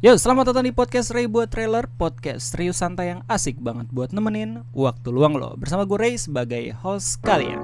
Yo, 0.00 0.16
selamat 0.16 0.48
datang 0.56 0.64
di 0.64 0.72
podcast 0.72 1.12
Ray 1.12 1.28
buat 1.28 1.52
trailer 1.52 1.84
Podcast 1.84 2.56
serius 2.56 2.80
santai 2.80 3.12
yang 3.12 3.20
asik 3.28 3.60
banget 3.60 3.84
buat 3.92 4.16
nemenin 4.16 4.64
waktu 4.72 5.12
luang 5.12 5.36
lo. 5.36 5.52
Bersama 5.60 5.84
gue 5.84 6.00
Ray 6.00 6.16
sebagai 6.16 6.72
host 6.80 7.20
kalian. 7.20 7.60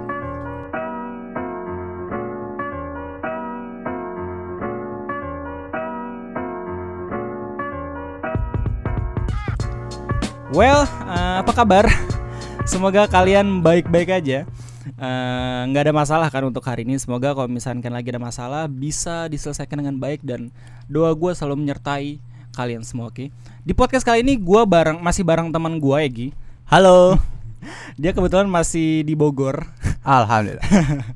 Well, 10.53 10.85
eh, 10.85 11.41
apa 11.41 11.53
kabar? 11.57 11.89
Semoga 12.69 13.09
kalian 13.09 13.65
baik-baik 13.65 14.13
aja 14.13 14.45
Eh, 14.87 15.61
nggak 15.67 15.83
ada 15.91 15.95
masalah 15.95 16.29
kan 16.31 16.47
untuk 16.47 16.63
hari 16.63 16.87
ini. 16.87 16.95
Semoga 17.03 17.35
kalau 17.35 17.51
misalkan 17.51 17.91
lagi 17.91 18.15
ada 18.15 18.23
masalah 18.23 18.71
bisa 18.71 19.27
diselesaikan 19.27 19.83
dengan 19.83 19.99
baik 19.99 20.23
dan 20.23 20.55
doa 20.87 21.11
gue 21.11 21.35
selalu 21.35 21.67
menyertai 21.67 22.23
kalian 22.55 22.87
semua 22.87 23.11
oke? 23.11 23.29
Di 23.67 23.73
podcast 23.75 24.07
kali 24.07 24.23
ini 24.23 24.39
gue 24.39 24.63
bareng 24.63 25.03
masih 25.03 25.27
bareng 25.27 25.51
teman 25.51 25.83
gue 25.83 25.99
Egi. 26.07 26.29
Halo. 26.71 27.19
dia 28.01 28.15
kebetulan 28.15 28.47
masih 28.47 29.03
di 29.03 29.19
Bogor. 29.19 29.67
Alhamdulillah. 30.07 30.63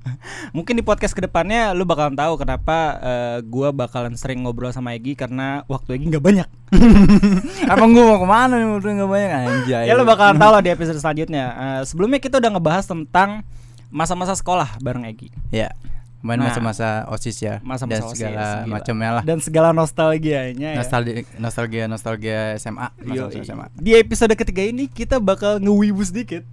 mungkin 0.57 0.74
di 0.74 0.82
podcast 0.82 1.15
ke 1.15 1.23
depannya 1.23 1.71
lu 1.79 1.87
bakalan 1.87 2.18
tahu 2.18 2.34
kenapa 2.34 2.98
eh, 2.98 3.38
gua 3.46 3.71
bakalan 3.71 4.18
sering 4.18 4.43
ngobrol 4.43 4.74
sama 4.74 4.98
Egi 4.98 5.15
karena 5.15 5.62
waktu 5.71 5.95
Egi 5.95 6.10
nggak 6.10 6.24
banyak. 6.24 6.48
Emang 7.73 7.95
gua 7.95 8.05
mau 8.10 8.18
ke 8.18 8.27
mana 8.27 8.55
nih 8.59 8.66
udah 8.66 8.93
nggak 8.98 9.10
banyak? 9.10 9.30
Anjay. 9.30 9.84
ya 9.87 9.95
lu 9.95 10.02
bakalan 10.02 10.37
tahu 10.43 10.51
lah 10.59 10.62
di 10.62 10.71
episode 10.74 10.98
selanjutnya. 10.98 11.45
Eh, 11.55 11.82
sebelumnya 11.87 12.18
kita 12.18 12.43
udah 12.43 12.51
ngebahas 12.51 12.84
tentang 12.91 13.46
masa-masa 13.91 14.33
sekolah 14.33 14.79
bareng 14.79 15.05
Egi 15.05 15.29
Ya. 15.51 15.75
Main 16.21 16.37
Nah. 16.37 16.53
masa-masa 16.53 17.09
osis 17.09 17.41
ya. 17.41 17.65
masa-masa 17.65 17.97
dan 17.97 18.01
OSIS, 18.05 18.21
segala 18.21 18.45
macamnya 18.69 19.11
lah. 19.11 19.23
dan 19.25 19.39
segala 19.41 19.69
nostalgianya 19.73 20.69
ya. 20.73 20.79
Nostalgia 20.79 21.25
nostalgia 21.37 21.85
nostalgia 21.87 22.39
SMA. 22.55 22.93
Yo, 23.07 23.33
SMA. 23.33 23.73
Di 23.75 23.97
episode 23.97 24.33
ketiga 24.35 24.61
ini 24.61 24.85
kita 24.85 25.16
bakal 25.16 25.57
ngewibu 25.59 26.01
sedikit. 26.02 26.45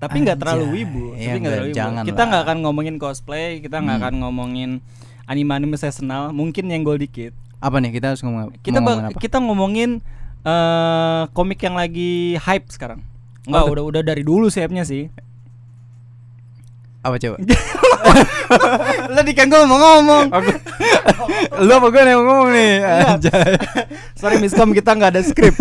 Tapi 0.00 0.16
nggak 0.18 0.34
terlalu 0.34 0.64
wibu. 0.74 1.04
Iya, 1.14 1.36
Tapi 1.36 1.38
nggak 1.38 1.52
enggak, 1.52 1.52
terlalu 1.52 1.68
wibu. 1.94 2.08
Kita 2.08 2.22
nggak 2.24 2.42
akan 2.42 2.56
ngomongin 2.58 2.94
cosplay, 2.96 3.60
kita 3.60 3.76
nggak 3.78 3.94
Hmm. 3.94 4.02
akan 4.02 4.14
ngomongin 4.18 4.70
anime-anime 5.24 5.76
seasonal, 5.76 6.32
mungkin 6.32 6.66
yang 6.66 6.82
gol 6.82 6.96
dikit. 6.96 7.30
Apa 7.60 7.78
nih 7.78 7.92
kita 7.92 8.10
harus 8.10 8.20
ngomong 8.20 8.50
Kita 8.58 8.80
ngomongin 8.80 9.04
apa? 9.06 9.20
kita 9.20 9.36
ngomongin 9.38 9.90
eh 10.42 11.22
komik 11.30 11.60
yang 11.60 11.76
lagi 11.76 12.34
hype 12.34 12.66
sekarang. 12.68 13.04
Enggak, 13.44 13.62
tuh? 13.62 13.72
udah 13.72 13.84
udah 13.86 14.02
dari 14.02 14.24
dulu 14.24 14.48
hype-nya 14.48 14.82
sih. 14.82 15.06
Apa 17.02 17.16
coba? 17.18 17.36
Lah 19.14 19.22
di 19.26 19.34
kan 19.34 19.50
gua 19.50 19.66
mau 19.66 19.78
ngomong. 19.78 20.30
Lu 21.66 21.72
apa 21.74 21.86
gua 21.90 22.02
yang 22.06 22.22
ngomong 22.22 22.54
nih? 22.54 22.72
Anjay. 22.82 23.58
Sorry 24.20 24.38
miskom 24.38 24.70
kita 24.70 24.94
nggak 24.94 25.18
ada 25.18 25.22
skrip. 25.26 25.54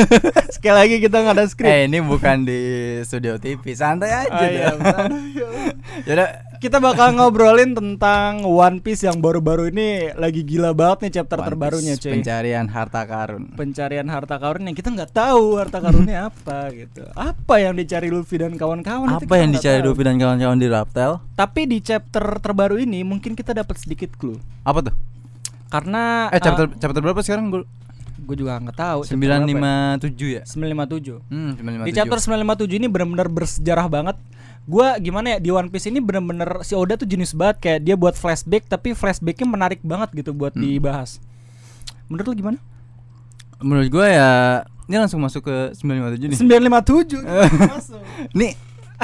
Sekali 0.53 0.75
lagi 0.77 0.95
kita 1.01 1.17
nggak 1.17 1.35
ada 1.41 1.45
skrip. 1.49 1.65
Eh 1.65 1.89
ini 1.89 1.97
bukan 1.97 2.45
di 2.45 2.61
studio 3.01 3.41
TV, 3.41 3.73
santai 3.73 4.13
aja. 4.13 4.37
Oh, 4.37 4.45
iya, 6.05 6.13
dah. 6.13 6.29
Kita 6.61 6.77
bakal 6.77 7.17
ngobrolin 7.17 7.73
tentang 7.73 8.45
One 8.45 8.85
Piece 8.85 9.01
yang 9.01 9.17
baru-baru 9.17 9.73
ini 9.73 10.13
lagi 10.13 10.45
gila 10.45 10.77
banget 10.77 11.09
nih 11.09 11.11
chapter 11.17 11.41
One 11.41 11.47
terbarunya 11.49 11.97
cuy. 11.97 12.21
Pencarian 12.21 12.69
harta 12.69 13.01
karun. 13.01 13.49
pencarian 13.57 14.05
harta 14.05 14.37
karun 14.37 14.69
yang 14.69 14.77
kita 14.77 14.93
nggak 14.93 15.09
tahu 15.09 15.57
harta 15.57 15.81
karunnya 15.81 16.19
apa 16.29 16.69
gitu. 16.69 17.01
Apa 17.17 17.65
yang 17.65 17.73
dicari 17.73 18.13
Luffy 18.13 18.37
dan 18.37 18.61
kawan-kawan 18.61 19.09
Apa 19.09 19.41
yang 19.41 19.49
dicari 19.49 19.81
tahu. 19.81 19.89
Luffy 19.89 20.05
dan 20.05 20.21
kawan-kawan 20.21 20.61
di 20.61 20.69
Raptel? 20.69 21.17
Tapi 21.33 21.65
di 21.65 21.81
chapter 21.81 22.37
terbaru 22.37 22.77
ini 22.77 23.01
mungkin 23.01 23.33
kita 23.33 23.57
dapat 23.57 23.81
sedikit 23.81 24.13
clue. 24.13 24.37
Apa 24.61 24.85
tuh? 24.85 24.93
Karena 25.65 26.29
Eh 26.29 26.37
chapter 26.37 26.69
chapter 26.77 27.01
berapa 27.01 27.25
sekarang 27.25 27.49
gue? 27.49 27.65
gue 28.21 28.37
juga 28.37 28.61
nggak 28.61 28.77
tahu. 28.77 28.99
chapter 29.01 29.17
Sembilan 29.17 29.39
berapa 29.41 29.49
lima 29.49 29.73
ya. 29.73 30.01
tujuh 30.05 30.29
ya? 30.29 30.41
957. 30.45 31.25
Hmm, 31.25 31.51
sembilan 31.57 31.73
lima 31.73 31.83
Di 31.89 31.93
chapter 31.97 32.17
957 32.21 32.77
ini 32.77 32.85
benar-benar 32.85 33.27
bersejarah 33.33 33.89
banget. 33.89 34.17
Gua 34.63 34.93
gimana 34.97 35.35
ya 35.35 35.37
di 35.37 35.49
One 35.49 35.67
Piece 35.67 35.85
ini 35.85 35.97
bener-bener 35.97 36.61
si 36.61 36.73
Oda 36.73 36.93
tuh 36.93 37.03
jenis 37.03 37.33
banget 37.33 37.57
kayak 37.59 37.79
dia 37.81 37.95
buat 37.95 38.13
flashback 38.13 38.65
tapi 38.65 38.93
flashbacknya 38.93 39.45
menarik 39.45 39.81
banget 39.81 40.13
gitu 40.15 40.31
buat 40.31 40.51
Hmm. 40.51 40.61
dibahas. 40.63 41.17
Menurut 42.07 42.25
lu 42.27 42.35
gimana? 42.37 42.57
Menurut 43.57 43.89
gue 43.89 44.07
ya 44.07 44.61
ini 44.85 44.97
langsung 44.97 45.19
masuk 45.19 45.43
ke 45.43 45.55
957 45.73 46.27
nih. 46.27 46.37
957 46.37 47.21
masuk. 47.73 48.01
Nih 48.31 48.53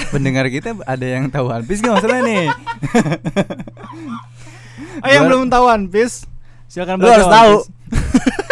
pendengar 0.08 0.46
kita 0.48 0.78
ada 0.80 1.06
yang 1.08 1.26
tahu 1.28 1.50
One 1.50 1.64
Piece 1.64 1.82
gak 1.82 1.96
masalah 1.96 2.22
nih? 2.22 2.46
Oh 4.98 5.10
yang 5.10 5.26
belum 5.26 5.46
tahu 5.48 5.64
One 5.64 5.88
Piece 5.88 6.26
silakan 6.68 6.98
Lu 6.98 7.06
baca 7.06 7.14
harus 7.14 7.26
One 7.26 7.34
tahu. 7.34 7.56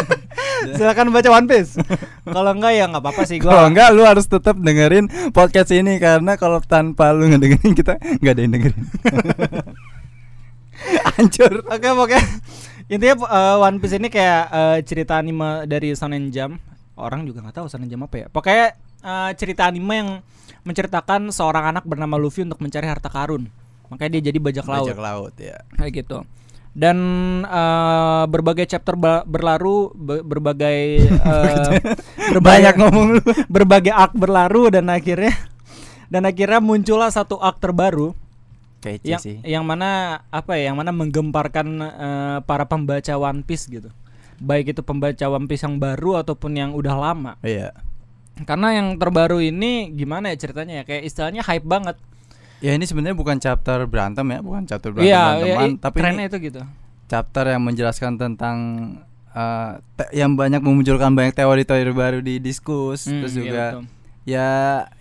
Silakan 0.78 1.14
baca 1.14 1.30
One 1.32 1.48
Piece. 1.48 1.78
Kalau 2.26 2.52
enggak 2.54 2.74
ya 2.76 2.86
nggak 2.90 3.04
apa-apa 3.04 3.24
sih 3.28 3.38
Kalau 3.38 3.66
gua. 3.66 3.70
enggak 3.70 3.90
lu 3.94 4.04
harus 4.04 4.26
tetap 4.26 4.56
dengerin 4.58 5.06
podcast 5.32 5.70
ini 5.72 5.98
karena 6.02 6.36
kalau 6.36 6.60
tanpa 6.64 7.14
lu 7.14 7.30
ngedengerin 7.30 7.74
kita 7.78 7.98
nggak 7.98 8.34
ada 8.34 8.42
yang 8.42 8.54
dengerin. 8.54 8.86
Hancur. 11.16 11.54
Oke 11.72 11.88
oke. 11.90 12.20
Intinya 12.86 13.16
uh, 13.26 13.58
One 13.66 13.82
Piece 13.82 13.96
ini 13.98 14.08
kayak 14.14 14.42
uh, 14.54 14.78
cerita 14.86 15.18
anime 15.18 15.66
dari 15.66 15.94
Shonen 15.94 16.30
Jump. 16.30 16.62
Orang 16.96 17.26
juga 17.26 17.42
nggak 17.42 17.56
tahu 17.62 17.68
Shonen 17.70 17.90
Jump 17.90 18.06
apa 18.06 18.16
ya. 18.24 18.28
Pokoknya 18.30 18.68
uh, 19.02 19.32
cerita 19.34 19.66
anime 19.66 19.94
yang 19.94 20.10
menceritakan 20.66 21.30
seorang 21.30 21.74
anak 21.74 21.84
bernama 21.86 22.18
Luffy 22.18 22.46
untuk 22.46 22.62
mencari 22.62 22.86
harta 22.86 23.10
karun. 23.10 23.50
Makanya 23.90 24.18
dia 24.18 24.34
jadi 24.34 24.38
bajak 24.42 24.66
laut. 24.66 24.90
Bajak 24.90 25.02
laut 25.02 25.34
ya. 25.38 25.62
kayak 25.78 26.06
gitu 26.06 26.26
dan 26.76 26.98
eh, 27.42 28.24
berbagai 28.28 28.68
chapter 28.68 28.94
berlaru 29.24 29.90
be- 29.92 30.22
berbagai 30.22 30.80
eh, 31.32 31.74
Banyak 32.36 32.76
ngomong 32.76 33.06
lu. 33.10 33.22
berbagai 33.56 33.90
arc 33.90 34.12
berlaru 34.14 34.68
dan 34.70 34.88
akhirnya 34.88 35.32
dan 36.06 36.22
akhirnya 36.24 36.60
muncullah 36.60 37.08
satu 37.08 37.40
arc 37.40 37.58
terbaru 37.58 38.12
Kece 38.78 39.08
yang 39.08 39.18
sih. 39.18 39.38
yang 39.42 39.64
mana 39.64 40.22
apa 40.30 40.54
ya 40.56 40.70
yang 40.70 40.78
mana 40.78 40.92
menggemparkan 40.92 41.68
eh, 41.80 42.38
para 42.44 42.64
pembaca 42.66 43.14
One 43.16 43.42
Piece 43.42 43.66
gitu 43.66 43.88
baik 44.36 44.70
itu 44.70 44.84
pembaca 44.84 45.26
One 45.26 45.48
Piece 45.48 45.64
yang 45.64 45.80
baru 45.80 46.20
ataupun 46.20 46.54
yang 46.54 46.72
udah 46.72 46.94
lama 46.94 47.34
Iya. 47.40 47.72
karena 48.44 48.76
yang 48.76 49.00
terbaru 49.00 49.40
ini 49.40 49.90
gimana 49.90 50.28
ya 50.28 50.38
ceritanya 50.38 50.74
ya 50.74 50.84
kayak 50.84 51.04
istilahnya 51.04 51.40
hype 51.42 51.64
banget 51.64 51.96
Ya 52.58 52.72
ini 52.72 52.84
sebenarnya 52.84 53.14
bukan 53.14 53.38
chapter 53.38 53.84
berantem 53.84 54.26
ya, 54.26 54.40
bukan 54.40 54.64
chapter 54.64 54.90
berantem 54.90 55.12
iya 55.12 55.24
beranteman, 55.36 55.70
iya, 55.70 55.78
tapi 55.78 55.98
trennya 55.98 56.16
ini 56.18 56.26
itu 56.26 56.38
gitu 56.42 56.62
chapter 57.06 57.46
yang 57.48 57.62
menjelaskan 57.62 58.12
tentang 58.16 58.58
te- 59.94 60.12
yang 60.12 60.34
banyak 60.34 60.60
memunculkan 60.60 61.12
banyak 61.12 61.34
teori-teori 61.34 61.92
baru 61.92 62.20
di 62.20 62.40
diskus, 62.40 63.06
Hmm, 63.06 63.20
terus 63.22 63.34
iya 63.34 63.38
juga 63.38 63.64
betul. 63.70 63.84
ya 64.26 64.50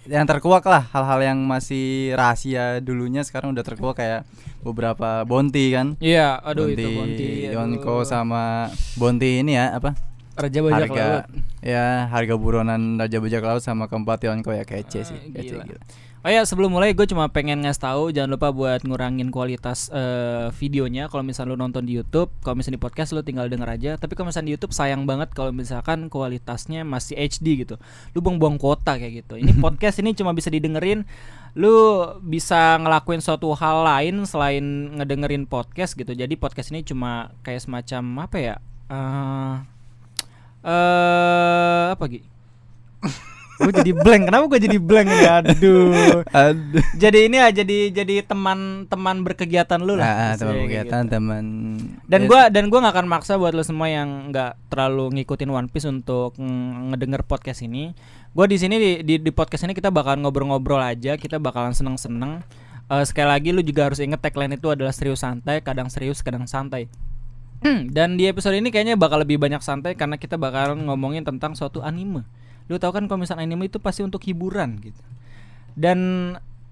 yang 0.04 0.24
terkuak 0.24 0.64
lah 0.64 0.84
hal-hal 0.90 1.20
yang 1.24 1.38
masih 1.40 2.12
rahasia 2.12 2.78
dulunya 2.78 3.22
sekarang 3.22 3.54
udah 3.54 3.62
terkuak 3.62 3.96
kayak 3.96 4.26
beberapa 4.60 5.22
Bonti 5.22 5.70
kan. 5.70 5.94
iya 5.96 6.36
aduh 6.36 6.66
Bonti, 6.66 6.76
itu 6.76 6.88
Bonti 6.90 7.28
Yonko 7.48 7.94
aduh. 7.94 8.04
sama 8.04 8.42
Bonti 8.94 9.40
ini 9.40 9.54
ya 9.54 9.72
apa? 9.72 9.94
Raja 10.34 10.60
Bajak 10.60 10.90
harga 10.90 11.04
Laut. 11.22 11.24
ya 11.62 11.84
harga 12.10 12.34
buronan 12.34 12.98
Raja 12.98 13.16
Bajak 13.16 13.40
Laut 13.40 13.62
sama 13.62 13.86
keempat 13.86 14.18
Yonko 14.20 14.50
ya 14.50 14.66
kece 14.66 15.06
sih, 15.06 15.14
Ah, 15.14 15.30
kece 15.32 15.54
gila. 15.54 15.64
gila. 15.64 15.82
Oh 16.24 16.32
ya 16.32 16.40
sebelum 16.48 16.72
mulai 16.72 16.96
gue 16.96 17.04
cuma 17.04 17.28
pengen 17.28 17.60
ngasih 17.68 17.84
tahu 17.84 18.08
jangan 18.08 18.32
lupa 18.32 18.48
buat 18.48 18.80
ngurangin 18.80 19.28
kualitas 19.28 19.92
eh, 19.92 20.48
videonya 20.56 21.12
kalau 21.12 21.20
misalnya 21.20 21.52
lu 21.52 21.60
nonton 21.60 21.84
di 21.84 22.00
YouTube, 22.00 22.32
kalau 22.40 22.56
misalnya 22.56 22.80
di 22.80 22.84
podcast 22.88 23.12
lu 23.12 23.20
tinggal 23.20 23.44
denger 23.52 23.68
aja. 23.68 23.90
Tapi 24.00 24.16
kalau 24.16 24.32
misalnya 24.32 24.48
di 24.48 24.54
YouTube 24.56 24.72
sayang 24.72 25.04
banget 25.04 25.36
kalau 25.36 25.52
misalkan 25.52 26.08
kualitasnya 26.08 26.80
masih 26.80 27.20
HD 27.20 27.68
gitu. 27.68 27.76
Lu 28.16 28.24
buang-buang 28.24 28.56
kuota 28.56 28.96
kayak 28.96 29.20
gitu. 29.20 29.36
Ini 29.36 29.52
podcast 29.68 30.00
ini 30.00 30.16
cuma 30.16 30.32
bisa 30.32 30.48
didengerin 30.48 31.04
lu 31.60 31.76
bisa 32.24 32.80
ngelakuin 32.80 33.20
suatu 33.20 33.52
hal 33.52 33.84
lain 33.84 34.24
selain 34.24 34.96
ngedengerin 34.96 35.44
podcast 35.44 35.92
gitu. 35.92 36.16
Jadi 36.16 36.40
podcast 36.40 36.72
ini 36.72 36.88
cuma 36.88 37.36
kayak 37.44 37.68
semacam 37.68 38.24
apa 38.24 38.36
ya? 38.40 38.54
Eh 38.88 39.54
eh 40.64 41.84
apa 41.92 42.04
gitu? 42.08 42.24
gue 43.56 43.72
jadi 43.72 43.92
blank. 43.92 44.22
Kenapa 44.26 44.44
gue 44.48 44.60
jadi 44.60 44.78
blank? 44.78 45.06
Ini 45.06 45.26
aduh. 45.28 46.22
Aduh. 46.26 46.84
jadi 46.94 47.18
ini 47.26 47.36
ya 47.36 47.48
jadi 47.50 47.78
jadi 47.92 48.14
teman-teman 48.24 49.16
berkegiatan 49.22 49.78
lu 49.78 49.94
lah 49.94 50.04
Ah, 50.04 50.14
ah, 50.14 50.30
istilahnya 50.34 50.38
teman 50.38 50.54
kayak 50.54 50.68
kegiatan, 50.84 51.02
gitu. 51.02 51.12
teman 51.14 51.44
dan 52.04 52.20
ya, 52.20 52.26
gua 52.26 52.40
dan 52.48 52.64
gua 52.66 52.78
nggak 52.82 52.94
akan 52.94 53.06
maksa 53.06 53.32
buat 53.34 53.52
lu 53.52 53.62
semua 53.62 53.86
yang 53.86 54.08
nggak 54.28 54.52
terlalu 54.68 55.04
ngikutin 55.16 55.48
One 55.48 55.68
Piece 55.68 55.86
untuk 55.86 56.34
ng- 56.36 56.92
ngedenger 56.92 57.22
podcast 57.22 57.62
ini. 57.62 57.94
Gua 58.30 58.44
di 58.44 58.58
sini 58.58 58.76
di, 58.76 58.90
di 59.02 59.14
di 59.18 59.30
podcast 59.30 59.62
ini 59.62 59.72
kita 59.72 59.88
bakalan 59.88 60.22
ngobrol-ngobrol 60.22 60.82
aja 60.82 61.14
kita 61.14 61.38
bakalan 61.38 61.70
seneng-seneng. 61.70 62.42
Eh, 62.84 63.04
sekali 63.06 63.28
lagi 63.30 63.48
lu 63.48 63.62
juga 63.62 63.88
harus 63.88 63.96
inget 63.98 64.18
tagline 64.18 64.54
itu 64.54 64.68
adalah 64.68 64.92
serius 64.92 65.22
santai 65.22 65.62
kadang 65.62 65.88
serius 65.88 66.20
kadang 66.20 66.44
santai. 66.44 66.90
Dan 67.96 68.20
di 68.20 68.28
episode 68.28 68.52
ini 68.52 68.68
kayaknya 68.68 68.98
bakal 68.98 69.22
lebih 69.22 69.40
banyak 69.40 69.62
santai 69.64 69.96
karena 69.96 70.20
kita 70.20 70.36
bakalan 70.36 70.84
ngomongin 70.84 71.24
tentang 71.24 71.56
suatu 71.56 71.80
anime 71.80 72.26
lu 72.66 72.76
tahu 72.76 72.92
kan 72.92 73.04
kalau 73.04 73.20
misalnya 73.20 73.44
anime 73.44 73.68
itu 73.68 73.76
pasti 73.76 74.00
untuk 74.00 74.24
hiburan 74.24 74.80
gitu 74.80 75.00
dan 75.74 75.98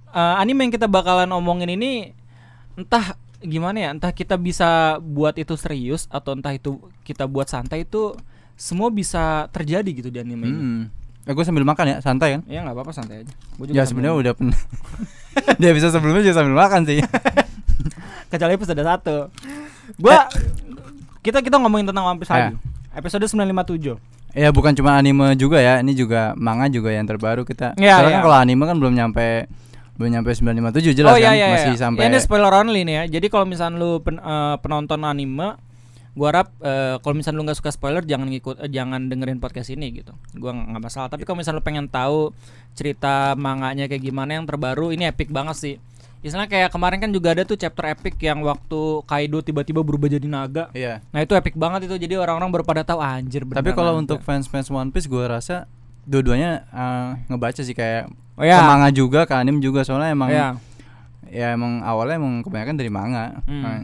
eh, 0.09 0.35
anime 0.41 0.69
yang 0.69 0.73
kita 0.73 0.87
bakalan 0.87 1.29
omongin 1.31 1.69
ini 1.69 2.17
entah 2.75 3.17
gimana 3.43 3.77
ya 3.77 3.89
entah 3.91 4.15
kita 4.15 4.39
bisa 4.39 4.97
buat 4.99 5.35
itu 5.35 5.59
serius 5.59 6.07
atau 6.09 6.33
entah 6.33 6.55
itu 6.55 6.79
kita 7.03 7.27
buat 7.27 7.51
santai 7.51 7.83
itu 7.85 8.15
semua 8.55 8.89
bisa 8.89 9.51
terjadi 9.51 9.91
gitu 9.91 10.09
di 10.09 10.23
anime 10.23 10.45
ini. 10.47 10.55
Hmm. 10.55 10.83
Eh, 11.27 11.35
gue 11.35 11.43
sambil 11.43 11.67
makan 11.67 11.87
ya, 11.87 11.97
santai 11.99 12.39
kan? 12.39 12.43
Ya 12.47 12.63
nggak 12.63 12.75
apa-apa 12.75 12.95
santai 12.95 13.27
aja. 13.27 13.35
Gua 13.59 13.67
juga 13.67 13.75
Ya 13.75 13.83
sebenarnya 13.83 14.15
udah 14.15 14.33
pernah. 14.39 14.59
Dia 15.63 15.75
bisa 15.75 15.91
sebelumnya 15.91 16.23
juga 16.23 16.39
sambil 16.39 16.55
makan 16.55 16.87
sih. 16.87 17.03
kecuali 18.31 18.53
episode 18.55 18.79
satu. 18.79 19.17
Gua 19.99 20.31
kita 21.21 21.43
kita 21.43 21.59
ngomongin 21.59 21.91
tentang 21.91 22.07
One 22.07 22.19
Piece 22.23 22.31
Eh. 22.31 22.35
lagi. 22.39 22.55
Episode 22.95 23.27
957. 23.27 23.99
Ya 24.33 24.49
bukan 24.49 24.73
cuma 24.73 24.97
anime 24.97 25.37
juga 25.37 25.61
ya, 25.61 25.85
ini 25.85 25.93
juga 25.93 26.33
manga 26.41 26.65
juga 26.73 26.89
yang 26.89 27.05
terbaru 27.05 27.45
kita. 27.45 27.77
Iya, 27.77 28.01
Soalnya 28.01 28.09
iya. 28.09 28.17
kan 28.17 28.25
kalau 28.25 28.37
anime 28.41 28.65
kan 28.65 28.77
belum 28.81 28.95
nyampe 28.97 29.27
belum 29.93 30.09
nyampe 30.09 30.33
957 30.33 30.97
jelas 30.97 31.13
oh 31.13 31.21
iya 31.21 31.31
kan 31.31 31.37
iya 31.37 31.47
masih 31.53 31.73
iya. 31.77 31.81
sampai 31.81 32.03
Ya, 32.03 32.09
ini 32.09 32.19
spoiler 32.19 32.53
only 32.57 32.81
nih 32.89 32.95
ya. 32.97 33.05
Jadi 33.21 33.27
kalau 33.29 33.45
misalnya 33.45 33.77
lu 33.77 34.01
pen- 34.01 34.19
eh, 34.19 34.57
penonton 34.65 35.05
anime, 35.05 35.61
gua 36.17 36.27
harap 36.33 36.49
eh, 36.65 36.97
kalau 37.05 37.15
misalnya 37.15 37.39
lu 37.39 37.45
nggak 37.45 37.59
suka 37.61 37.71
spoiler 37.77 38.01
jangan 38.03 38.33
ngikut 38.33 38.57
eh, 38.65 38.71
jangan 38.73 39.13
dengerin 39.13 39.37
podcast 39.37 39.69
ini 39.69 39.93
gitu. 40.01 40.17
Gua 40.41 40.57
nggak 40.57 40.81
masalah. 40.81 41.13
Tapi 41.13 41.29
kalau 41.29 41.45
misalnya 41.45 41.61
lu 41.61 41.65
pengen 41.69 41.87
tahu 41.93 42.33
cerita 42.73 43.37
manganya 43.37 43.85
kayak 43.85 44.01
gimana 44.01 44.41
yang 44.41 44.49
terbaru, 44.49 44.97
ini 44.97 45.13
epic 45.13 45.29
banget 45.29 45.57
sih. 45.61 45.75
Misalnya 46.23 46.47
kayak 46.47 46.71
kemarin 46.71 46.99
kan 46.99 47.11
juga 47.11 47.35
ada 47.35 47.43
tuh 47.43 47.55
chapter 47.55 47.83
epic 47.89 48.15
yang 48.17 48.41
waktu 48.41 48.79
Kaido 49.05 49.43
tiba-tiba 49.43 49.83
berubah 49.83 50.07
jadi 50.07 50.23
naga. 50.25 50.71
Iya. 50.71 51.03
Nah 51.11 51.21
itu 51.21 51.35
epic 51.35 51.53
banget 51.53 51.85
itu. 51.85 51.99
Jadi 51.99 52.15
orang-orang 52.15 52.49
baru 52.49 52.65
pada 52.65 52.83
tahu 52.83 52.99
"Ah, 52.99 53.19
anjir 53.19 53.43
Tapi 53.43 53.71
kalau 53.73 53.93
naga." 53.93 54.03
untuk 54.07 54.19
fans-fans 54.21 54.67
One 54.69 54.89
Piece 54.89 55.05
gua 55.05 55.27
rasa 55.29 55.67
dua-duanya 56.03 56.63
eh, 56.65 57.09
ngebaca 57.27 57.59
sih 57.59 57.75
kayak 57.75 58.07
Oh, 58.33 58.43
iya. 58.43 58.57
ke 58.57 58.65
manga 58.65 58.89
juga, 58.89 59.21
ke 59.23 59.35
anime 59.35 59.59
juga 59.59 59.83
soalnya 59.83 60.09
emang 60.09 60.31
Iya. 60.31 60.49
ya 61.29 61.47
emang 61.53 61.83
awalnya 61.83 62.17
emang 62.17 62.41
kebanyakan 62.41 62.77
dari 62.77 62.89
manga. 62.89 63.43
Hmm. 63.45 63.63
Nah, 63.63 63.79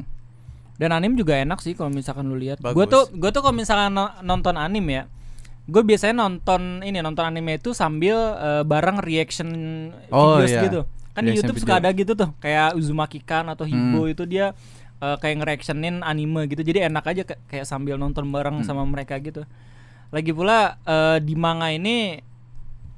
Dan 0.75 0.95
anime 0.95 1.19
juga 1.19 1.35
enak 1.35 1.59
sih 1.59 1.75
kalau 1.75 1.91
misalkan 1.91 2.23
lu 2.25 2.39
lihat. 2.39 2.63
Gue 2.63 2.87
tuh 2.87 3.11
gue 3.11 3.29
tuh 3.29 3.43
kalau 3.43 3.51
misalkan 3.53 3.91
no- 3.91 4.15
nonton 4.21 4.55
anime 4.55 4.91
ya, 4.93 5.05
gue 5.65 5.83
biasanya 5.83 6.15
nonton 6.17 6.81
ini 6.81 7.03
nonton 7.03 7.27
anime 7.27 7.59
itu 7.59 7.75
sambil 7.75 8.15
eh, 8.39 8.63
bareng 8.63 9.03
reaction 9.03 9.51
Oh, 10.09 10.39
videos 10.39 10.49
iya. 10.49 10.63
gitu. 10.65 10.81
Kan 11.19 11.25
di 11.25 11.35
YouTube 11.35 11.59
suka 11.59 11.75
ada 11.77 11.91
gitu 11.91 12.15
tuh, 12.15 12.31
kayak 12.39 12.73
Uzumaki 12.73 13.19
Kan 13.19 13.47
atau 13.47 13.63
Hibo 13.63 14.03
Hmm. 14.03 14.13
itu 14.13 14.23
dia 14.23 14.55
eh, 14.97 15.17
kayak 15.17 15.37
ngereactionin 15.39 16.01
anime 16.01 16.47
gitu. 16.47 16.59
Jadi 16.61 16.83
enak 16.85 17.05
aja 17.05 17.23
kayak 17.23 17.63
sambil 17.65 17.95
nonton 17.95 18.27
bareng 18.27 18.63
Hmm. 18.63 18.65
sama 18.65 18.83
mereka 18.83 19.19
gitu. 19.19 19.43
Lagi 20.09 20.31
pula 20.31 20.79
eh, 20.81 21.19
di 21.19 21.35
manga 21.35 21.69
ini 21.69 22.19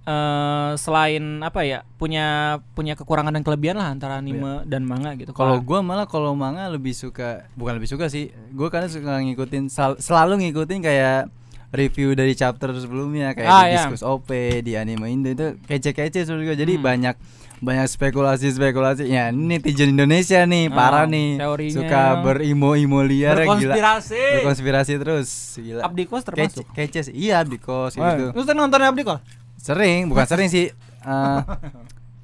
eh 0.03 0.71
selain 0.77 1.21
apa 1.41 1.61
ya 1.61 1.85
punya 1.95 2.57
punya 2.73 2.97
kekurangan 2.97 3.31
dan 3.31 3.45
kelebihan 3.45 3.77
lah 3.77 3.93
antara 3.93 4.17
anime 4.17 4.65
dan 4.65 4.83
manga 4.83 5.13
gitu. 5.13 5.31
Kalau 5.31 5.61
gua 5.61 5.81
malah 5.81 6.05
kalau 6.05 6.33
manga 6.33 6.67
lebih 6.67 6.93
suka 6.93 7.45
bukan 7.53 7.77
lebih 7.77 7.87
suka 7.87 8.09
sih. 8.09 8.33
Gua 8.51 8.69
kadang 8.69 8.89
suka 8.89 9.21
ngikutin 9.21 9.69
sal- 9.69 10.01
selalu 10.01 10.49
ngikutin 10.49 10.81
kayak 10.81 11.29
review 11.71 12.17
dari 12.17 12.33
chapter 12.33 12.73
sebelumnya 12.75 13.31
kayak 13.31 13.47
Ah, 13.47 13.63
di 13.63 13.67
iya. 13.71 13.85
Diskus 13.85 14.03
OP 14.03 14.27
di 14.59 14.73
anime 14.75 15.05
Indo 15.07 15.29
itu 15.29 15.61
kece-kece 15.63 16.25
juga. 16.25 16.57
Jadi 16.57 16.75
Hmm. 16.75 16.83
banyak 16.83 17.15
banyak 17.61 17.87
spekulasi-spekulasi. 17.87 19.05
Ya, 19.05 19.29
ini 19.29 19.57
netizen 19.57 19.93
Indonesia 19.93 20.41
nih, 20.43 20.69
parah 20.69 21.05
Ah, 21.05 21.07
nih. 21.07 21.37
teorinya. 21.37 21.77
Suka 21.77 22.03
berimo-imo 22.19 23.01
liar 23.01 23.37
ya, 23.37 23.45
gila. 23.45 23.77
berkonspirasi. 23.77 24.23
Berkonspirasi 24.41 24.93
terus, 24.97 25.29
gila. 25.57 25.81
Abdi 25.85 26.05
Kos 26.05 26.23
Kece, 26.23 26.29
termasuk. 26.29 26.65
kece 26.73 27.01
sih. 27.07 27.15
Iya, 27.15 27.41
Abdi 27.41 27.57
Kos 27.57 27.95
Oh, 27.95 28.03
gitu. 28.03 28.25
Terus 28.33 28.45
tadi 28.45 28.57
nonton 28.57 28.81
Abdi 28.81 29.03
Kos? 29.03 29.21
Sering, 29.57 30.09
bukan 30.09 30.25
sering 30.25 30.49
sih. 30.49 30.73
Eh, 31.01 31.39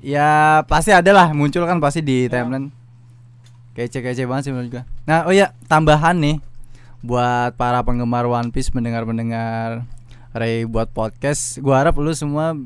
ya 0.02 0.28
pasti 0.64 0.88
ada 0.90 1.08
lah 1.10 1.28
muncul 1.30 1.64
kan 1.64 1.76
pasti 1.78 2.00
di 2.00 2.26
timeline. 2.26 2.72
Kece-kece 3.72 4.24
banget 4.24 4.48
sih 4.48 4.52
menurut 4.52 4.72
gua. 4.72 4.82
Nah, 5.04 5.24
oh 5.24 5.32
ya, 5.32 5.52
tambahan 5.64 6.16
nih 6.16 6.40
buat 7.00 7.52
para 7.54 7.80
penggemar 7.80 8.24
One 8.24 8.48
Piece 8.48 8.72
mendengar-mendengar 8.72 9.84
Ray 10.32 10.64
buat 10.64 10.88
podcast, 10.90 11.60
gua 11.60 11.80
harap 11.80 11.96
lu 11.96 12.08
semua 12.10 12.56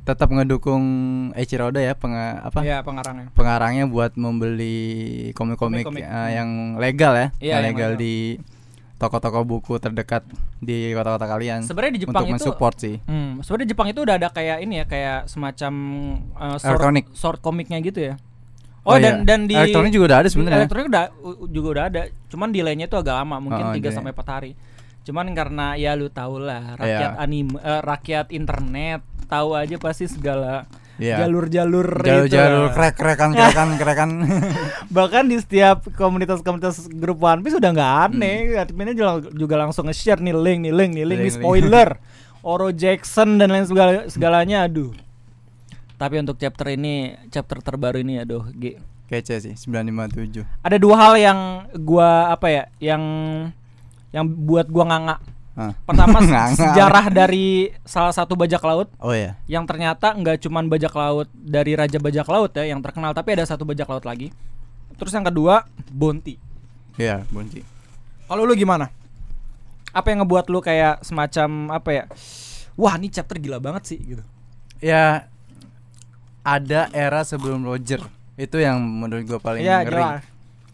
tetap 0.00 0.28
ngedukung 0.28 0.84
Eiichiro 1.32 1.68
Oda 1.68 1.78
ya, 1.78 1.92
peng 1.94 2.16
apa? 2.16 2.60
Iya, 2.60 2.80
pengarangnya. 2.80 3.28
Pengarangnya 3.32 3.84
buat 3.86 4.16
membeli 4.16 4.78
komik-komik 5.32 5.86
eh, 5.92 6.30
yang 6.34 6.76
legal 6.76 7.12
ya, 7.14 7.26
Iya, 7.36 7.60
yang 7.60 7.62
yang 7.62 7.64
legal 7.68 7.90
legal. 7.94 8.00
di 8.00 8.14
toko-toko 8.96 9.40
buku 9.42 9.80
terdekat 9.80 10.28
di 10.58 10.92
kota-kota 10.92 11.24
kalian. 11.24 11.64
Sebenarnya 11.64 11.92
di 11.96 12.00
Jepang 12.04 12.20
untuk 12.20 12.26
itu 12.26 12.34
mensupport 12.36 12.74
sih. 12.76 12.96
Hmm, 13.04 13.40
sebenarnya 13.40 13.64
di 13.64 13.72
Jepang 13.72 13.88
itu 13.88 14.00
udah 14.04 14.14
ada 14.16 14.28
kayak 14.28 14.58
ini 14.60 14.74
ya, 14.76 14.84
kayak 14.84 15.18
semacam 15.24 15.72
uh, 16.34 16.56
short, 16.56 16.76
Elektronik. 16.76 17.04
short 17.16 17.38
komiknya 17.40 17.80
gitu 17.80 18.12
ya. 18.12 18.14
Oh, 18.80 18.96
dan 18.96 19.20
iya. 19.20 19.28
dan 19.28 19.40
di 19.44 19.52
elektronik 19.52 19.92
juga 19.92 20.04
udah 20.08 20.18
ada 20.24 20.28
sebenarnya. 20.28 20.64
Elektronik 20.64 20.88
udah 20.88 21.04
juga 21.46 21.68
udah 21.70 21.84
ada. 21.86 22.00
Cuman 22.28 22.48
delaynya 22.48 22.88
itu 22.88 22.96
agak 22.96 23.12
lama, 23.14 23.36
mungkin 23.36 23.64
Oh, 23.68 23.72
3 23.72 23.78
delay. 23.78 23.92
sampai 23.92 24.12
4 24.12 24.24
hari. 24.26 24.50
Cuman 25.04 25.26
karena 25.32 25.76
ya 25.76 25.92
lu 25.92 26.08
tau 26.08 26.36
lah, 26.36 26.76
rakyat 26.76 27.12
Iya. 27.12 27.20
anime 27.20 27.56
eh, 27.56 27.80
rakyat 27.80 28.32
internet 28.32 29.00
tahu 29.30 29.54
aja 29.54 29.76
pasti 29.76 30.04
segala 30.04 30.66
Iya. 30.96 31.24
jalur-jalur 31.24 31.96
jalur-jalur 31.96 32.68
itu. 32.68 32.76
krek 32.76 32.94
krekan 33.00 33.32
krekan 33.32 33.68
krekan 33.74 34.10
Bahkan 34.96 35.24
di 35.24 35.40
setiap 35.40 35.88
komunitas-komunitas 35.90 36.92
grup 36.92 37.16
One 37.18 37.40
Piece 37.40 37.56
udah 37.56 37.70
nggak 37.70 37.92
aneh, 38.04 38.36
Hmm. 38.50 38.60
adminnya 38.60 38.92
juga, 38.92 39.10
juga 39.30 39.54
langsung 39.56 39.88
nge-share 39.88 40.20
nih 40.20 40.34
link, 40.34 40.58
nih 40.60 40.74
link, 40.74 40.90
nih 40.92 41.06
link, 41.06 41.16
nih 41.16 41.24
Link, 41.24 41.24
link. 41.24 41.36
spoiler. 41.40 41.88
Oro 42.42 42.68
Jackson 42.68 43.36
dan 43.36 43.48
lain 43.48 43.64
segala 43.64 44.04
segalanya 44.06 44.64
aduh. 44.64 44.92
Tapi 45.96 46.16
untuk 46.16 46.36
chapter 46.36 46.68
ini, 46.70 47.12
chapter 47.28 47.60
terbaru 47.60 48.00
ini 48.00 48.16
aduh, 48.18 48.48
G. 48.50 48.76
kece 49.06 49.36
sih 49.38 49.54
957 49.56 50.44
Ada 50.60 50.76
dua 50.76 50.96
hal 50.96 51.12
yang 51.16 51.38
gua 51.78 52.28
apa 52.30 52.46
ya, 52.46 52.64
yang 52.78 53.02
yang 54.10 54.24
buat 54.24 54.66
gua 54.66 54.84
nganga. 54.86 55.16
Pertama 55.58 56.18
sejarah 56.56 57.12
dari 57.12 57.68
salah 57.84 58.14
satu 58.14 58.32
bajak 58.32 58.62
laut 58.64 58.88
oh 58.96 59.12
ya 59.12 59.36
yang 59.44 59.66
ternyata 59.68 60.14
nggak 60.14 60.40
cuman 60.46 60.70
bajak 60.70 60.94
laut 60.94 61.28
dari 61.34 61.76
raja 61.76 62.00
bajak 62.00 62.24
laut 62.24 62.54
ya 62.54 62.64
yang 62.64 62.80
terkenal 62.80 63.12
tapi 63.12 63.34
ada 63.36 63.44
satu 63.44 63.66
bajak 63.66 63.84
laut 63.90 64.06
lagi. 64.06 64.30
Terus 64.96 65.12
yang 65.16 65.24
kedua, 65.24 65.64
Bounty. 65.88 66.36
iya 67.00 67.24
bunci 67.32 67.64
Kalau 68.28 68.44
lu 68.44 68.52
gimana? 68.52 68.92
Apa 69.90 70.12
yang 70.12 70.22
ngebuat 70.22 70.46
lu 70.52 70.60
kayak 70.60 71.00
semacam 71.02 71.72
apa 71.72 71.90
ya? 71.90 72.04
Wah, 72.76 72.94
ini 73.00 73.08
chapter 73.08 73.40
gila 73.40 73.58
banget 73.58 73.82
sih 73.90 73.98
gitu. 73.98 74.22
ya 74.78 75.26
ada 76.40 76.88
era 76.94 77.20
sebelum 77.20 77.60
Roger 77.64 78.00
itu 78.36 78.56
yang 78.56 78.80
menurut 78.80 79.28
gua 79.28 79.40
paling 79.42 79.60
Iya, 79.60 79.84
ngeri 79.84 79.92
jelas. 80.00 80.24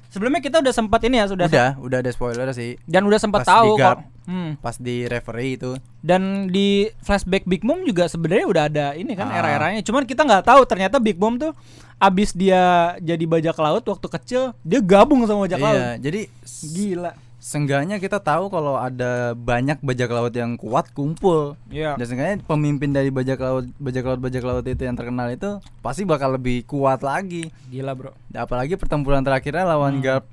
Sebelumnya 0.08 0.38
kita 0.38 0.58
udah 0.58 0.70
sempat 0.70 1.00
ini 1.02 1.16
ya, 1.16 1.26
sudah 1.26 1.46
udah 1.46 1.70
udah 1.78 1.98
ada 1.98 2.10
spoiler 2.10 2.48
sih 2.50 2.78
dan 2.84 3.02
udah 3.02 3.16
sempat 3.16 3.44
tahu 3.44 3.74
di 3.74 3.80
guard. 3.80 3.98
kok. 3.98 4.14
Hmm. 4.26 4.58
pas 4.58 4.74
di 4.74 5.06
referee 5.06 5.54
itu 5.54 5.78
Dan 6.00 6.48
di 6.48 6.90
flashback 6.98 7.44
Big 7.44 7.62
Mom 7.62 7.82
juga 7.82 8.06
sebenarnya 8.06 8.42
udah 8.44 8.64
ada 8.64 8.86
ini 8.92 9.12
kan 9.12 9.26
Ah. 9.26 9.38
era-eranya. 9.38 9.80
Cuman 9.80 10.02
kita 10.02 10.20
nggak 10.20 10.42
tahu 10.44 10.62
ternyata 10.64 10.98
Big 10.98 11.14
Mom 11.14 11.36
tuh 11.36 11.54
abis 11.96 12.30
dia 12.30 12.60
jadi 12.98 13.22
bajak 13.22 13.54
laut 13.56 13.80
waktu 13.82 14.06
kecil 14.10 14.42
dia 14.60 14.80
gabung 14.80 15.22
sama 15.24 15.46
bajak 15.46 15.58
laut. 15.58 15.74
iya 15.74 15.90
jadi 15.96 16.20
s- 16.40 16.66
Gila. 16.68 17.12
Seenggaknya 17.46 18.02
kita 18.02 18.18
tahu 18.18 18.50
kalau 18.50 18.74
ada 18.74 19.30
banyak 19.32 19.78
bajak 19.78 20.10
laut 20.10 20.34
yang 20.34 20.58
kuat 20.58 20.90
kumpul 20.90 21.54
Iya. 21.70 21.94
dan 21.94 22.02
seenggaknya 22.04 22.36
pemimpin 22.42 22.90
dari 22.90 23.06
bajak 23.08 23.38
laut 23.38 23.70
bajak 23.72 24.02
laut 24.04 24.18
bajak 24.18 24.42
laut 24.42 24.66
itu 24.66 24.82
yang 24.82 24.98
terkenal 24.98 25.30
itu 25.30 25.62
pasti 25.78 26.02
bakal 26.02 26.34
lebih 26.34 26.66
kuat 26.66 27.00
lagi 27.00 27.46
Gila, 27.70 27.94
Bro. 27.94 28.10
apalagi 28.34 28.74
pertempuran 28.74 29.22
terakhirnya 29.22 29.62
lawan 29.64 29.94
Hmm. 29.94 30.02
Garp 30.02 30.24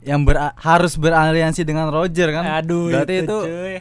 yang 0.00 0.24
ber- 0.24 0.56
harus 0.56 0.96
beraliansi 0.96 1.60
dengan 1.60 1.92
Roger 1.92 2.32
kan 2.32 2.44
Aduh, 2.56 2.88
berarti 2.88 3.14
itu, 3.14 3.28
itu, 3.28 3.38
cuy. 3.44 3.76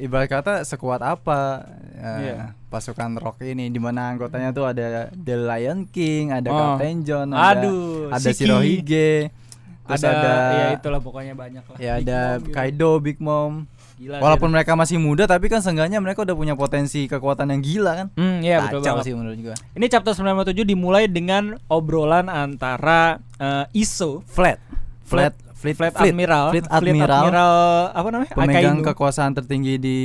ibarat 0.00 0.28
kata 0.30 0.54
sekuat 0.64 1.04
apa 1.04 1.68
eh, 1.92 2.20
Iya. 2.24 2.56
pasukan 2.66 3.20
Rock 3.20 3.44
ini 3.44 3.68
di 3.68 3.76
mana 3.76 4.08
anggotanya 4.08 4.48
tuh 4.50 4.64
ada 4.64 5.12
The 5.12 5.36
Lion 5.36 5.84
King 5.84 6.32
ada 6.32 6.48
Oh. 6.48 6.56
Captain 6.72 7.04
John 7.04 7.28
ada 7.30 7.52
Aduh, 7.60 8.08
ada 8.08 8.16
Shiki. 8.24 8.48
Shirohige 8.48 9.28
terus 9.82 10.02
ada, 10.02 10.10
ada, 10.10 10.32
ya 10.52 10.66
itulah 10.74 11.00
pokoknya 11.00 11.34
banyak 11.34 11.64
lah. 11.64 11.76
ya 11.76 11.92
Big 11.94 12.04
ada 12.04 12.18
Mom 12.18 12.40
gitu. 12.40 12.52
Kaido 12.52 12.90
Big 12.98 13.18
Mom 13.18 13.52
Gila, 13.96 14.16
walaupun 14.18 14.48
gila. 14.48 14.56
mereka 14.56 14.72
masih 14.74 14.96
muda 14.96 15.24
tapi 15.24 15.46
kan 15.46 15.60
seenggaknya 15.60 15.98
mereka 15.98 16.22
udah 16.22 16.32
punya 16.32 16.54
potensi 16.54 17.04
kekuatan 17.04 17.50
yang 17.50 17.60
gila 17.60 17.92
kan 17.94 18.06
Hmm, 18.14 18.40
iya 18.40 18.62
betul 18.62 18.80
Kacau 18.80 18.92
banget. 18.94 19.04
sih 19.04 19.12
menurut 19.12 19.38
gua 19.42 19.56
Ini 19.70 19.86
chapter 19.86 20.12
97 20.14 20.64
dimulai 20.64 21.04
dengan 21.04 21.42
obrolan 21.66 22.26
antara 22.26 23.20
eh, 23.36 23.64
Iso, 23.74 24.24
flat 24.24 24.56
flat 25.02 25.36
Fleet, 25.52 25.76
fleet 25.76 25.92
Admiral, 25.92 26.46
Fleet 26.48 26.64
Admiral, 26.66 27.52
apa 27.92 28.08
namanya? 28.08 28.32
pemegang 28.32 28.80
Akainu. 28.80 28.86
kekuasaan 28.86 29.32
tertinggi 29.34 29.76
di 29.76 29.98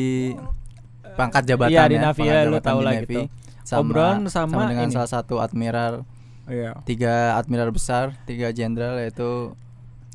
pangkat 1.15 1.43
jabatan 1.45 1.71
Iya, 1.71 1.83
di 1.85 1.95
ya, 1.95 2.01
Navy 2.01 2.19
pangkat 2.19 2.27
ya, 2.27 2.41
lu 2.41 2.49
jabatan 2.51 2.65
tahu 2.65 2.77
di 2.77 2.83
lah 2.83 2.93
gitu. 2.97 3.19
sama, 3.61 3.79
Obrolan 3.81 4.19
sama 4.27 4.61
dengan 4.67 4.85
ini. 4.85 4.91
salah 4.91 5.07
satu 5.09 5.39
admiral 5.39 6.03
Iya. 6.45 6.77
tiga 6.83 7.13
admiral 7.35 7.71
besar 7.71 8.13
tiga 8.21 8.51
jenderal 8.51 8.99
yaitu 8.99 9.55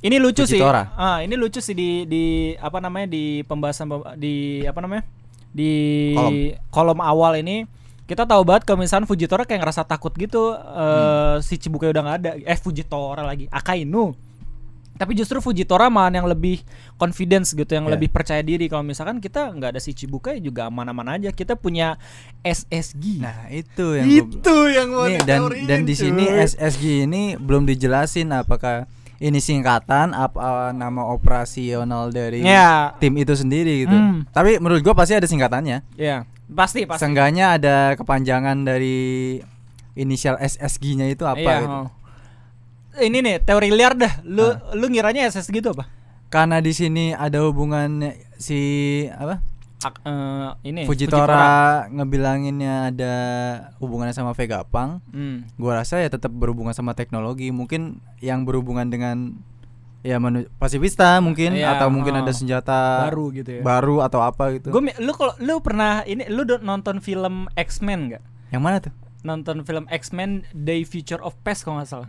Ini 0.00 0.16
lucu 0.16 0.42
sih. 0.42 0.56
Fujitora. 0.56 0.92
Ah, 0.94 1.20
ini 1.20 1.34
lucu 1.34 1.58
sih 1.58 1.72
di 1.72 2.04
di 2.04 2.24
apa 2.56 2.78
namanya 2.78 3.06
di 3.06 3.24
pembahasan 3.42 3.86
pem- 3.86 4.16
di 4.16 4.34
apa 4.64 4.80
namanya? 4.80 5.04
Di 5.50 5.72
kolom, 6.14 6.34
Kolom. 6.70 6.98
awal 6.98 7.38
ini 7.38 7.68
kita 8.04 8.24
tahu 8.24 8.42
banget 8.42 8.64
kalau 8.64 8.80
misalnya 8.80 9.04
Fujitora 9.04 9.44
kayak 9.44 9.60
ngerasa 9.60 9.84
takut 9.84 10.10
gitu 10.12 10.50
eh 10.50 10.58
Hmm. 11.36 11.38
si 11.40 11.54
Cibukai 11.54 11.90
udah 11.90 12.02
nggak 12.02 12.18
ada. 12.18 12.30
Eh 12.38 12.56
Fujitora 12.56 13.22
lagi, 13.22 13.44
Akainu. 13.46 14.16
Tapi 14.94 15.12
justru 15.14 15.40
Fujitora 15.40 15.88
malah 15.88 16.12
yang 16.14 16.26
lebih 16.26 16.60
confidence 16.94 17.52
gitu, 17.52 17.70
yang 17.70 17.84
Ya. 17.84 17.92
lebih 17.94 18.08
percaya 18.08 18.40
diri. 18.40 18.68
Kalau 18.68 18.82
misalkan 18.82 19.16
kita 19.16 19.48
nggak 19.48 19.72
ada 19.72 19.80
si 19.80 19.92
Chibukai 19.92 20.38
juga 20.38 20.66
aman-aman 20.66 21.16
aja. 21.16 21.28
Kita 21.30 21.56
punya 21.56 21.96
SSG. 22.38 23.16
Nah, 23.18 23.48
itu 23.48 23.96
yang 23.96 24.04
gua- 24.04 24.16
itu 24.36 24.56
yang 24.70 24.88
mau 24.90 25.06
Nih, 25.06 25.20
dan 25.22 25.40
dan 25.64 25.80
di 25.82 25.94
sini. 25.94 26.24
SSG 26.24 27.04
ini 27.04 27.34
belum 27.34 27.64
dijelasin 27.64 28.28
apakah 28.30 28.84
ini 29.20 29.36
singkatan 29.36 30.10
apa 30.10 30.72
nama 30.72 31.04
operasional 31.06 32.08
dari 32.08 32.40
Ya. 32.40 32.96
tim 32.96 33.12
itu 33.14 33.36
sendiri 33.36 33.84
gitu. 33.84 33.92
Hmm. 33.92 34.24
Tapi 34.26 34.56
menurut 34.56 34.80
gua 34.80 34.96
pasti 34.96 35.12
ada 35.12 35.24
singkatannya. 35.24 35.84
Ya, 35.94 36.24
pasti 36.48 36.88
pasti. 36.88 37.04
Seenggaknya 37.04 37.54
ada 37.54 37.76
kepanjangan 37.94 38.64
dari 38.64 39.36
inisial 39.92 40.40
SSG-nya 40.40 41.06
itu 41.06 41.22
apa 41.22 41.36
Iya, 41.38 41.56
gitu. 41.60 41.76
oh. 41.76 41.88
Ini 42.96 43.18
nih 43.20 43.36
teori 43.40 43.68
liar 43.70 43.94
dah. 43.94 44.24
Lu 44.24 44.42
Ah. 44.42 44.56
lu 44.72 44.88
ngiranya 44.88 45.28
SSG 45.28 45.60
itu 45.60 45.70
apa? 45.70 45.86
Karena 46.26 46.58
di 46.58 46.72
sini 46.72 47.12
ada 47.12 47.42
hubungan 47.42 48.00
si 48.34 48.58
apa? 49.10 49.38
Ak- 49.80 50.04
eh, 50.04 50.48
ini 50.68 50.84
Fujitora, 50.84 51.88
ngebilanginnya 51.88 52.92
ada 52.92 53.14
hubungannya 53.80 54.12
sama 54.12 54.36
Vegapunk. 54.36 55.00
Hmm. 55.08 55.48
Gua 55.56 55.80
rasa 55.80 56.04
ya 56.04 56.12
tetap 56.12 56.28
berhubungan 56.36 56.76
sama 56.76 56.92
teknologi. 56.92 57.48
Mungkin 57.48 57.96
yang 58.20 58.44
berhubungan 58.44 58.92
dengan 58.92 59.40
ya 60.00 60.16
manu 60.16 60.48
pasifista 60.56 61.20
mungkin 61.20 61.52
Iya, 61.56 61.76
atau 61.76 61.92
mungkin 61.92 62.16
oh. 62.16 62.20
ada 62.24 62.32
senjata 62.32 63.04
Baru 63.08 63.28
gitu 63.36 63.60
ya. 63.60 63.62
baru 63.64 64.00
atau 64.00 64.20
apa 64.24 64.56
gitu. 64.56 64.72
Gue 64.72 64.92
lu 65.00 65.12
kalau 65.12 65.36
lu 65.40 65.60
pernah 65.60 66.00
ini 66.08 66.24
lu 66.28 66.44
nonton 66.60 67.00
film 67.04 67.48
X-Men 67.56 68.12
nggak? 68.12 68.22
Yang 68.52 68.62
mana 68.64 68.76
tuh? 68.80 68.92
Nonton 69.20 69.68
film 69.68 69.84
X-Men 69.92 70.48
Day 70.56 70.88
Future 70.88 71.20
of 71.20 71.36
Past 71.44 71.68
kalau 71.68 71.80
nggak 71.80 71.88
salah. 71.88 72.08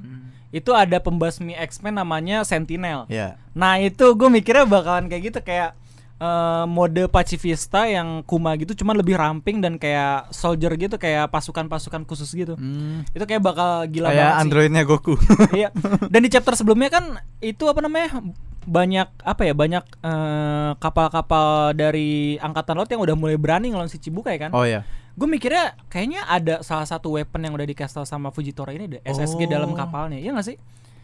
Itu 0.56 0.72
ada 0.72 1.00
pembasmi 1.04 1.56
X-Men 1.56 2.00
namanya 2.00 2.48
Sentinel. 2.48 3.08
Ya. 3.12 3.36
Nah 3.51 3.75
itu 3.80 4.16
gue 4.16 4.28
mikirnya 4.32 4.63
bakalan 4.63 5.12
kayak 5.12 5.24
gitu 5.32 5.40
kayak 5.44 5.75
eh, 6.22 6.66
mode 6.66 7.10
pacifista 7.10 7.84
yang 7.84 8.22
kuma 8.22 8.54
gitu, 8.54 8.78
cuman 8.78 8.94
lebih 8.96 9.18
ramping 9.18 9.58
dan 9.58 9.75
kayak 9.75 10.30
soldier 10.30 10.70
gitu, 10.75 10.96
kayak 10.96 11.28
pasukan-pasukan 11.28 12.06
khusus 12.06 12.30
gitu. 12.32 12.54
Hmm. 12.54 13.01
Itu 13.10 13.25
kayak 13.25 13.42
bakal 13.42 13.90
gila 13.90 14.08
Kayak 14.08 14.22
banget 14.22 14.32
sih. 14.32 14.42
androidnya 14.46 14.82
Goku. 14.86 15.18
Iya. 15.58 15.74
Dan 16.06 16.22
di 16.22 16.30
chapter 16.30 16.54
sebelumnya 16.54 16.88
kan 16.88 17.04
itu 17.40 17.66
apa 17.66 17.82
namanya? 17.82 18.22
banyak 18.62 19.10
apa 19.25 19.42
ya 19.42 19.58
banyak 19.58 19.82
eh, 20.06 20.72
kapal-kapal 20.78 21.74
dari 21.74 22.38
angkatan 22.38 22.78
laut 22.78 22.86
yang 22.88 23.01
udah 23.01 23.18
mulai 23.18 23.34
berani 23.34 23.74
ngelawan 23.74 23.90
si 23.90 23.98
Chibukai 23.98 24.38
kan. 24.38 24.54
oh 24.54 24.62
ya. 24.62 24.86
Gue 25.12 25.25
mikirnya 25.25 25.74
kayaknya 25.90 26.24
ada 26.24 26.62
salah 26.62 26.86
satu 26.86 27.10
weapon 27.12 27.42
yang 27.42 27.51
udah 27.51 27.66
dikasih 27.66 27.92
tau 27.92 28.06
sama 28.06 28.30
Fujitora 28.30 28.70
ini 28.72 28.86
deh, 28.88 29.01
SSG 29.01 29.44
Oh. 29.44 29.50
dalam 29.50 29.74
kapalnya. 29.74 30.16
Iya 30.16 30.32
gak 30.32 30.46
sih? 30.46 30.58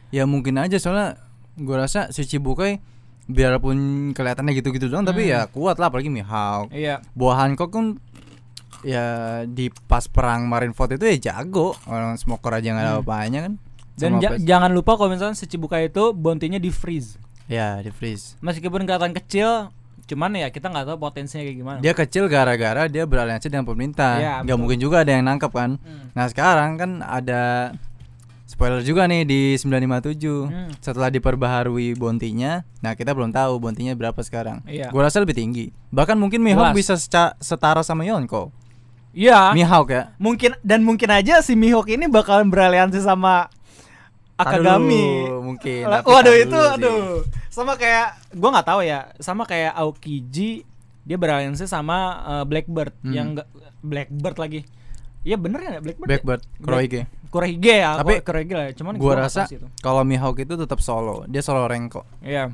Ya 0.08 0.24
mungkin 0.24 0.54
aja 0.56 0.78
soalnya 0.78 1.18
gua 1.58 1.84
rasa 1.84 2.14
si 2.14 2.24
Chibukai 2.24 2.78
biarpun 3.28 3.78
kelihatannya 4.12 4.56
gitu-gitu 4.56 4.88
doang 4.88 5.04
tapi 5.04 5.28
Hmm. 5.28 5.32
ya 5.34 5.42
kuat 5.46 5.76
lah 5.78 5.88
apalagi 5.88 6.08
Mihawk. 6.08 6.72
Iya. 6.72 7.04
Buah 7.12 7.36
Hancock 7.42 7.70
kan 7.70 7.86
ya 8.82 9.06
di 9.44 9.68
pas 9.84 10.06
perang 10.06 10.46
Marineford 10.46 10.96
itu 10.96 11.06
ya 11.06 11.18
jago. 11.34 11.76
Orang 11.84 12.16
smoker 12.16 12.52
aja 12.54 12.68
nggak 12.70 12.82
ada 12.82 12.92
Hmm. 12.92 13.00
apa-apanya 13.00 13.40
kan. 13.44 13.54
Dan 13.94 14.12
ja- 14.20 14.38
jangan 14.38 14.72
lupa 14.72 14.94
kalau 14.94 15.10
misalnya 15.10 15.34
si 15.34 15.46
Chibukai 15.46 15.88
itu 15.88 16.12
bounty-nya 16.12 16.58
di 16.58 16.70
freeze. 16.70 17.18
ya 17.48 17.80
di 17.80 17.88
freeze. 17.90 18.36
Meskipun 18.40 18.84
kelihatan 18.84 19.12
kecil, 19.14 19.72
cuman 20.06 20.36
ya 20.36 20.48
kita 20.48 20.68
nggak 20.68 20.84
tahu 20.86 20.98
potensinya 21.02 21.42
kayak 21.42 21.58
gimana. 21.58 21.78
Dia 21.80 21.94
kecil 21.94 22.28
gara-gara 22.28 22.86
dia 22.86 23.04
beraliansi 23.04 23.48
dengan 23.48 23.64
pemerintah. 23.64 24.20
Iya, 24.20 24.34
Nggak 24.44 24.58
mungkin 24.58 24.78
juga 24.78 25.00
ada 25.00 25.12
yang 25.12 25.24
nangkep 25.26 25.52
kan. 25.52 25.80
Hmm. 25.80 26.12
Nah 26.12 26.26
sekarang 26.28 26.76
kan 26.76 26.92
ada 27.00 27.72
spoiler 28.58 28.82
juga 28.82 29.06
nih 29.06 29.22
di 29.22 29.40
957 29.54 30.50
Hmm. 30.50 30.74
setelah 30.80 31.14
diperbaharui 31.14 31.94
bontinya. 31.94 32.66
Nah 32.82 32.92
kita 32.92 33.14
belum 33.14 33.30
tahu 33.30 33.62
bontinya 33.62 33.94
berapa 33.94 34.18
sekarang. 34.20 34.66
Iya. 34.66 34.90
Gua 34.90 35.06
rasa 35.06 35.22
lebih 35.22 35.38
tinggi. 35.38 35.70
Bahkan 35.88 36.18
mungkin 36.18 36.42
Mihawk 36.42 36.74
bisa 36.74 36.98
setara 37.38 37.82
sama 37.82 38.02
Yonko. 38.02 38.50
Iya. 39.14 39.54
Mihawk 39.54 39.90
ya. 39.90 40.04
mungkin 40.18 40.58
dan 40.62 40.82
mungkin 40.82 41.06
aja 41.08 41.38
si 41.40 41.54
Mihawk 41.54 41.86
ini 41.88 42.06
bakalan 42.06 42.50
beraliansi 42.50 42.98
sama 42.98 43.46
Akagami. 44.36 45.26
dulu, 45.26 45.54
mungkin. 45.54 45.86
Waduh 45.86 46.36
itu 46.36 46.54
sih. 46.56 46.74
aduh. 46.76 47.22
Sama 47.50 47.74
kayak 47.74 48.18
gua 48.34 48.50
nggak 48.54 48.68
tahu 48.68 48.82
ya, 48.82 49.10
sama 49.18 49.46
kayak 49.46 49.74
Aokiji 49.74 50.66
dia 51.02 51.16
beraliansi 51.16 51.66
sama 51.66 51.98
eh, 52.28 52.44
Blackbird 52.44 52.94
Hmm. 53.02 53.14
yang 53.14 53.28
Blackbird 53.80 54.38
lagi. 54.38 54.62
Iya 55.22 55.36
bener 55.36 55.60
ya 55.60 55.80
Blackbird. 55.80 56.06
ya? 56.06 56.10
Blackbird, 56.12 56.42
Kurohige. 56.58 57.02
Kurehige 57.28 57.84
ya, 57.84 58.00
Tapi 58.00 58.20
Kurehige 58.24 58.56
lah. 58.56 58.68
Cuman 58.74 58.96
Gua 58.98 59.14
rasa 59.28 59.46
kalau 59.80 60.02
Mihawk 60.04 60.40
itu 60.40 60.54
tetap 60.56 60.80
solo. 60.80 61.28
Dia 61.28 61.44
solo 61.44 61.68
rank 61.68 62.00
kok. 62.02 62.06
Iya. 62.24 62.52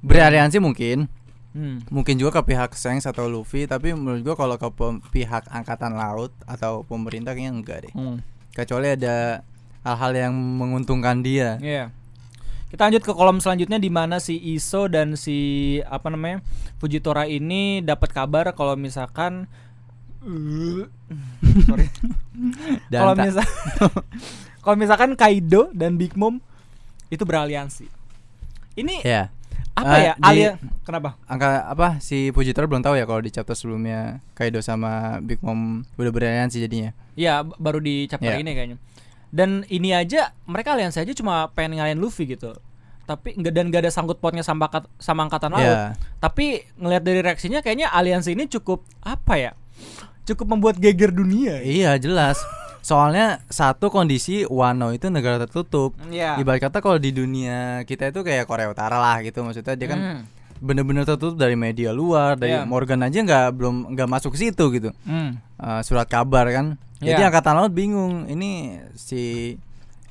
Beraliansi 0.00 0.58
mungkin, 0.58 1.06
Hmm. 1.50 1.82
mungkin 1.90 2.14
juga 2.14 2.38
ke 2.40 2.54
pihak 2.54 2.78
Shanks 2.78 3.10
atau 3.10 3.26
Luffy, 3.26 3.66
tapi 3.66 3.90
menurut 3.90 4.22
gua 4.22 4.36
kalau 4.38 4.54
ke 4.54 4.68
pihak 5.10 5.50
angkatan 5.50 5.98
laut 5.98 6.30
atau 6.46 6.86
pemerintah 6.86 7.34
kayaknya 7.34 7.52
enggak 7.52 7.78
deh. 7.88 7.92
Hmm. 7.92 8.22
Kecuali 8.54 8.94
ada 8.94 9.42
hal-hal 9.82 10.12
yang 10.14 10.34
menguntungkan 10.34 11.26
dia. 11.26 11.58
Iya. 11.58 11.90
Kita 12.70 12.86
lanjut 12.86 13.02
ke 13.02 13.10
kolom 13.10 13.42
selanjutnya 13.42 13.82
di 13.82 13.90
mana 13.90 14.22
si 14.22 14.38
Iso 14.38 14.86
dan 14.86 15.18
si 15.18 15.34
apa 15.82 16.06
namanya 16.06 16.38
Fujitora 16.78 17.26
ini 17.26 17.82
dapat 17.82 18.14
kabar 18.14 18.54
kalau 18.54 18.78
misalkan 18.78 19.50
sorry 20.20 21.86
kalau 22.92 23.14
misal 23.14 23.44
kalau 24.62 24.76
misalkan 24.76 25.10
Kaido 25.14 25.72
dan 25.72 25.96
Big 25.96 26.12
Mom 26.14 26.38
itu 27.08 27.22
beraliansi. 27.22 27.88
Ini 28.72 29.02
ya. 29.02 29.32
apa 29.72 29.94
Eh, 29.94 30.02
ya? 30.04 30.14
di- 30.14 30.22
Alia 30.22 30.50
kenapa? 30.80 31.16
Angka 31.24 31.48
apa 31.64 31.98
si 31.98 32.30
Fujitora 32.30 32.64
belum 32.64 32.80
tahu 32.80 32.94
ya 32.94 33.04
kalau 33.04 33.18
di 33.18 33.28
chapter 33.28 33.52
sebelumnya 33.52 34.20
Kaido 34.32 34.60
sama 34.60 35.18
Big 35.18 35.40
Mom 35.40 35.82
udah 35.96 36.12
beraliansi 36.12 36.60
jadinya. 36.60 36.92
Iya, 37.14 37.42
baru 37.56 37.80
di 37.80 38.06
chapter 38.06 38.30
Iya. 38.30 38.40
ini 38.40 38.50
kayaknya. 38.52 38.78
Dan 39.30 39.62
ini 39.66 39.90
aja 39.90 40.30
mereka 40.44 40.74
aliansi 40.74 41.00
aja 41.00 41.12
cuma 41.12 41.48
pengen 41.50 41.78
ngalahin 41.78 41.98
Luffy 41.98 42.28
gitu. 42.28 42.54
Tapi 43.04 43.34
enggak 43.34 43.52
dan 43.52 43.66
gak 43.68 43.82
ada 43.82 43.90
sangkut 43.90 44.18
pautnya 44.18 44.42
sama 44.42 44.70
sama 44.96 45.26
angkatan 45.26 45.50
laut. 45.50 45.64
Iya. 45.64 45.98
Tapi 46.18 46.62
ngelihat 46.76 47.02
dari 47.02 47.20
reaksinya 47.20 47.58
kayaknya 47.58 47.90
aliansi 47.90 48.34
ini 48.34 48.46
cukup 48.46 48.86
apa 49.00 49.34
ya? 49.34 49.52
Cukup 50.30 50.46
membuat 50.48 50.76
geger 50.76 51.10
dunia. 51.10 51.58
Iya 51.58 51.94
jelas. 51.96 52.38
Soalnya 52.80 53.42
satu 53.46 53.88
kondisi 53.88 54.42
Wano 54.44 54.90
itu 54.90 55.06
negara 55.06 55.36
tertutup. 55.38 55.92
Iya. 56.06 56.36
Ibarat 56.36 56.64
kata 56.64 56.78
kalau 56.78 56.96
di 56.96 57.10
dunia 57.10 57.82
kita 57.82 58.08
itu 58.08 58.20
kayak 58.20 58.44
Korea 58.44 58.66
Utara 58.66 58.96
lah 58.96 59.20
gitu 59.20 59.42
maksudnya 59.42 59.74
dia 59.74 59.86
kan 59.86 60.00
Hmm. 60.00 60.22
bener-bener 60.58 61.02
tertutup 61.02 61.34
dari 61.34 61.54
media 61.54 61.90
luar, 61.90 62.34
dari 62.34 62.52
Iya. 62.54 62.64
Morgan 62.64 63.00
aja 63.02 63.18
nggak 63.18 63.46
belum 63.52 63.76
nggak 63.90 64.08
masuk 64.08 64.32
ke 64.32 64.46
situ 64.46 64.64
gitu. 64.70 64.90
Hmm. 65.02 65.36
Eh, 65.56 65.80
surat 65.82 66.06
kabar 66.06 66.48
kan. 66.48 66.78
Jadi 66.98 67.16
Iya. 67.16 67.28
angkatan 67.28 67.54
laut 67.54 67.72
bingung 67.72 68.24
ini 68.26 68.76
si 68.92 69.56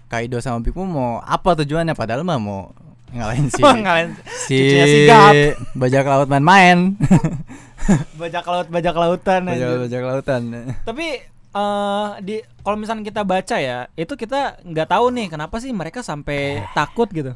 Kaido 0.06 0.38
sama 0.38 0.58
Big 0.60 0.74
Mom 0.74 0.90
mau 0.90 1.12
apa 1.20 1.54
tujuannya 1.56 1.94
padahal 1.94 2.22
mah 2.24 2.38
mau 2.38 2.74
ngalahin 3.10 3.46
si 3.52 3.62
Ngalahin 3.62 4.10
si 4.44 4.58
sigap. 4.74 5.34
bajak 5.74 6.02
laut 6.04 6.26
main-main. 6.28 6.98
bajak 8.22 8.44
laut 8.44 8.68
bajak 8.68 8.94
lautan 8.94 9.42
bajak, 9.44 9.56
anjir. 9.62 9.78
bajak 9.82 10.04
lautan. 10.04 10.42
Tapi 10.82 11.08
eh 11.50 12.10
di 12.22 12.36
kalau 12.60 12.78
misalnya 12.78 13.02
kita 13.02 13.22
baca 13.24 13.58
ya, 13.58 13.90
itu 13.94 14.14
kita 14.14 14.62
nggak 14.62 14.88
tahu 14.88 15.10
nih 15.10 15.28
kenapa 15.28 15.58
sih 15.58 15.72
mereka 15.72 16.00
sampai 16.00 16.64
takut 16.72 17.10
gitu. 17.10 17.34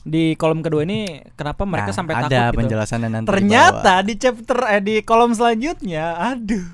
Di 0.00 0.32
kolom 0.34 0.60
kedua 0.60 0.80
ini 0.80 1.04
kenapa 1.34 1.62
mereka 1.62 1.92
Nah, 1.92 1.96
sampai 1.96 2.14
ada 2.14 2.24
takut 2.24 2.40
gitu. 2.48 2.58
penjelasannya 2.64 3.08
nanti 3.10 3.24
di 3.24 3.30
Ternyata 3.30 3.94
di 4.00 4.14
chapter 4.16 4.58
eh 4.66 4.80
di 4.80 4.94
kolom 5.00 5.30
selanjutnya, 5.30 6.16
aduh, 6.16 6.64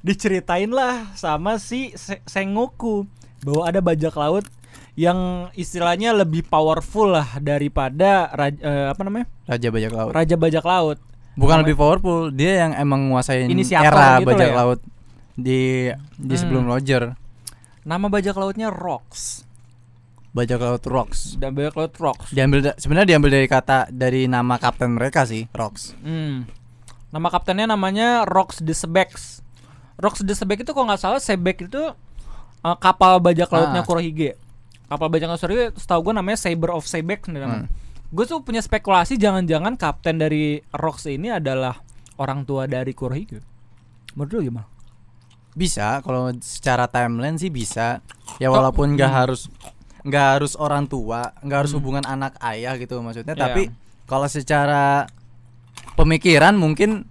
diceritain 0.00 0.70
lah 0.70 1.10
sama 1.12 1.58
si 1.58 1.90
Se- 1.92 2.22
Sengoku 2.24 3.10
bahwa 3.42 3.66
ada 3.66 3.80
bajak 3.80 4.14
laut 4.14 4.46
yang 4.94 5.18
istilahnya 5.52 6.12
lebih 6.12 6.44
powerful 6.44 7.10
lah 7.10 7.26
daripada 7.38 8.28
raj- 8.30 8.60
eh, 8.60 8.86
apa 8.86 9.00
namanya 9.00 9.26
Raja 9.46 9.68
bajak 9.68 9.90
laut. 9.90 10.12
raja 10.12 10.34
bajak 10.36 10.62
laut. 10.62 10.98
Bukan 11.32 11.56
lebih 11.60 11.74
powerful, 11.74 12.28
dia 12.28 12.60
yang 12.60 12.72
emang 12.74 13.08
nguasain 13.08 13.46
Inisiator 13.46 13.86
era 13.88 14.18
gitu 14.18 14.28
bajak 14.28 14.48
ya. 14.48 14.56
laut 14.56 14.80
di 15.32 15.60
di 16.14 16.28
Hmm. 16.28 16.36
sebelum 16.36 16.64
Roger. 16.64 17.14
Nama 17.80 18.06
bajak 18.06 18.34
lautnya 18.34 18.68
Rocks 18.68 19.48
Bajak 20.30 20.58
laut 20.58 20.84
Rocks. 20.84 21.34
dan 21.34 21.50
bajak 21.50 21.74
laut 21.74 21.94
Rocks. 21.96 22.30
Diambil 22.30 22.62
da- 22.62 22.76
sebenarnya 22.76 23.08
diambil 23.10 23.30
dari 23.32 23.46
kata 23.46 23.88
dari 23.88 24.24
nama 24.24 24.56
kapten 24.56 24.92
mereka 24.92 25.24
sih, 25.24 25.50
Rocks. 25.50 25.96
Hmm. 25.98 26.46
Nama 27.08 27.28
kaptennya 27.28 27.66
namanya 27.66 28.22
Rox 28.24 28.58
the 28.58 28.70
Sebex. 28.70 29.42
Rox 29.96 30.20
the 30.20 30.30
Sebex 30.30 30.60
itu 30.60 30.70
kalau 30.70 30.86
nggak 30.86 31.00
salah 31.00 31.18
Sebek 31.18 31.66
itu 31.66 31.82
uh, 32.60 32.76
kapal 32.76 33.18
bajak 33.18 33.48
lautnya 33.48 33.80
Ah. 33.80 33.84
Kurohige. 33.84 34.38
Kapal 34.86 35.08
bajak 35.08 35.26
laut 35.26 35.40
Kurohige 35.40 35.74
setahu 35.74 36.00
gue 36.04 36.14
namanya 36.14 36.38
Saber 36.38 36.70
of 36.70 36.84
Sebek 36.84 37.26
Hmm. 37.58 37.66
Gue 38.10 38.24
tuh 38.24 38.42
punya 38.42 38.58
spekulasi 38.58 39.14
jangan-jangan 39.14 39.74
kapten 39.74 40.18
dari 40.18 40.58
Rox 40.70 41.06
ini 41.06 41.30
adalah 41.30 41.78
orang 42.18 42.42
tua 42.42 42.66
dari 42.66 42.90
Kurohige. 42.90 43.38
Menurut 44.12 44.30
lu 44.32 44.40
gimana? 44.44 44.66
Bisa 45.50 45.98
kalau 46.00 46.30
secara 46.38 46.86
timeline 46.86 47.34
sih 47.34 47.48
bisa. 47.48 48.02
Ya 48.38 48.50
Oh, 48.50 48.54
walaupun 48.54 48.94
nggak 48.94 49.06
hmm. 49.08 49.20
harus 49.20 49.40
nggak 50.00 50.26
harus 50.32 50.56
orang 50.56 50.88
tua 50.88 51.28
nggak 51.38 51.58
harus 51.60 51.70
Hmm. 51.70 51.78
hubungan 51.78 52.04
anak 52.04 52.32
ayah 52.40 52.72
gitu 52.74 52.98
maksudnya 52.98 53.36
Iya. 53.36 53.42
tapi 53.44 53.68
kalau 54.06 54.24
secara 54.26 55.04
pemikiran 55.92 56.56
mungkin 56.56 57.04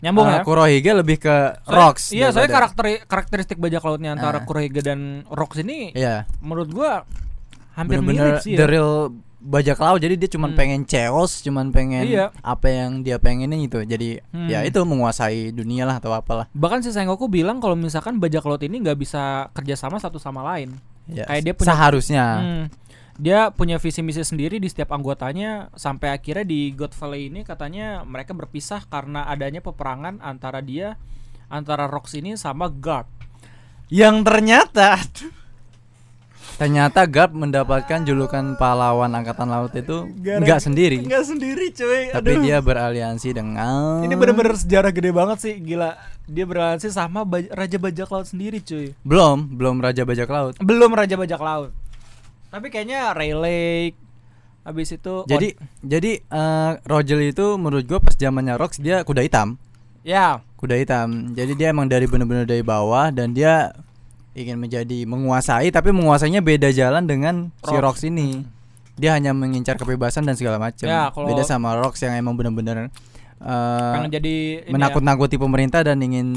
Nyambung 0.00 0.28
eh, 0.28 0.36
ya. 0.36 0.42
Kurohige 0.42 0.92
lebih 0.94 1.16
ke 1.18 1.28
Soalnya- 1.28 1.64
rocks 1.70 2.04
Iya, 2.10 2.28
soalnya 2.30 2.52
karakter 2.54 2.84
karakteristik 3.04 3.56
bajak 3.56 3.80
lautnya 3.80 4.12
antara 4.12 4.40
Ah. 4.40 4.44
Kurohige 4.44 4.80
dan 4.80 5.24
Rocks 5.28 5.60
ini 5.60 5.92
Iya. 5.92 6.24
menurut 6.40 6.68
gua 6.70 7.04
hampir 7.74 8.00
bener-bener 8.00 8.36
mirip 8.36 8.40
sih 8.40 8.52
the 8.52 8.64
ya. 8.64 8.68
real 8.68 9.12
bajak 9.40 9.80
laut 9.80 9.98
jadi 9.98 10.14
dia 10.14 10.28
cuman 10.28 10.52
Hmm. 10.52 10.58
pengen 10.60 10.82
chaos 10.84 11.40
cuman 11.40 11.72
pengen 11.72 12.04
Iya. 12.04 12.28
apa 12.38 12.68
yang 12.68 13.00
dia 13.00 13.16
pengenin 13.16 13.64
gitu 13.64 13.80
jadi 13.82 14.20
Hmm. 14.28 14.46
ya 14.46 14.60
itu 14.62 14.76
menguasai 14.78 15.48
dunia 15.50 15.82
lah 15.82 15.96
atau 15.96 16.12
apalah 16.12 16.44
Bahkan 16.52 16.84
si 16.84 16.92
Sengoku 16.92 17.24
bilang 17.26 17.56
kalau 17.56 17.72
misalkan 17.72 18.20
bajak 18.20 18.44
laut 18.44 18.60
ini 18.60 18.78
nggak 18.78 18.96
bisa 18.96 19.48
kerjasama 19.50 19.96
satu 19.96 20.16
sama 20.16 20.44
lain. 20.46 20.76
ya, 21.08 21.24
Kayak 21.26 21.42
dia 21.42 21.54
punya- 21.56 21.68
seharusnya 21.72 22.24
Hmm. 22.36 22.66
Dia 23.16 23.52
punya 23.52 23.76
visi 23.76 24.00
misi 24.00 24.24
sendiri 24.24 24.56
di 24.56 24.64
setiap 24.64 24.92
anggotanya 24.92 25.68
sampai 25.74 26.08
akhirnya 26.08 26.40
di 26.40 26.72
God 26.72 26.96
Valley 26.96 27.28
ini 27.28 27.44
katanya 27.44 28.00
mereka 28.00 28.32
berpisah 28.32 28.80
karena 28.86 29.28
adanya 29.28 29.60
peperangan 29.60 30.20
antara 30.20 30.64
dia 30.64 30.96
antara 31.48 31.84
Rocks 31.84 32.16
ini 32.16 32.32
sama 32.34 32.72
Guard. 32.72 33.04
Yang 33.92 34.16
ternyata 34.24 35.04
ternyata 36.60 37.08
Garp 37.08 37.32
mendapatkan 37.32 38.04
julukan 38.04 38.52
pahlawan 38.54 39.08
angkatan 39.08 39.48
laut 39.48 39.72
itu 39.72 40.04
nggak 40.20 40.60
sendiri 40.60 41.00
Enggak 41.00 41.24
sendiri, 41.24 41.72
cuy. 41.72 42.12
tapi 42.12 42.36
dia 42.44 42.60
beraliansi 42.60 43.32
dengan 43.32 44.04
Ini 44.04 44.12
bener-bener 44.12 44.52
sejarah 44.52 44.92
gede 44.92 45.08
banget 45.08 45.38
sih, 45.40 45.54
gila. 45.56 45.96
Dia 46.28 46.44
beraliansi 46.44 46.92
sama 46.92 47.24
baj- 47.24 47.48
Raja 47.48 47.80
Bajak 47.80 48.12
Laut 48.12 48.28
sendiri, 48.28 48.60
cuy. 48.60 48.92
belum 49.00 49.56
belum 49.56 49.80
raja 49.80 50.04
bajak 50.04 50.28
laut 50.28 50.54
Belum 50.60 50.92
Raja 50.92 51.16
Bajak 51.16 51.40
Laut. 51.40 51.72
Tapi 52.52 52.66
kayaknya 52.68 53.16
Ray 53.16 53.32
Lake 53.32 53.96
habis 54.60 54.92
itu 54.92 55.24
jadi 55.24 55.56
jadi 55.80 56.20
eh, 56.20 56.72
Roger 56.84 57.16
itu 57.24 57.56
menurut 57.56 57.88
gua 57.88 57.96
pas 57.96 58.12
zamannya 58.12 58.60
Rox 58.60 58.76
dia 58.76 59.00
kuda 59.00 59.24
hitam 59.24 59.56
ya, 60.04 60.44
kuda 60.60 60.76
hitam 60.76 61.32
jadi 61.32 61.52
dia 61.56 61.68
emang 61.72 61.88
dari 61.88 62.04
bener-bener 62.04 62.44
dari 62.44 62.60
bawah 62.60 63.08
dan 63.08 63.32
dia 63.32 63.72
ingin 64.30 64.56
menjadi 64.56 65.04
menguasai 65.04 65.74
tapi 65.74 65.90
menguasainya 65.90 66.38
beda 66.40 66.70
jalan 66.70 67.04
dengan 67.04 67.50
si 67.60 67.74
Rox. 67.74 68.06
Ini 68.06 68.46
dia 68.94 69.16
hanya 69.16 69.32
mengincar 69.32 69.74
kebebasan 69.74 70.28
dan 70.28 70.36
segala 70.36 70.60
macam 70.60 70.86
Ya, 70.86 71.08
kalau- 71.10 71.26
beda 71.26 71.42
sama 71.42 71.74
Rox 71.74 71.98
yang 72.00 72.14
emang 72.14 72.36
bener-bener 72.36 72.92
eh, 73.40 73.92
pengen 73.96 74.12
jadi 74.12 74.34
ya, 74.62 74.70
menakut-nakuti 74.70 75.40
pemerintah 75.40 75.80
dan 75.80 75.96
ingin 76.04 76.28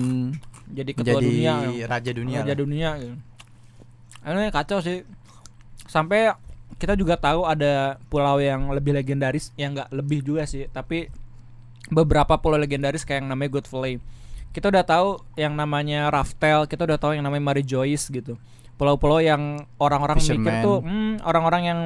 jadi 0.71 0.91
ketua 0.95 1.19
menjadi 1.19 1.27
dunia. 1.27 1.53
ya. 1.75 1.85
raja 1.85 2.11
dunia 2.15 2.37
Raja 2.41 2.49
lah. 2.49 2.57
dunia 2.57 2.89
gitu. 2.97 3.15
Ini 4.23 4.49
kacau 4.49 4.79
sih. 4.79 5.03
Sampai 5.83 6.31
kita 6.79 6.95
juga 6.95 7.19
tahu 7.19 7.43
ada 7.45 7.99
pulau 8.07 8.39
yang 8.39 8.71
lebih 8.71 8.95
legendaris, 8.95 9.51
yang 9.53 9.75
nggak 9.75 9.91
lebih 9.93 10.23
juga 10.23 10.47
sih, 10.47 10.65
tapi 10.71 11.11
beberapa 11.91 12.39
pulau 12.39 12.55
legendaris 12.55 13.03
kayak 13.03 13.21
yang 13.21 13.29
namanya 13.29 13.59
Good 13.59 13.67
Valley. 13.67 13.99
Kita 14.53 14.69
udah 14.69 14.85
tahu 14.85 15.17
yang 15.33 15.57
namanya 15.57 16.13
Raftel, 16.13 16.69
kita 16.69 16.85
udah 16.85 16.97
tahu 17.01 17.17
yang 17.17 17.25
namanya 17.25 17.41
Mary 17.41 17.65
Joyce 17.65 18.07
gitu. 18.13 18.37
Pulau-pulau 18.77 19.17
yang 19.17 19.65
orang-orang 19.81 20.21
mikir 20.21 20.53
tuh, 20.61 20.85
hmm, 20.85 21.25
orang-orang 21.25 21.61
yang 21.65 21.79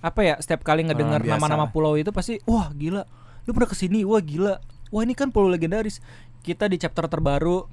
apa 0.00 0.20
ya, 0.24 0.34
setiap 0.40 0.64
kali 0.64 0.88
ngedengar 0.88 1.20
nama-nama 1.20 1.68
pulau 1.68 1.98
itu 2.00 2.08
pasti, 2.14 2.40
wah 2.48 2.72
gila, 2.72 3.04
lu 3.44 3.50
pernah 3.52 3.68
ke 3.68 3.76
sini, 3.76 4.06
wah 4.08 4.22
gila, 4.24 4.56
wah 4.88 5.02
ini 5.04 5.12
kan 5.12 5.28
pulau 5.28 5.52
legendaris. 5.52 6.00
Kita 6.40 6.64
di 6.70 6.80
chapter 6.80 7.04
terbaru 7.10 7.66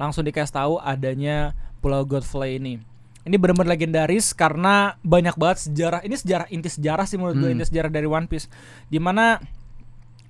langsung 0.00 0.24
dikasih 0.24 0.54
tahu 0.56 0.74
adanya 0.80 1.52
Pulau 1.82 2.06
Godfrey 2.06 2.62
ini. 2.62 2.78
Ini 3.22 3.36
benar-benar 3.38 3.74
legendaris 3.74 4.30
karena 4.34 4.94
banyak 5.02 5.34
banget 5.34 5.70
sejarah. 5.70 6.00
Ini 6.06 6.14
sejarah 6.14 6.46
inti 6.50 6.70
sejarah 6.70 7.06
sih 7.06 7.18
menurut 7.18 7.38
gue 7.38 7.50
Hmm. 7.50 7.58
inti 7.58 7.66
sejarah 7.70 7.90
dari 7.90 8.06
One 8.06 8.30
Piece. 8.30 8.46
Di 8.86 9.02
mana 9.02 9.42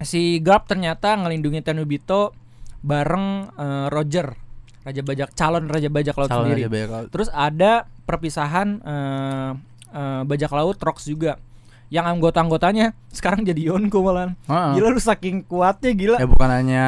si 0.01 0.41
Garp 0.41 0.67
ternyata 0.69 1.15
ngelindungi 1.17 1.61
Tenubito 1.65 2.33
bareng 2.83 3.27
eh, 3.53 3.87
Roger, 3.89 4.35
raja 4.83 5.01
bajak 5.01 5.31
calon 5.33 5.65
raja 5.67 5.87
bajak 5.87 6.15
laut 6.17 6.29
Calon 6.29 6.43
sendiri. 6.45 6.61
raja 6.61 6.69
bajak 6.69 6.91
laut. 6.91 7.09
Terus 7.09 7.29
ada 7.31 7.73
perpisahan 8.03 8.69
eh, 8.79 9.51
eh, 9.89 10.23
bajak 10.23 10.51
laut 10.51 10.77
Rox 10.77 11.07
juga. 11.07 11.39
Yang 11.87 12.07
anggota-anggotanya 12.11 12.97
sekarang 13.09 13.45
jadi 13.45 13.69
Yonko 13.69 14.01
malah. 14.01 14.33
Heeh. 14.43 14.71
Gila 14.77 14.89
lu 14.91 14.99
saking 14.99 15.45
kuatnya 15.45 15.93
gila. 15.93 16.17
ya 16.17 16.27
bukan 16.27 16.49
hanya 16.49 16.85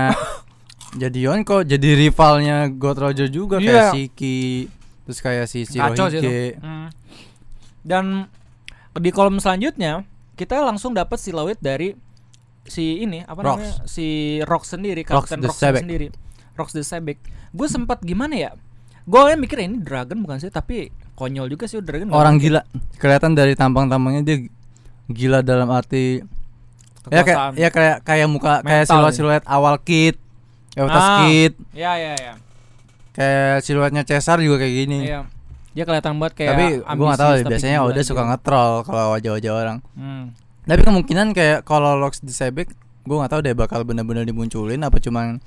jadi 1.03 1.19
Yonko 1.29 1.63
jadi 1.63 1.89
rivalnya 1.95 2.67
God 2.69 2.99
Roger 2.99 3.29
juga 3.29 3.61
Iya. 3.61 3.69
kayak 3.69 3.93
Shiki 3.93 4.39
terus 5.05 5.19
kayak 5.21 5.45
si 5.47 5.69
Shirohige. 5.69 6.57
Hmm. 6.57 6.89
Dan 7.85 8.33
di 8.97 9.11
kolom 9.11 9.37
selanjutnya 9.37 10.09
kita 10.35 10.65
langsung 10.65 10.97
dapat 10.97 11.21
silhouette 11.21 11.61
dari 11.61 11.93
si 12.65 12.99
ini 12.99 13.21
apa 13.21 13.39
Rox. 13.39 13.49
namanya 13.55 13.73
si 13.85 14.07
Rox 14.41 14.63
sendiri 14.71 15.03
Kapten 15.03 15.41
Rox 15.41 15.57
Sebek. 15.57 15.81
sendiri 15.81 16.07
Rox 16.55 16.69
the 16.71 16.81
Sebek 16.81 17.19
gue 17.51 17.67
sempat 17.67 18.01
gimana 18.01 18.35
ya 18.35 18.51
gue 19.05 19.21
kan 19.21 19.37
mikir 19.37 19.61
ini 19.61 19.79
dragon 19.79 20.19
bukan 20.19 20.39
sih 20.39 20.49
tapi 20.49 20.89
konyol 21.15 21.47
juga 21.47 21.65
sih 21.65 21.79
dragon 21.79 22.09
orang 22.11 22.37
gila 22.37 22.65
kelihatan 22.97 23.33
dari 23.33 23.53
tampang-tampangnya 23.53 24.23
dia 24.23 24.37
gila 25.07 25.41
dalam 25.41 25.69
arti 25.69 26.25
ya 27.05 27.21
kayak 27.21 27.27
Kekuasaan. 27.27 27.53
ya 27.55 27.69
kayak 27.69 27.97
kayak 28.01 28.27
muka 28.27 28.53
kayak 28.59 28.83
Mental 28.83 28.97
siluet 28.97 29.15
siluet 29.15 29.45
awal 29.47 29.77
Kid 29.79 30.17
Eutas 30.75 30.97
Ah. 30.99 31.21
Kid 31.23 31.53
ya 31.71 31.93
ya 31.95 32.17
ya 32.17 32.35
kayak 33.13 33.61
siluetnya 33.61 34.03
Cesar 34.03 34.41
juga 34.41 34.57
kayak 34.59 34.75
gini 34.75 34.99
Iya. 35.05 35.29
dia 35.71 35.85
kelihatan 35.85 36.17
banget 36.17 36.35
kayak 36.35 36.51
tapi 36.51 36.67
gue 36.81 37.07
gak 37.07 37.21
tahu 37.21 37.33
biasanya 37.45 37.79
udah 37.85 38.03
suka 38.03 38.23
ngetrol 38.25 38.73
kalau 38.83 39.07
wajah-wajah 39.13 39.53
orang 39.53 39.79
Hmm. 39.93 40.33
Tapi 40.65 40.81
kemungkinan 40.81 41.37
kayak 41.37 41.69
kalau 41.69 41.97
Lox 41.97 42.25
di 42.25 42.33
Sebek 42.33 42.73
gue 43.05 43.17
nggak 43.17 43.33
tahu 43.33 43.41
deh 43.45 43.53
bakal 43.53 43.85
bener-bener 43.85 44.25
dimunculin 44.25 44.81
apa 44.81 44.97
cuman 44.97 45.39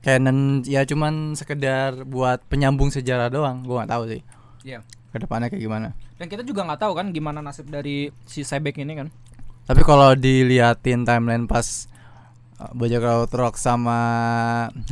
canon 0.00 0.62
ya 0.62 0.86
cuman 0.86 1.34
sekedar 1.34 2.06
buat 2.06 2.38
penyambung 2.46 2.94
sejarah 2.94 3.32
doang 3.32 3.66
gue 3.66 3.74
nggak 3.74 3.90
tahu 3.90 4.04
sih 4.10 4.22
Iya. 4.64 4.80
ke 5.12 5.16
depannya 5.20 5.52
kayak 5.52 5.62
gimana 5.62 5.88
dan 6.16 6.26
kita 6.30 6.46
juga 6.46 6.64
nggak 6.64 6.80
tahu 6.80 6.92
kan 6.94 7.06
gimana 7.10 7.42
nasib 7.42 7.66
dari 7.68 8.08
si 8.24 8.46
Sebek 8.46 8.78
ini 8.80 8.94
kan 8.94 9.08
tapi 9.64 9.80
kalau 9.80 10.12
diliatin 10.12 11.08
timeline 11.08 11.48
pas 11.48 11.88
uh, 12.60 12.70
bajak 12.76 13.00
laut 13.00 13.32
rock 13.32 13.56
sama 13.56 13.98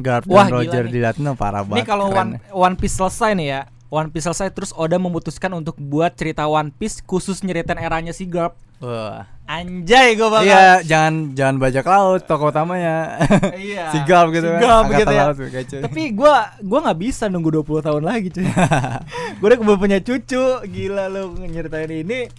Garp 0.01 0.25
Wah, 0.27 0.49
dan 0.49 0.49
gila 0.49 0.57
Roger 0.65 0.85
diliatin 0.89 1.29
oh, 1.29 1.37
parah 1.37 1.61
Ini 1.63 1.69
banget 1.71 1.87
kalau 1.87 2.07
keren. 2.09 2.41
One, 2.51 2.73
One 2.73 2.77
Piece 2.81 2.97
selesai 2.97 3.37
nih 3.37 3.49
ya. 3.53 3.63
One 3.93 4.09
Piece 4.09 4.25
selesai 4.25 4.49
terus 4.51 4.73
Oda 4.73 4.97
memutuskan 4.97 5.53
untuk 5.53 5.77
buat 5.77 6.17
cerita 6.17 6.49
One 6.49 6.73
Piece 6.73 7.05
khusus 7.05 7.45
nyeritain 7.45 7.77
eranya 7.77 8.17
si 8.17 8.25
Garp. 8.25 8.57
Wah. 8.81 9.29
Anjay 9.45 10.17
gue 10.17 10.25
bakal. 10.25 10.49
iya 10.49 10.81
jangan 10.81 11.37
jangan 11.37 11.57
bajak 11.61 11.85
laut 11.85 12.25
tokoh 12.25 12.49
utamanya 12.49 13.21
Iya. 13.53 13.93
si 13.93 13.99
Garp 14.09 14.33
gitu 14.33 14.49
Si 14.49 14.55
kan 14.55 14.61
Garp 14.65 14.85
angkatan 14.89 14.97
gitu 14.99 15.13
ya. 15.13 15.23
laut 15.29 15.39
kece. 15.45 15.77
Tapi 15.85 16.03
gua 16.17 16.35
gua 16.65 16.79
nggak 16.89 16.99
bisa 16.99 17.29
nunggu 17.29 17.61
20 17.61 17.85
tahun 17.85 18.03
lagi 18.03 18.29
cuy. 18.33 18.49
gua 19.39 19.47
udah 19.47 19.59
keburu 19.61 19.77
punya 19.77 19.99
cucu. 20.01 20.43
Gila 20.65 21.05
lu 21.07 21.23
nyeritain 21.45 21.93
ini. 21.93 22.33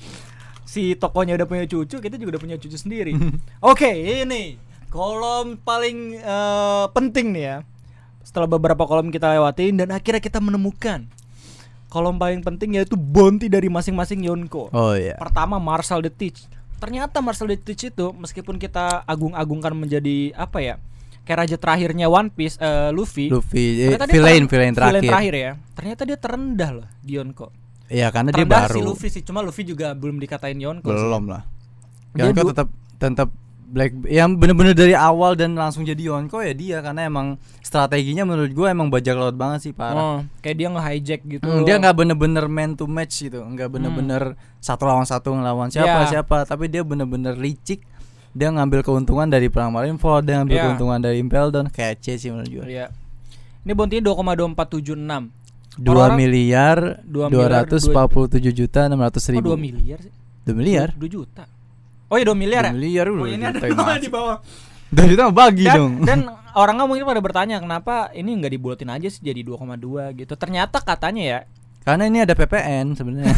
Si 0.66 0.98
tokonya 0.98 1.38
udah 1.38 1.46
punya 1.46 1.70
cucu, 1.70 2.02
kita 2.02 2.18
juga 2.18 2.34
udah 2.34 2.42
punya 2.42 2.58
cucu 2.58 2.74
sendiri. 2.74 3.14
Oke, 3.62 3.94
ini 4.26 4.58
kolom 4.90 5.62
paling 5.62 6.18
eh, 6.18 6.86
penting 6.92 7.30
nih 7.30 7.44
ya. 7.46 7.58
Setelah 8.26 8.50
beberapa 8.50 8.90
kolom 8.90 9.14
kita 9.14 9.38
lewatin 9.38 9.78
dan 9.78 9.94
akhirnya 9.94 10.18
kita 10.18 10.42
menemukan 10.42 11.06
kolom 11.94 12.18
paling 12.18 12.42
penting 12.42 12.82
yaitu 12.82 12.98
bounty 12.98 13.46
dari 13.46 13.70
masing-masing 13.70 14.26
Yonko. 14.26 14.74
oh 14.74 14.98
iya 14.98 15.14
Pertama 15.22 15.62
Marshall 15.62 16.02
the 16.02 16.10
Teach. 16.10 16.50
Ternyata 16.82 17.22
Marshall 17.22 17.54
the 17.54 17.60
Teach 17.62 17.94
itu 17.94 18.10
meskipun 18.18 18.58
kita 18.58 19.06
agung-agungkan 19.06 19.78
menjadi 19.78 20.34
apa 20.34 20.58
ya? 20.58 20.76
Kayak 21.24 21.38
raja 21.46 21.56
terakhirnya 21.62 22.10
One 22.10 22.34
Piece 22.34 22.58
eh, 22.58 22.90
Luffy. 22.90 23.30
Luffy 23.30 23.86
eh, 23.86 23.96
dia 23.96 24.10
villain 24.10 24.44
ter- 24.50 24.74
villain 24.74 24.74
terakhir 25.06 25.34
ya. 25.38 25.52
Ternyata 25.78 26.02
dia 26.04 26.18
terendah 26.18 26.70
loh 26.82 26.88
di 27.00 27.14
Yonko. 27.16 27.48
Iya 27.94 28.10
karena 28.10 28.34
dia 28.34 28.42
Terendah 28.42 28.66
baru 28.66 28.74
si 28.74 28.82
Luffy 28.82 29.08
sih, 29.14 29.22
cuma 29.22 29.40
Luffy 29.46 29.62
juga 29.62 29.94
belum 29.94 30.18
dikatain 30.18 30.58
Yonko. 30.58 30.90
sih. 30.90 30.98
belum 30.98 31.24
lah. 31.30 31.46
Dia 32.18 32.34
Yonko 32.34 32.52
tetap 32.52 32.68
tetap 32.98 33.30
Black 33.74 34.06
yang 34.06 34.38
bener-bener 34.38 34.72
dari 34.72 34.94
awal 34.94 35.34
dan 35.34 35.58
langsung 35.58 35.82
jadi 35.82 35.98
Yonko 36.06 36.40
ya 36.40 36.54
dia 36.54 36.78
karena 36.80 37.04
emang 37.04 37.36
strateginya 37.60 38.22
menurut 38.22 38.54
gue 38.54 38.68
emang 38.68 38.88
bajak 38.88 39.18
laut 39.18 39.34
banget 39.34 39.60
sih 39.60 39.74
parah. 39.74 39.98
Oh, 39.98 40.18
kayak 40.40 40.56
dia 40.56 40.68
nge-hijack 40.70 41.22
gitu. 41.28 41.42
Hmm, 41.42 41.66
dia 41.66 41.76
nggak 41.76 41.96
bener-bener 41.96 42.46
man 42.46 42.78
to 42.78 42.86
match 42.86 43.24
gitu, 43.24 43.42
nggak 43.42 43.68
bener-bener 43.68 44.38
satu 44.60 44.86
lawan 44.86 45.04
satu 45.04 45.34
ngelawan 45.34 45.68
siapa 45.68 46.06
Ya. 46.06 46.10
siapa, 46.12 46.46
tapi 46.46 46.70
dia 46.70 46.82
bener-bener 46.82 47.34
licik. 47.34 47.82
Dia 48.30 48.50
ngambil 48.50 48.82
keuntungan 48.82 49.26
dari 49.26 49.50
perang 49.50 49.70
Marineford, 49.70 50.22
dia 50.22 50.38
ngambil 50.38 50.54
Ya. 50.54 50.64
keuntungan 50.64 51.00
dari 51.00 51.18
Impel 51.18 51.50
Down, 51.50 51.66
kece 51.68 52.14
sih 52.16 52.30
menurut 52.30 52.50
gue. 52.52 52.66
Iya. 52.68 52.94
Ini 53.62 53.72
bounty 53.72 53.98
2,2476. 54.00 55.34
Dua 55.74 55.90
Orang-orang- 56.06 56.18
miliar 56.20 56.78
Dua 57.02 57.26
dua 57.26 57.42
miliar, 57.42 57.66
ratus 57.66 57.82
dua- 57.84 57.92
empat 57.92 58.06
puluh 58.08 58.28
tujuh 58.30 58.54
juta 58.54 58.86
enam 58.86 59.02
ratus 59.02 59.24
Oh, 59.24 59.32
ribu. 59.32 59.50
2 59.50 59.58
miliar 59.58 59.98
sih. 59.98 60.14
Dua 60.44 60.54
miliar? 60.54 60.88
2 60.94 61.10
juta. 61.10 61.50
Oh 62.14 62.18
iya 62.22 62.30
2 62.30 62.38
miliar 62.38 62.62
ya? 62.70 62.72
Dua 62.72 62.78
miliar 62.78 63.06
Oh, 63.10 63.26
udah. 63.26 63.34
ini 63.34 63.46
ada 63.50 63.58
emas. 63.66 63.98
di 63.98 64.10
bawah. 64.14 64.38
Juta 64.94 65.22
mah 65.26 65.34
bagi 65.34 65.66
dan, 65.66 65.78
dong. 65.82 65.94
dan 66.06 66.20
orang 66.62 66.78
nggak 66.78 66.90
mungkin 66.94 67.06
pada 67.10 67.22
bertanya 67.26 67.58
kenapa 67.58 68.14
ini 68.14 68.38
nggak 68.38 68.54
dibulatin 68.54 68.94
aja 68.94 69.10
sih 69.10 69.26
jadi 69.26 69.42
2,2 69.42 70.14
gitu. 70.22 70.34
Ternyata 70.38 70.78
katanya 70.86 71.24
ya 71.26 71.40
Karena 71.84 72.08
ini 72.08 72.24
ada 72.24 72.32
PPN 72.32 72.96
sebenarnya. 72.96 73.28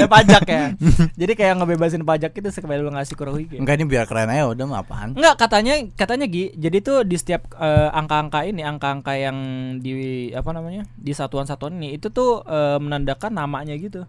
Ada 0.00 0.08
pajak 0.08 0.44
ya. 0.48 0.72
Jadi 1.20 1.32
kayak 1.36 1.60
ngebebasin 1.60 2.08
pajak 2.08 2.32
itu 2.32 2.48
sekali 2.48 2.80
lu 2.80 2.88
ngasih 2.88 3.20
Kurohige. 3.20 3.60
Enggak 3.60 3.76
ini 3.76 3.84
biar 3.84 4.08
keren 4.08 4.32
aja 4.32 4.48
udah 4.48 4.64
mah 4.64 4.80
apaan. 4.80 5.12
Enggak 5.12 5.36
katanya 5.36 5.76
katanya 5.92 6.24
Gi. 6.24 6.56
Jadi 6.56 6.78
tuh 6.80 7.04
di 7.04 7.20
setiap 7.20 7.52
eh, 7.60 7.92
angka-angka 7.92 8.48
ini 8.48 8.64
angka-angka 8.64 9.12
yang 9.12 9.36
di 9.84 9.92
apa 10.32 10.56
namanya? 10.56 10.88
di 10.96 11.12
satuan-satuan 11.12 11.76
ini 11.76 12.00
itu 12.00 12.08
tuh 12.08 12.48
eh, 12.48 12.80
menandakan 12.80 13.36
namanya 13.36 13.76
gitu. 13.76 14.08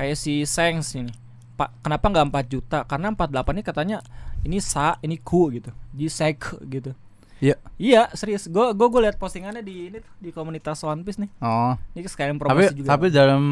Kayak 0.00 0.16
si 0.16 0.48
Sengs 0.48 0.96
ini. 0.96 1.12
Pak 1.60 1.84
kenapa 1.84 2.04
nggak 2.06 2.26
4 2.32 2.48
juta? 2.48 2.78
Karena 2.82 3.12
48 3.12 3.52
ini 3.52 3.62
katanya 3.62 3.98
ini 4.40 4.58
sa, 4.58 4.96
ini 4.98 5.16
ku 5.16 5.52
gitu. 5.52 5.68
Di 5.90 6.08
sek 6.08 6.40
gitu. 6.64 6.96
Iya. 7.38 7.56
Iya, 7.76 8.02
serius. 8.12 8.44
Gue 8.46 8.72
gue 8.72 8.86
gue 8.86 9.00
lihat 9.02 9.16
postingannya 9.16 9.60
di 9.60 9.88
ini 9.88 9.96
tuh 9.96 10.12
di 10.16 10.28
komunitas 10.30 10.80
One 10.82 11.00
Piece 11.00 11.16
nih. 11.16 11.28
Oh. 11.38 11.76
Ini 11.92 12.00
sekalian 12.02 12.34
Tapi 12.34 12.42
promosi 12.42 12.72
juga. 12.74 12.88
tapi 12.90 13.06
dalam 13.08 13.42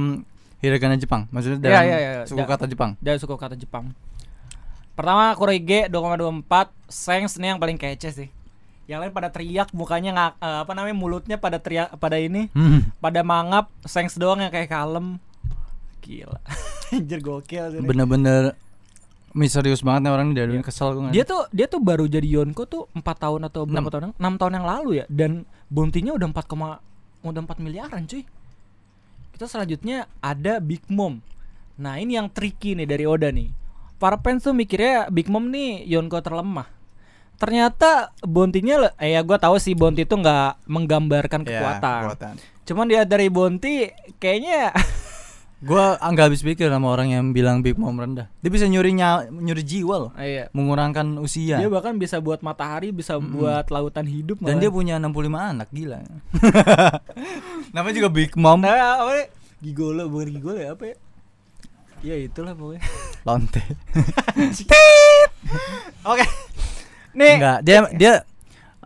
hiragana 0.59 0.97
Jepang. 0.97 1.29
Maksudnya 1.29 1.59
dalam 1.59 1.85
iya, 1.85 1.97
iya. 1.99 2.11
suku 2.25 2.37
Da- 2.39 2.49
kata 2.49 2.65
Jepang. 2.65 2.91
dari 2.99 3.17
suku 3.17 3.35
kata 3.35 3.53
Jepang. 3.55 3.93
Pertama 4.93 5.31
Kurohige 5.33 5.87
2,24, 5.87 6.43
Sengs 6.85 7.37
nih 7.37 7.55
yang 7.55 7.61
paling 7.61 7.77
kece 7.77 8.11
sih. 8.11 8.29
Yang 8.85 8.99
lain 9.05 9.13
pada 9.13 9.29
teriak 9.29 9.69
mukanya 9.71 10.11
nggak 10.11 10.33
eh, 10.39 10.59
apa 10.65 10.73
namanya 10.73 10.97
mulutnya 10.97 11.37
pada 11.37 11.57
teriak 11.57 11.93
pada 11.97 12.17
ini 12.17 12.49
Hmm. 12.51 12.89
pada 12.99 13.21
mangap 13.23 13.69
Sengs 13.85 14.17
doang 14.17 14.41
yang 14.41 14.49
kayak 14.49 14.69
kalem. 14.69 15.21
Gila. 16.09 16.39
Anjir 16.97 17.21
gokil 17.21 17.65
sih. 17.71 17.81
Bener-bener 17.85 18.57
misterius 19.37 19.85
banget 19.85 20.09
nih 20.09 20.13
orang 20.13 20.27
ini 20.27 20.35
dari 20.35 20.49
dulu 20.51 20.65
kesel 20.65 20.89
gue. 20.91 21.13
Dia 21.13 21.23
tuh 21.23 21.45
dia 21.53 21.69
tuh 21.69 21.79
baru 21.79 22.09
jadi 22.09 22.25
Yonko 22.25 22.65
tuh 22.65 22.89
4 22.91 23.05
tahun 23.05 23.41
atau 23.47 23.69
berapa 23.69 23.93
Enam. 23.93 24.17
tahun? 24.17 24.37
6 24.37 24.41
tahun 24.41 24.53
yang 24.57 24.67
lalu 24.67 24.91
ya 24.95 25.05
dan 25.07 25.31
bounty-nya 25.69 26.17
udah 26.17 26.27
4, 26.27 26.81
udah 27.23 27.41
4 27.45 27.61
miliaran 27.61 28.03
cuy. 28.03 28.25
Kita 29.31 29.45
selanjutnya 29.45 30.09
ada 30.19 30.59
Big 30.59 30.83
Mom. 30.89 31.21
Nah, 31.79 31.95
ini 31.95 32.17
yang 32.17 32.27
tricky 32.27 32.75
nih 32.75 32.89
dari 32.89 33.07
Oda 33.07 33.31
nih. 33.31 33.53
Para 34.01 34.17
fans 34.17 34.43
tuh 34.43 34.51
mikirnya 34.51 35.13
Big 35.13 35.29
Mom 35.29 35.47
nih 35.47 35.87
Yonko 35.87 36.19
terlemah. 36.19 36.67
Ternyata 37.39 38.11
bounty-nya 38.19 38.77
le- 38.81 38.97
eh 38.99 39.15
ya 39.15 39.23
gua 39.23 39.39
tahu 39.39 39.63
sih 39.63 39.71
bounty 39.71 40.03
itu 40.03 40.11
nggak 40.11 40.67
menggambarkan 40.67 41.47
Ya, 41.47 41.51
kekuatan. 41.53 42.01
kekuatan. 42.09 42.35
Cuman 42.67 42.87
dia 42.91 43.07
dari 43.07 43.31
bounty 43.31 43.87
kayaknya 44.19 44.75
Gua 45.59 45.99
nggak 45.99 46.31
habis 46.31 46.47
pikir 46.47 46.71
sama 46.71 46.87
orang 46.95 47.11
yang 47.11 47.35
bilang 47.35 47.67
Big 47.67 47.75
Mom 47.75 47.99
rendah. 47.99 48.31
Dia 48.39 48.51
bisa 48.51 48.71
nyuri 48.71 48.95
nyuri 48.95 49.63
jiwa 49.67 50.07
loh, 50.07 50.11
iya. 50.15 50.47
mengurangkan 50.55 51.19
usia. 51.19 51.59
Dia 51.59 51.67
bahkan 51.67 51.99
bisa 51.99 52.23
buat 52.23 52.47
matahari, 52.47 52.95
bisa 52.95 53.19
buat 53.19 53.67
lautan 53.75 54.07
hidup 54.07 54.39
Dan 54.39 54.59
malah. 54.59 54.63
dia 54.63 54.71
punya 54.71 54.95
65 55.03 55.35
anak 55.35 55.69
gila. 55.75 55.99
Namanya 57.75 57.95
juga 57.99 58.09
Big 58.15 58.39
Mom 58.39 58.63
Nah, 58.63 59.03
apa 59.03 59.13
ya? 59.19 59.27
Gigolo, 59.59 60.07
bukan 60.07 60.31
gigolo 60.31 60.59
ya 60.63 60.79
apa 60.79 60.95
ya? 60.95 60.97
Ya 62.07 62.15
itulah 62.15 62.55
pokoknya. 62.55 62.83
lonte. 63.27 63.59
Oke. 66.07 66.25
Nih. 67.19 67.35
Enggak, 67.35 67.59
dia 67.67 67.79
dia 67.99 68.13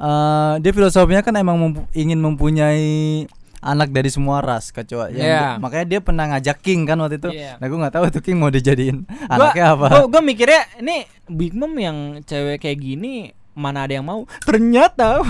eh, 0.01 0.55
dia 0.57 0.73
filosofinya 0.73 1.21
kan 1.21 1.37
emang 1.37 1.61
mempu- 1.61 1.89
ingin 1.93 2.17
mempunyai 2.17 3.29
anak 3.63 3.89
dari 3.89 4.11
semua 4.11 4.43
ras 4.43 4.69
kecuali 4.69 5.15
yang- 5.15 5.23
Iya. 5.25 5.47
makanya 5.57 5.87
dia 5.87 6.01
pernah 6.01 6.27
ngajak 6.29 6.59
King 6.59 6.83
kan 6.83 6.99
waktu 6.99 7.17
itu. 7.17 7.31
Iya. 7.31 7.57
Nah, 7.57 7.65
gue 7.65 7.79
nggak 7.79 7.95
tahu 7.95 8.05
tuh 8.11 8.21
King 8.21 8.37
mau 8.37 8.51
dijadiin 8.51 9.07
Gua- 9.07 9.31
anaknya 9.49 9.65
apa. 9.73 9.87
Gua 10.05 10.21
mikirnya 10.21 10.61
ini 10.77 11.07
Big 11.27 11.55
Mom 11.55 11.71
yang 11.73 11.97
cewek 12.21 12.59
kayak 12.59 12.77
gini 12.77 13.31
mana 13.53 13.85
ada 13.85 13.95
yang 13.95 14.03
mau. 14.03 14.27
Ternyata 14.41 15.23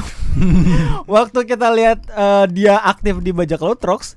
waktu 1.06 1.38
kita 1.44 1.68
lihat 1.70 2.00
eh, 2.06 2.44
dia 2.48 2.80
aktif 2.80 3.20
di 3.20 3.30
bajak 3.30 3.58
laut 3.58 3.76
Trox, 3.76 4.16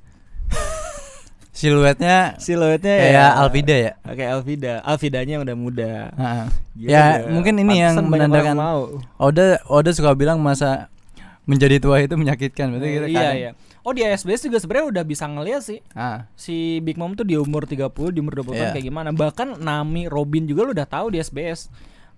Siluetnya 1.51 2.35
siluetnya 2.35 2.93
kayak 2.93 3.15
ya 3.15 3.25
Alvida 3.33 3.75
ya. 3.77 3.91
Kayak 4.03 4.31
Alvida. 4.33 4.73
Alvidanya 4.83 5.31
yang 5.33 5.43
udah 5.43 5.55
muda. 5.57 5.91
Heeh. 6.11 6.45
Gila 6.75 6.91
Ya, 6.91 7.03
mungkin 7.25 7.53
ini 7.57 7.73
yang 7.79 7.95
menandakan- 8.03 8.59
mau. 8.59 8.99
Oda 9.15 9.63
Oda 9.65 9.89
suka 9.89 10.11
bilang 10.13 10.43
masa 10.43 10.91
menjadi 11.47 11.79
tua 11.79 12.03
itu 12.03 12.11
menyakitkan 12.13 12.75
berarti 12.75 12.89
kita 12.91 13.07
iya, 13.07 13.15
kadang- 13.15 13.39
iya. 13.39 13.51
Oh 13.85 13.93
di 13.93 14.01
SBS 14.01 14.41
juga 14.41 14.57
sebenarnya 14.57 14.87
udah 14.91 15.03
bisa 15.03 15.23
ngeliat 15.23 15.61
sih 15.61 15.77
Ah, 15.93 16.25
si 16.33 16.81
Big 16.81 16.97
Mom 16.97 17.13
tuh 17.13 17.21
di 17.21 17.37
umur 17.37 17.63
30 17.63 17.85
di 18.09 18.17
umur 18.17 18.33
20 18.35 18.51
tahun 18.51 18.57
Iya. 18.59 18.73
kayak 18.73 18.85
gimana. 18.85 19.09
Bahkan 19.11 19.47
Nami 19.59 20.05
Robin 20.05 20.43
juga 20.43 20.61
lu 20.63 20.73
udah 20.73 20.85
tahu 20.85 21.09
di 21.09 21.19
SBS. 21.19 21.69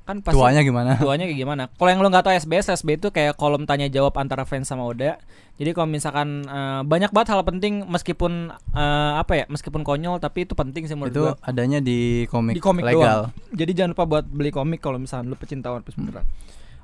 Kan 0.02 0.24
pasti 0.24 0.32
tuanya 0.34 0.64
gimana? 0.64 0.96
tuanya 0.98 1.28
kayak 1.28 1.36
gimana. 1.38 1.64
Kalau 1.70 1.90
yang 1.90 2.00
lu 2.00 2.08
nggak 2.08 2.24
tahu 2.24 2.34
SBS, 2.34 2.72
SBS 2.72 2.98
itu 2.98 3.10
kayak 3.10 3.36
kolom 3.36 3.68
tanya 3.68 3.86
jawab 3.86 4.16
antara 4.16 4.48
fans 4.48 4.64
sama 4.66 4.82
Oda. 4.82 5.20
Jadi 5.54 5.76
kalau 5.76 5.84
misalkan 5.86 6.28
eh, 6.42 6.82
banyak 6.82 7.12
banget 7.12 7.30
hal 7.30 7.44
penting 7.44 7.84
meskipun 7.84 8.48
eh, 8.72 9.12
apa 9.20 9.34
ya, 9.34 9.46
meskipun 9.46 9.84
konyol 9.84 10.16
tapi 10.18 10.48
itu 10.48 10.56
penting 10.56 10.88
sih 10.88 10.96
menurut 10.96 11.12
itu 11.12 11.24
gua. 11.26 11.36
adanya 11.42 11.84
di 11.84 12.24
komik, 12.26 12.56
Di 12.56 12.64
komik 12.64 12.88
legal. 12.88 13.28
doang. 13.28 13.52
Jadi 13.52 13.72
jangan 13.76 13.92
lupa 13.92 14.04
buat 14.08 14.26
beli 14.26 14.48
komik 14.50 14.80
kalau 14.80 14.96
misalkan 14.96 15.28
lu 15.28 15.36
pecinta 15.36 15.68
One 15.68 15.84
Piece 15.84 16.00
beneran. 16.00 16.24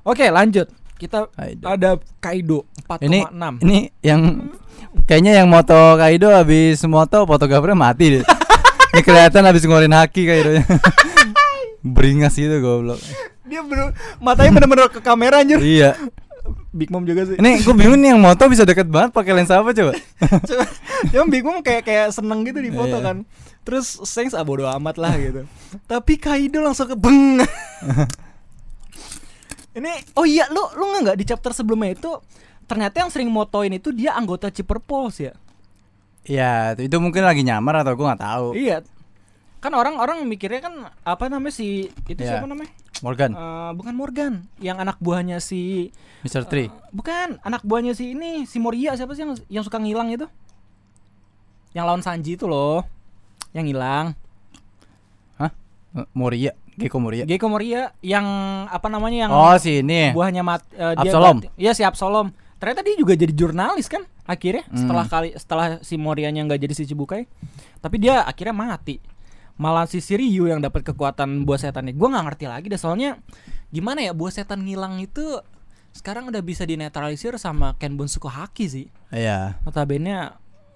Oke, 0.04 0.28
lanjut. 0.28 0.68
Kita 0.94 1.26
Kaido. 1.28 1.64
ada 1.64 1.90
Kaido 2.18 2.58
4,6. 2.86 3.02
Ini 3.02 3.18
ini 3.60 3.78
yang 4.00 4.20
kayaknya 5.04 5.42
yang 5.42 5.48
moto 5.48 5.74
Kaido 5.96 6.30
habis 6.30 6.78
moto 6.84 7.24
fotografernya 7.24 7.74
mati 7.74 8.18
deh. 8.18 8.24
ini 8.92 9.02
kelihatan 9.02 9.42
habis 9.42 9.62
ngeluarin 9.62 9.92
haki 9.92 10.22
Kaido 10.24 10.50
Beringas 11.84 12.32
gitu 12.34 12.56
goblok. 12.58 12.96
Dia 13.44 13.60
bener 13.60 13.92
matanya 14.18 14.50
bener-bener 14.54 14.88
ke 14.88 15.00
kamera 15.00 15.40
anjir. 15.40 15.60
iya. 15.60 15.92
Big 16.70 16.90
Mom 16.90 17.02
juga 17.02 17.22
sih. 17.24 17.36
Ini 17.36 17.60
gue 17.60 17.72
bingung 17.72 17.96
nih 17.96 18.10
yang 18.10 18.20
moto 18.20 18.44
bisa 18.46 18.62
deket 18.62 18.84
banget 18.84 19.12
pakai 19.12 19.32
lensa 19.32 19.58
apa 19.58 19.70
coba? 19.70 19.94
Coba, 20.48 20.64
Yang 21.08 21.26
bingung 21.30 21.58
kayak 21.60 21.82
kayak 21.82 22.08
seneng 22.10 22.42
gitu 22.42 22.58
di 22.58 22.68
foto 22.68 22.98
Iya. 22.98 23.04
kan. 23.04 23.16
Terus 23.62 24.02
Sengs 24.02 24.34
ah 24.34 24.42
bodo 24.42 24.66
amat 24.68 24.96
lah 24.96 25.14
gitu. 25.14 25.46
Tapi 25.86 26.18
Kaido 26.18 26.60
langsung 26.60 26.84
ke 26.86 26.96
beng. 26.96 27.40
Ini 29.74 29.90
oh 30.14 30.22
iya 30.22 30.46
lu 30.48 30.62
lu 30.74 30.84
nggak 30.90 31.02
nggak 31.04 31.18
di 31.18 31.24
chapter 31.26 31.50
sebelumnya 31.50 31.92
itu 31.92 32.10
ternyata 32.64 33.02
yang 33.02 33.10
sering 33.10 33.28
motoin 33.28 33.74
itu 33.74 33.90
dia 33.90 34.14
anggota 34.14 34.48
Chipper 34.48 34.80
Pulse 34.80 35.20
ya. 35.20 35.34
Iya, 36.24 36.72
itu 36.80 36.96
mungkin 36.96 37.20
lagi 37.20 37.44
nyamar 37.44 37.84
atau 37.84 37.92
gue 37.92 38.06
nggak 38.06 38.22
tahu. 38.24 38.46
Iya. 38.56 38.80
Kan 39.60 39.76
orang-orang 39.76 40.24
mikirnya 40.24 40.60
kan 40.60 40.74
apa 41.04 41.28
namanya 41.28 41.52
si 41.52 41.92
itu 42.08 42.20
Iya. 42.20 42.40
siapa 42.40 42.48
namanya? 42.48 42.72
Morgan, 43.04 43.36
Eh, 43.36 43.70
bukan 43.76 43.92
Morgan, 43.92 44.32
yang 44.56 44.80
anak 44.80 44.96
buahnya 44.96 45.36
si 45.36 45.92
Mr. 46.24 46.48
Tree. 46.48 46.72
bukan 46.88 47.36
anak 47.44 47.60
buahnya 47.60 47.92
si 47.92 48.16
ini 48.16 48.48
si 48.48 48.56
Moria 48.56 48.96
siapa 48.96 49.12
sih 49.12 49.20
yang 49.20 49.36
yang 49.50 49.60
suka 49.60 49.76
ngilang 49.76 50.08
itu? 50.08 50.24
Yang 51.76 51.84
lawan 51.84 52.00
Sanji 52.00 52.40
itu 52.40 52.48
loh. 52.48 52.86
Yang 53.52 53.76
hilang. 53.76 54.06
Hah? 55.36 55.52
Eh, 55.92 56.06
Moria, 56.16 56.56
Gecko 56.76 56.98
Moria. 56.98 57.22
Gecko 57.24 57.46
Moria 57.46 57.94
yang 58.00 58.26
apa 58.66 58.86
namanya 58.88 59.28
yang 59.28 59.32
Oh, 59.32 59.54
si 59.56 59.80
ini. 59.80 60.10
buahnya 60.10 60.42
mat 60.42 60.62
dia 60.70 60.94
Absolom. 60.96 61.40
mati- 61.40 61.50
Iya 61.54 61.72
si 61.72 61.82
Absolom. 61.82 62.34
Ternyata 62.58 62.80
dia 62.80 62.96
juga 62.96 63.12
jadi 63.12 63.30
jurnalis 63.30 63.86
kan 63.86 64.02
akhirnya 64.24 64.64
Hmm. 64.66 64.78
setelah 64.78 65.04
kali 65.04 65.28
setelah 65.36 65.66
si 65.80 65.94
Morianya 65.94 66.42
nggak 66.42 66.60
jadi 66.60 66.74
si 66.74 66.84
Cibukai. 66.84 67.28
Tapi 67.78 67.96
dia 67.98 68.22
akhirnya 68.22 68.52
mati. 68.52 68.98
Malah 69.54 69.86
si 69.86 70.02
Shiryu 70.02 70.50
yang 70.50 70.58
dapat 70.58 70.82
kekuatan 70.82 71.46
buah 71.46 71.60
setannya. 71.60 71.94
Gua 71.94 72.10
nggak 72.10 72.24
ngerti 72.26 72.44
lagi 72.50 72.66
deh 72.66 72.80
soalnya 72.80 73.22
gimana 73.70 74.02
ya 74.02 74.10
buah 74.10 74.34
setan 74.34 74.66
ngilang 74.66 74.98
itu 74.98 75.22
sekarang 75.94 76.26
udah 76.26 76.42
bisa 76.42 76.66
dinetralisir 76.66 77.38
sama 77.38 77.78
Kenbun 77.78 78.10
Haki 78.10 78.66
sih. 78.66 78.86
Iya. 79.14 79.62
Notabene 79.62 80.34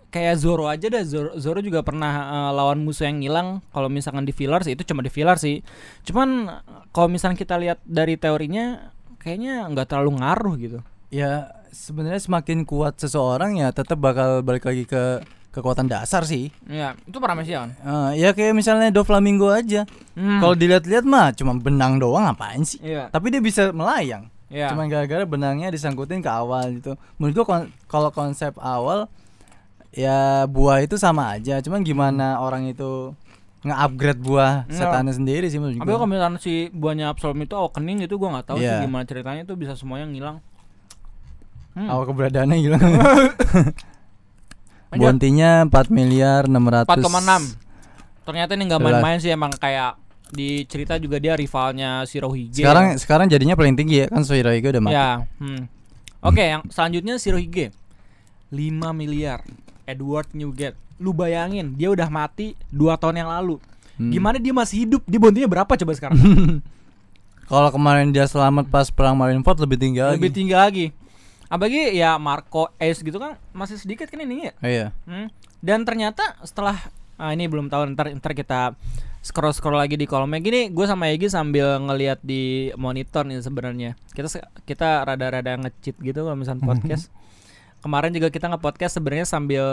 kayak 0.09 0.37
Zoro 0.37 0.64
aja 0.64 0.87
dah 0.87 1.03
Zoro, 1.03 1.37
Zoro 1.37 1.61
juga 1.61 1.81
pernah 1.81 2.12
eh, 2.25 2.53
lawan 2.53 2.81
musuh 2.81 3.05
yang 3.05 3.18
ngilang 3.18 3.49
kalau 3.68 3.87
misalkan 3.87 4.23
di 4.23 4.33
filler 4.33 4.61
sih 4.61 4.73
itu 4.73 4.83
cuma 4.83 5.01
di 5.01 5.09
filler 5.09 5.37
sih 5.37 5.61
cuman 6.03 6.49
kalau 6.88 7.07
misalkan 7.07 7.37
kita 7.37 7.55
lihat 7.55 7.79
dari 7.83 8.14
teorinya 8.14 8.88
kayaknya 9.16 9.68
nggak 9.68 9.87
terlalu 9.87 10.16
ngaruh 10.16 10.55
gitu 10.57 10.81
Ya, 11.09 11.49
sebenarnya 11.68 12.21
semakin 12.21 12.64
kuat 12.64 12.97
seseorang 12.97 13.57
ya 13.57 13.73
tetap 13.73 13.97
bakal 13.97 14.44
balik 14.44 14.64
lagi 14.64 14.85
ke 14.85 15.25
kekuatan 15.49 15.88
dasar 15.88 16.21
sih. 16.23 16.53
ya 16.64 16.92
itu 17.01 17.16
Parmesan 17.16 17.73
Eh, 17.81 18.21
ya 18.21 18.37
kayak 18.37 18.53
misalnya 18.53 18.92
Doflamingo 18.92 19.49
aja. 19.49 19.88
hmm. 20.12 20.37
Kalau 20.37 20.53
dilihat-lihat 20.53 21.09
mah 21.09 21.33
cuma 21.33 21.57
benang 21.57 21.97
doang 21.97 22.29
ngapain 22.29 22.61
sih? 22.61 22.77
iya 22.85 23.09
Tapi 23.09 23.33
dia 23.33 23.40
bisa 23.40 23.73
melayang. 23.73 24.29
iya 24.49 24.68
Cuma 24.68 24.85
gara-gara 24.85 25.25
benangnya 25.25 25.73
disangkutin 25.73 26.21
ke 26.21 26.29
awal 26.29 26.77
gitu. 26.77 26.92
Menurut 27.16 27.35
gua 27.35 27.47
kon- 27.49 27.73
kalau 27.85 28.12
konsep 28.12 28.53
awal 28.59 29.09
ya 29.92 30.44
buah 30.51 30.85
itu 30.85 30.96
sama 31.01 31.37
aja. 31.37 31.61
Cuman 31.64 31.83
gimana 31.83 32.40
orang 32.40 32.68
itu 32.68 33.14
nge-upgrade 33.66 34.22
buah 34.22 34.70
Iya. 34.70 34.87
setannya 34.87 35.14
sendiri 35.14 35.51
sih 35.51 35.59
menurut 35.59 35.83
tapi 35.83 35.90
kalau 35.90 36.07
misalkan 36.07 36.38
si 36.38 36.70
buahnya 36.70 37.11
Absolom 37.11 37.42
itu 37.42 37.59
awakening 37.59 38.07
itu 38.07 38.14
gua 38.14 38.38
nggak 38.38 38.55
tahu 38.55 38.62
Iya. 38.62 38.79
sih 38.79 38.87
gimana 38.87 39.03
ceritanya 39.03 39.42
itu 39.42 39.55
bisa 39.59 39.74
semuanya 39.74 40.07
ngilang 40.07 40.38
hmm. 41.74 41.90
Awal 41.90 42.05
keberadaannya 42.07 42.57
gila. 42.62 42.79
Lanjut. 44.94 45.05
Bontinya 45.05 45.66
4 45.66 45.74
miliar 45.90 46.46
600 46.46 46.87
4,6 46.87 47.59
ternyata 48.29 48.53
ini 48.55 48.62
nggak 48.68 48.83
main-main 48.85 49.18
sih 49.18 49.33
emang 49.35 49.57
kayak 49.59 49.98
di 50.29 50.68
cerita 50.68 51.01
juga 51.01 51.16
dia 51.16 51.33
rivalnya 51.33 52.05
si 52.05 52.20
Rohige 52.20 52.61
Sekarang 52.61 52.92
sekarang 53.01 53.27
jadinya 53.33 53.57
paling 53.57 53.74
tinggi 53.74 54.05
ya 54.05 54.07
kan 54.12 54.22
Soirohige 54.22 54.68
udah 54.70 54.83
mati. 54.85 54.94
Ya, 54.94 55.24
hmm. 55.40 55.62
Oke, 56.20 56.44
yang 56.44 56.62
selanjutnya 56.68 57.16
Shirohige 57.16 57.72
5 58.53 58.92
miliar. 58.92 59.40
Edward 59.88 60.29
Newgate. 60.37 60.77
Lu 61.01 61.16
bayangin 61.16 61.72
dia 61.72 61.88
udah 61.88 62.12
mati 62.12 62.53
dua 62.68 63.01
tahun 63.01 63.24
yang 63.24 63.33
lalu. 63.33 63.57
Hmm. 63.96 64.12
Gimana 64.12 64.37
dia 64.37 64.53
masih 64.53 64.85
hidup? 64.85 65.03
Dia 65.09 65.16
bounty-nya 65.16 65.48
berapa 65.48 65.72
coba 65.72 65.92
sekarang? 65.96 66.20
Kalau 67.51 67.72
kemarin 67.72 68.12
dia 68.12 68.29
selamat 68.29 68.68
pas 68.68 68.92
perang 68.92 69.16
Marineford 69.16 69.64
lebih 69.64 69.81
tinggi 69.81 70.05
lagi. 70.05 70.20
Lebih 70.20 70.33
tinggi 70.37 70.55
lagi. 70.55 70.87
Apalagi 71.48 71.96
ya 71.96 72.20
Marco 72.20 72.68
Ace 72.77 73.01
gitu 73.01 73.16
kan 73.16 73.40
masih 73.57 73.81
sedikit 73.81 74.05
kan 74.12 74.20
ini 74.20 74.53
ya. 74.53 74.55
Iya. 74.61 74.87
Hmm. 75.09 75.33
Dan 75.64 75.88
ternyata 75.88 76.37
setelah 76.44 76.77
ah, 77.16 77.33
ini 77.33 77.48
belum 77.48 77.72
tahu 77.72 77.96
ntar 77.96 78.12
ntar 78.20 78.33
kita 78.37 78.77
scroll 79.24 79.51
scroll 79.53 79.77
lagi 79.77 79.98
di 79.98 80.07
kolomnya 80.07 80.38
gini 80.38 80.70
gue 80.70 80.87
sama 80.87 81.11
Egi 81.11 81.29
sambil 81.29 81.77
ngelihat 81.83 82.22
di 82.22 82.70
monitor 82.79 83.27
nih 83.27 83.42
sebenarnya 83.42 83.98
kita 84.14 84.40
kita 84.62 85.03
rada-rada 85.03 85.59
nge-cheat 85.59 85.98
gitu 85.98 86.24
kalau 86.24 86.38
misalnya 86.38 86.62
podcast 86.70 87.11
kemarin 87.79 88.11
juga 88.11 88.29
kita 88.29 88.49
nge-podcast 88.49 88.93
sebenarnya 88.93 89.25
sambil 89.25 89.64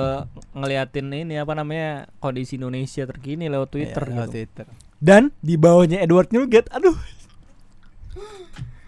ngeliatin 0.51 1.09
ini 1.09 1.35
apa 1.35 1.51
namanya 1.51 1.89
kondisi 2.17 2.55
Indonesia 2.55 3.03
terkini 3.03 3.45
lewat 3.45 3.69
Twitter 3.69 4.01
Iya, 4.01 4.11
lewat 4.11 4.27
gitu. 4.27 4.35
Twitter. 4.35 4.65
dan 4.97 5.23
di 5.39 5.55
bawahnya 5.55 5.99
Edward 5.99 6.29
Newgate 6.29 6.69
aduh 6.69 6.95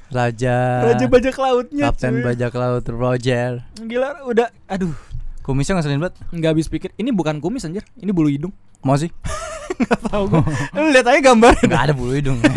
Raja. 0.08 0.88
raja 0.88 1.04
bajak 1.06 1.36
lautnya 1.36 1.92
Kapten 1.92 2.14
cuy. 2.14 2.24
bajak 2.26 2.54
laut 2.54 2.86
Roger. 2.88 3.60
gila 3.78 4.24
udah 4.24 4.48
aduh 4.66 4.96
Kumisnya 5.42 5.76
ngeselin 5.76 6.00
banget. 6.00 6.16
nggak 6.30 6.50
habis 6.50 6.68
pikir 6.68 6.92
ini 6.96 7.10
bukan 7.10 7.40
kumis 7.40 7.64
anjir 7.64 7.84
ini 7.98 8.12
bulu 8.12 8.28
hidung 8.28 8.52
Mau 8.82 8.96
sih? 8.96 9.12
nggak 9.78 10.00
tahu 10.06 10.24
gue 10.30 10.42
lu 10.76 10.90
lihat 10.90 11.08
aja 11.08 11.20
gambarnya 11.22 11.66
Gak 11.66 11.84
ada 11.84 11.94
bulu 11.94 12.14
hidung. 12.14 12.40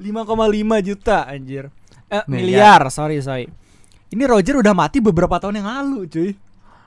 5,5 0.00 0.06
juta 0.82 1.26
anjir. 1.26 1.68
Eh, 2.06 2.24
Miliar. 2.24 2.80
miliar. 2.80 2.82
sorry 2.88 3.20
sorry. 3.20 3.46
Ini 4.10 4.22
Roger 4.24 4.54
udah 4.56 4.72
mati 4.72 4.98
beberapa 4.98 5.36
tahun 5.36 5.56
yang 5.56 5.68
lalu, 5.68 5.98
cuy. 6.06 6.30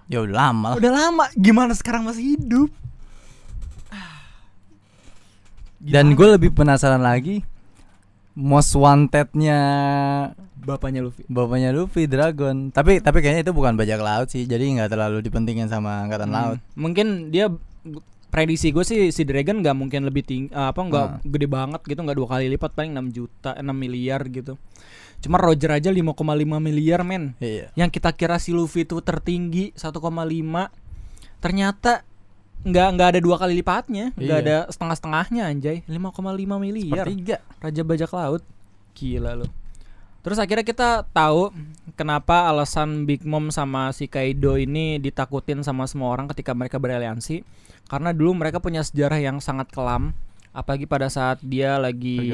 ya 0.05 0.19
udah 0.19 0.35
lama 0.37 0.67
lah. 0.69 0.77
Udah 0.77 0.91
lama. 0.91 1.23
Gimana 1.33 1.71
sekarang 1.71 2.03
masih 2.03 2.35
hidup? 2.35 2.67
Dan 5.79 6.13
gue 6.13 6.27
lebih 6.29 6.51
penasaran 6.51 6.99
lagi 6.99 7.43
most 8.33 8.71
wantednya 8.73 9.59
bapaknya 10.57 11.03
Luffy. 11.03 11.27
bapaknya 11.27 11.69
Luffy 11.69 12.03
Dragon. 12.05 12.71
Tapi 12.71 12.99
tapi 12.99 13.19
kayaknya 13.19 13.43
itu 13.43 13.53
bukan 13.53 13.75
bajak 13.75 13.99
laut 13.99 14.27
sih. 14.27 14.43
Jadi 14.43 14.73
nggak 14.73 14.89
terlalu 14.89 15.19
dipentingin 15.21 15.67
sama 15.67 16.01
angkatan 16.01 16.27
Hmm. 16.27 16.35
laut. 16.35 16.57
Mungkin 16.73 17.07
dia 17.29 17.51
prediksi 18.27 18.71
gue 18.71 18.81
sih 18.81 19.11
si 19.11 19.21
Dragon 19.23 19.59
nggak 19.59 19.75
mungkin 19.77 20.03
lebih 20.03 20.23
tinggi 20.23 20.49
apa 20.49 20.79
nggak 20.79 21.05
Ah. 21.05 21.19
gede 21.21 21.47
banget 21.47 21.81
gitu 21.83 21.99
nggak 21.99 22.17
dua 22.17 22.27
kali 22.29 22.49
lipat 22.49 22.71
paling 22.73 22.91
6 22.91 23.07
juta 23.11 23.51
6 23.53 23.75
miliar 23.77 24.23
gitu 24.25 24.55
cuma 25.23 25.39
Roger 25.39 25.71
aja 25.71 25.87
5,5 25.87 26.19
miliar 26.59 27.01
men. 27.07 27.31
Iya. 27.39 27.71
yang 27.79 27.87
kita 27.87 28.11
kira 28.11 28.35
si 28.37 28.51
Luffy 28.51 28.83
itu 28.83 28.99
tertinggi 28.99 29.71
1,5 29.73 30.67
ternyata 31.39 32.03
nggak 32.63 32.87
nggak 32.95 33.07
ada 33.15 33.19
dua 33.19 33.35
kali 33.39 33.59
lipatnya. 33.59 34.11
Nggak 34.15 34.39
Iya. 34.39 34.45
ada 34.47 34.57
setengah 34.67 34.95
setengahnya 34.95 35.41
anjay 35.47 35.77
5,5 35.87 36.59
miliar. 36.59 37.07
Sepertiga. 37.07 37.37
raja 37.59 37.81
bajak 37.83 38.11
laut. 38.11 38.43
Gila 38.93 39.33
lo 39.33 39.47
terus 40.23 40.39
akhirnya 40.39 40.63
kita 40.63 41.03
tahu 41.11 41.51
kenapa 41.99 42.47
alasan 42.47 43.03
Big 43.03 43.27
Mom 43.27 43.51
sama 43.51 43.91
si 43.91 44.07
Kaido 44.07 44.55
ini 44.55 44.95
ditakutin 44.95 45.67
sama 45.67 45.83
semua 45.83 46.15
orang 46.15 46.31
ketika 46.31 46.55
mereka 46.55 46.79
beraliansi. 46.79 47.43
Karena 47.91 48.15
dulu 48.15 48.31
mereka 48.39 48.63
punya 48.63 48.79
sejarah 48.79 49.19
yang 49.19 49.43
sangat 49.43 49.67
kelam 49.75 50.15
apalagi 50.53 50.85
pada 50.85 51.09
saat 51.09 51.41
dia 51.41 51.75
lagi 51.75 52.29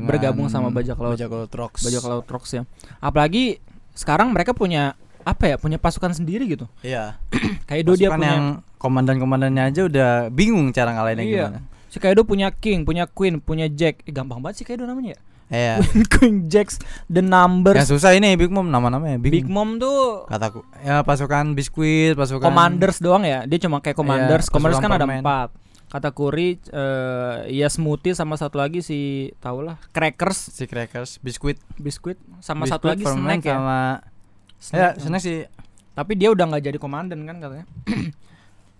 bergabung, 0.00 0.46
sama 0.46 0.70
bajak 0.70 0.94
laut 0.94 1.18
Bajak 1.18 1.28
laut 1.28 1.52
Rocks. 1.52 1.82
bajak 1.82 2.02
laut 2.02 2.26
Rocks 2.26 2.50
ya 2.52 2.62
apalagi 2.98 3.58
sekarang 3.92 4.30
mereka 4.30 4.50
punya 4.50 4.94
apa 5.20 5.44
ya 5.46 5.56
punya 5.56 5.76
pasukan 5.76 6.12
sendiri 6.12 6.46
gitu 6.46 6.70
Iya. 6.80 7.18
Kaido 7.68 7.92
dia 7.94 8.08
punya 8.08 8.30
yang 8.30 8.46
komandan-komandannya 8.78 9.62
aja 9.66 9.82
udah 9.84 10.10
bingung 10.28 10.70
cara 10.70 10.92
ngalahinnya 10.92 11.24
iya 11.24 11.46
gimana. 11.48 11.60
si 11.88 11.96
Kaido 11.98 12.22
punya 12.22 12.52
King 12.52 12.84
punya 12.84 13.04
Queen 13.04 13.38
punya 13.38 13.66
Jack 13.66 14.04
eh, 14.04 14.12
gampang 14.12 14.38
banget 14.38 14.60
sih 14.60 14.66
Kaido 14.66 14.84
namanya 14.84 15.16
ya 15.16 15.20
Iya. 15.44 15.74
Queen 16.12 16.46
Jax 16.46 16.80
the 17.06 17.20
numbers 17.20 17.76
yang 17.76 17.84
susah 17.86 18.12
ini 18.12 18.32
Big 18.34 18.48
Mom 18.48 18.64
nama-namanya 18.66 19.16
Big 19.16 19.44
bingung. 19.44 19.52
Mom 19.52 19.70
tuh 19.76 20.24
Kataku. 20.24 20.64
Ya 20.80 21.00
pasukan 21.00 21.52
biskuit, 21.52 22.12
pasukan 22.14 22.44
commanders 22.44 22.96
doang 22.98 23.24
ya 23.24 23.44
dia 23.44 23.58
cuma 23.58 23.78
kayak 23.78 23.92
commanders 23.94 24.44
Iya, 24.44 24.52
commanders 24.52 24.80
kan 24.80 24.90
ada 24.90 25.04
empat 25.04 25.48
kata 25.94 26.10
Kuri 26.10 26.58
eh 26.58 27.36
ya 27.54 27.70
smoothie 27.70 28.18
sama 28.18 28.34
satu 28.34 28.58
lagi 28.58 28.82
si 28.82 29.30
tau 29.38 29.62
lah 29.62 29.78
crackers. 29.94 30.50
Si 30.50 30.66
crackers, 30.66 31.22
biskuit, 31.22 31.54
biskuit 31.78 32.18
sama 32.42 32.66
Biskuit, 32.66 32.74
satu 32.74 32.84
lagi 32.90 33.04
snack 33.06 33.40
ya? 33.40 33.54
sama 33.54 33.78
Snack. 34.58 34.80
ya 34.82 34.88
snack 34.98 35.22
sih. 35.22 35.38
Tapi 35.94 36.18
dia 36.18 36.34
udah 36.34 36.50
nggak 36.50 36.64
jadi 36.66 36.78
komandan 36.78 37.22
kan 37.22 37.38
katanya. 37.38 37.66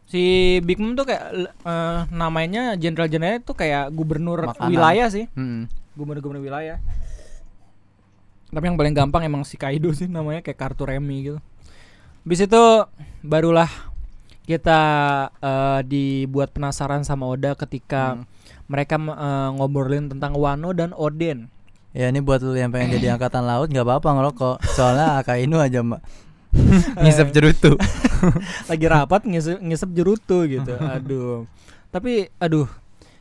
Si 0.04 0.20
Big 0.60 0.76
Mom 0.76 0.92
tuh 0.92 1.08
kayak 1.08 1.32
eh, 1.64 2.00
namanya 2.12 2.76
jenderal 2.76 3.08
jenderal 3.08 3.40
itu 3.40 3.56
kayak 3.56 3.88
gubernur 3.88 4.52
Makanan. 4.52 4.68
wilayah 4.68 5.08
sih. 5.08 5.24
Mm. 5.32 5.64
gubernur-gubernur 5.96 6.44
wilayah. 6.44 6.76
Tapi 8.50 8.64
yang 8.66 8.76
paling 8.76 8.92
gampang 8.92 9.22
emang 9.24 9.42
si 9.42 9.56
Kaido 9.56 9.90
sih 9.94 10.04
namanya 10.04 10.42
kayak 10.42 10.58
kartu 10.60 10.84
remi 10.84 11.24
gitu. 11.24 11.38
Habis 12.22 12.44
itu 12.44 12.62
barulah 13.22 13.70
kita 14.44 14.80
eh, 15.34 15.80
dibuat 15.84 16.52
penasaran 16.52 17.02
sama 17.02 17.24
Oda 17.26 17.56
ketika 17.56 18.20
Hmm. 18.20 18.24
mereka 18.68 18.96
eh, 18.96 19.48
ngobrolin 19.56 20.08
tentang 20.08 20.36
Wano 20.36 20.76
dan 20.76 20.92
Oden. 20.92 21.48
Ya 21.94 22.10
ini 22.10 22.18
buat 22.18 22.42
lu 22.42 22.52
yang 22.52 22.74
pengen 22.74 22.98
jadi 22.98 23.10
angkatan 23.16 23.46
laut 23.46 23.72
nggak 23.72 23.86
apa-apa 23.86 24.08
ngerokok. 24.20 24.56
Soalnya 24.72 25.14
Akainu 25.20 25.58
aja 25.58 25.80
mbak 25.80 26.02
ngisep 27.02 27.34
jerutu. 27.34 27.74
Lagi 28.70 28.86
rapat 28.86 29.26
ngisep, 29.26 29.58
ngisep 29.58 29.90
jerutu 29.90 30.46
gitu. 30.46 30.74
Aduh. 30.78 31.50
Tapi 31.90 32.30
aduh, 32.38 32.70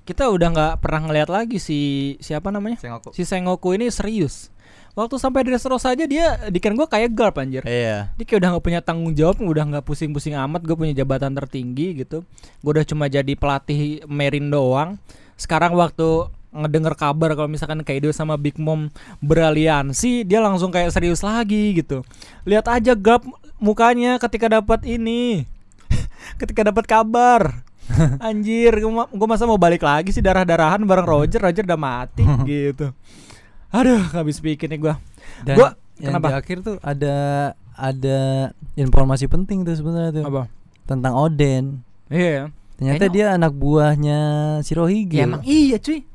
kita 0.05 0.29
udah 0.29 0.47
nggak 0.53 0.73
pernah 0.85 1.09
ngeliat 1.09 1.29
lagi 1.33 1.57
si 1.57 1.79
siapa 2.21 2.53
namanya? 2.53 2.77
Sengoku. 2.77 3.09
Si 3.09 3.25
Sengoku 3.25 3.73
ini 3.73 3.89
serius. 3.89 4.53
Waktu 4.93 5.17
sampai 5.17 5.41
Dressrosa 5.41 5.97
aja 5.97 6.05
dia 6.05 6.37
dikira 6.53 6.77
gue 6.77 6.85
kayak 6.85 7.09
garp 7.17 7.41
anjir. 7.41 7.65
Iya. 7.65 8.13
Dia 8.13 8.25
kayak 8.29 8.39
udah 8.45 8.49
nggak 8.53 8.65
punya 8.65 8.79
tanggung 8.85 9.13
jawab, 9.17 9.41
udah 9.41 9.65
nggak 9.65 9.85
pusing-pusing 9.89 10.37
amat. 10.37 10.61
Gue 10.61 10.77
punya 10.77 10.93
jabatan 10.93 11.33
tertinggi 11.33 12.05
gitu. 12.05 12.21
Gue 12.61 12.71
udah 12.77 12.85
cuma 12.85 13.09
jadi 13.09 13.33
pelatih 13.33 14.05
Merin 14.05 14.53
doang. 14.53 15.01
Sekarang 15.33 15.73
waktu 15.73 16.29
ngedenger 16.53 16.93
kabar 16.93 17.33
kalau 17.33 17.49
misalkan 17.49 17.81
Kaido 17.81 18.13
sama 18.13 18.37
Big 18.37 18.61
Mom 18.61 18.93
beraliansi, 19.17 20.21
dia 20.21 20.37
langsung 20.37 20.69
kayak 20.69 20.93
serius 20.93 21.25
lagi 21.25 21.73
gitu. 21.81 22.05
Lihat 22.45 22.69
aja 22.69 22.93
gap 22.93 23.25
mukanya 23.57 24.21
ketika 24.21 24.45
dapat 24.45 24.85
ini. 24.85 25.49
ketika 26.41 26.69
dapat 26.69 26.85
kabar. 26.85 27.65
Anjir, 28.29 28.79
gue 28.79 29.27
masa 29.27 29.43
mau 29.43 29.59
balik 29.59 29.83
lagi 29.83 30.15
sih 30.15 30.23
darah-darahan 30.23 30.85
bareng 30.85 31.07
Roger, 31.07 31.41
Roger 31.41 31.65
udah 31.67 31.79
mati 31.79 32.23
gitu. 32.49 32.93
Aduh, 33.73 34.01
gak 34.05 34.21
habis 34.21 34.37
pikir 34.37 34.67
nih 34.67 34.79
gua. 34.79 34.95
Dan 35.41 35.55
Gua- 35.55 35.73
yang 35.97 36.13
kenapa? 36.13 36.27
di 36.27 36.33
akhir 36.35 36.57
tuh 36.61 36.75
ada 36.79 37.15
ada 37.73 38.19
informasi 38.73 39.25
penting 39.25 39.61
tuh 39.61 39.73
sebenarnya 39.73 40.11
tuh 40.13 40.25
Apa? 40.25 40.43
tentang 40.85 41.13
Oden. 41.15 41.81
Iya. 42.07 42.53
Ternyata 42.75 42.95
Kayaknya- 43.03 43.15
dia 43.15 43.25
anak 43.33 43.53
buahnya 43.53 44.19
Shirohige. 44.61 45.15
Ya 45.15 45.25
emang 45.25 45.41
iya 45.43 45.77
cuy 45.77 46.05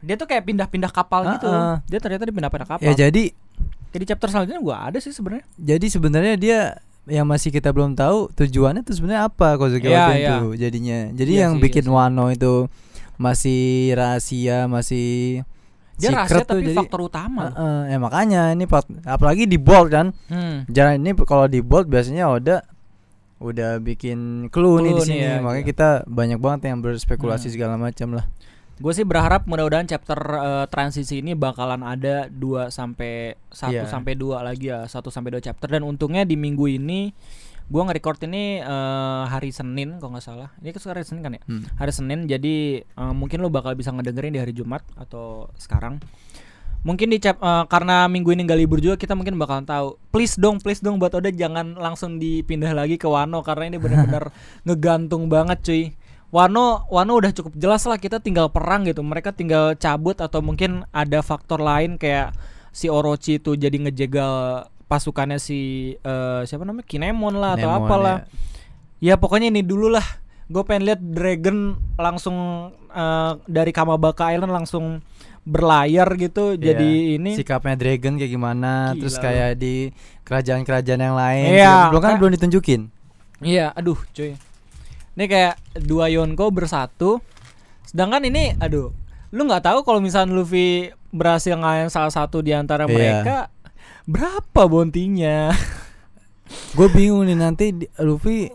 Dia 0.00 0.16
tuh 0.16 0.24
kayak 0.24 0.44
pindah-pindah 0.44 0.88
kapal 0.88 1.28
gitu 1.30 1.44
Ah, 1.44 1.56
ah. 1.70 1.76
Dia 1.84 1.98
ternyata 1.98 2.24
dia 2.24 2.32
pindah-pindah 2.32 2.64
kapal 2.66 2.80
Ya 2.82 2.96
jadi 2.98 3.36
Jadi 3.90 4.04
chapter 4.06 4.28
selanjutnya 4.28 4.56
gua 4.58 4.88
ada 4.88 4.96
sih 4.96 5.10
sebenarnya 5.10 5.44
jadi 5.56 5.86
sebenarnya 5.86 6.34
dia 6.36 6.60
yang 7.04 7.24
masih 7.24 7.50
kita 7.50 7.68
belum 7.68 7.92
tahu 7.92 8.32
tujuannya 8.32 8.80
tuh 8.80 8.94
sebenarnya 8.94 9.26
apa 9.26 9.56
Kozuki 9.56 9.86
Iya, 9.86 10.04
Oden 10.06 10.20
tuh 10.38 10.52
jadinya. 10.54 10.98
Jadi 11.10 11.32
Iya 11.34 11.42
yang 11.42 11.54
sih, 11.54 11.62
bikin 11.62 11.84
sih. 11.84 11.90
Wano 11.90 12.28
itu 12.28 12.70
masih 13.16 13.62
rahasia, 13.92 14.64
masih 14.64 15.42
Dia 16.00 16.10
rahasia 16.16 16.42
tapi 16.42 16.62
jadi- 16.64 16.76
faktor 16.76 17.00
utama 17.04 17.40
loh. 17.46 17.54
Heeh, 17.54 17.80
ya 17.92 17.98
makanya 17.98 18.42
ini 18.50 18.64
apalagi 19.04 19.44
di 19.44 19.56
bold 19.56 19.88
kan. 19.88 20.06
Hmm. 20.26 20.64
Jangan 20.66 20.94
ini 20.96 21.10
kalau 21.22 21.46
di 21.46 21.60
bold 21.60 21.86
biasanya 21.86 22.26
udah 22.26 22.60
udah 23.40 23.80
bikin 23.80 24.48
clue, 24.48 24.80
nih 24.80 24.92
di 24.92 24.92
Clue 24.92 25.00
nih 25.00 25.16
sini. 25.16 25.24
ya, 25.24 25.34
makanya 25.40 25.64
iya. 25.64 25.70
kita 25.72 25.88
banyak 26.04 26.38
banget 26.38 26.60
yang 26.68 26.78
berspekulasi 26.80 27.48
Hmm. 27.48 27.54
segala 27.54 27.74
macam 27.76 28.08
lah. 28.12 28.24
Gue 28.76 28.92
sih 28.92 29.04
berharap 29.04 29.44
mudah-mudahan 29.44 29.84
chapter 29.84 30.16
eh, 30.16 30.64
transisi 30.68 31.20
ini 31.20 31.32
bakalan 31.32 31.80
ada 31.80 32.28
2 32.28 32.68
sampai 32.68 33.36
1 33.48 33.76
Iya. 33.76 33.84
sampai 33.84 34.12
2 34.14 34.40
lagi 34.40 34.68
ya, 34.68 34.84
1 34.84 35.08
sampai 35.08 35.36
2 35.36 35.40
chapter 35.42 35.68
dan 35.68 35.84
untungnya 35.84 36.24
di 36.24 36.32
minggu 36.34 36.64
ini 36.66 37.12
gua 37.70 37.86
nge-record 37.86 38.18
ini 38.26 38.58
eh, 38.60 39.24
hari 39.30 39.54
Senin 39.54 40.02
kalau 40.02 40.18
nggak 40.18 40.26
salah. 40.26 40.50
Ini 40.58 40.74
kan 40.74 40.80
sekarang 40.82 40.98
hari 41.00 41.08
Senin 41.08 41.22
kan 41.22 41.32
ya? 41.38 41.42
Hmm. 41.46 41.62
hari 41.78 41.92
Senin 41.94 42.18
jadi 42.26 42.56
eh, 42.82 43.14
mungkin 43.14 43.40
lo 43.40 43.48
bakal 43.48 43.78
bisa 43.78 43.94
ngedengerin 43.94 44.34
di 44.34 44.40
hari 44.42 44.52
Jumat 44.52 44.82
atau 44.98 45.48
sekarang 45.54 46.02
mungkin 46.80 47.12
di 47.12 47.20
eh, 47.20 47.64
karena 47.68 48.08
minggu 48.08 48.32
ini 48.32 48.48
nggak 48.48 48.60
libur 48.60 48.78
juga 48.80 48.96
kita 48.96 49.12
mungkin 49.12 49.36
bakalan 49.36 49.68
tahu 49.68 50.00
please 50.08 50.40
dong 50.40 50.56
please 50.60 50.80
dong 50.80 50.96
buat 50.96 51.12
Oda 51.12 51.28
jangan 51.28 51.76
langsung 51.76 52.16
dipindah 52.16 52.72
lagi 52.72 52.96
ke 52.96 53.04
Wano 53.04 53.44
karena 53.44 53.68
ini 53.68 53.76
benar-benar 53.76 54.32
ngegantung 54.66 55.28
banget 55.28 55.60
cuy 55.60 55.84
Wano 56.32 56.88
Wano 56.88 57.20
udah 57.20 57.36
cukup 57.36 57.52
jelas 57.60 57.84
lah 57.84 58.00
kita 58.00 58.24
tinggal 58.24 58.48
perang 58.48 58.88
gitu 58.88 59.04
mereka 59.04 59.36
tinggal 59.36 59.76
cabut 59.76 60.16
atau 60.24 60.40
mungkin 60.40 60.88
ada 60.88 61.20
faktor 61.20 61.60
lain 61.60 62.00
kayak 62.00 62.32
si 62.72 62.88
Orochi 62.88 63.36
itu 63.36 63.60
jadi 63.60 63.76
ngejegal 63.76 64.64
pasukannya 64.90 65.38
si 65.38 65.58
eh, 65.94 66.40
siapa 66.42 66.66
namanya 66.66 66.82
Kinemon 66.84 67.38
lah 67.38 67.54
atau 67.54 67.70
Nemon, 67.70 67.86
apalah. 67.86 68.16
ya. 68.98 69.14
Ya 69.14 69.14
pokoknya 69.14 69.48
ini 69.48 69.62
dulu 69.62 69.86
lah. 69.88 70.02
Gue 70.50 70.66
pengen 70.66 70.82
lihat 70.84 70.98
Dragon 71.00 71.58
langsung 71.94 72.36
eh, 72.90 73.32
dari 73.46 73.70
Kamabaka 73.70 74.34
Island 74.34 74.50
langsung 74.50 74.98
berlayar 75.40 76.10
gitu. 76.18 76.52
Iya. 76.52 76.74
Jadi 76.74 76.90
ini 77.16 77.30
sikapnya 77.32 77.72
Dragon 77.72 78.18
kayak 78.18 78.28
gimana 78.28 78.92
Gila 78.92 78.98
terus 78.98 79.16
kayak 79.16 79.56
di 79.56 79.94
kerajaan-kerajaan 80.22 81.00
yang 81.00 81.16
lain 81.16 81.46
Iya, 81.50 81.70
juga. 81.70 81.90
belum 81.90 82.02
kan 82.02 82.14
belum 82.18 82.32
ditunjukin 82.34 82.80
Iya, 83.40 83.72
aduh 83.72 83.96
cuy. 84.10 84.36
Ini 85.10 85.24
kayak 85.26 85.54
dua 85.80 86.06
Yonko 86.06 86.50
bersatu. 86.50 87.24
Sedangkan 87.82 88.22
ini, 88.22 88.52
aduh, 88.54 88.92
lu 89.30 89.42
nggak 89.42 89.64
tahu 89.64 89.80
kalau 89.80 89.98
misalnya 89.98 90.30
Luffy 90.30 90.92
berhasil 91.08 91.50
ngalahin 91.52 91.88
salah 91.88 92.12
satu 92.12 92.38
di 92.38 92.52
antara 92.52 92.84
Iya. 92.84 92.92
mereka, 92.92 93.36
berapa 94.10 94.66
bontinya? 94.66 95.54
gue 96.76 96.88
bingung 96.90 97.22
nih 97.24 97.38
nanti 97.38 97.70
Luffy 97.96 98.50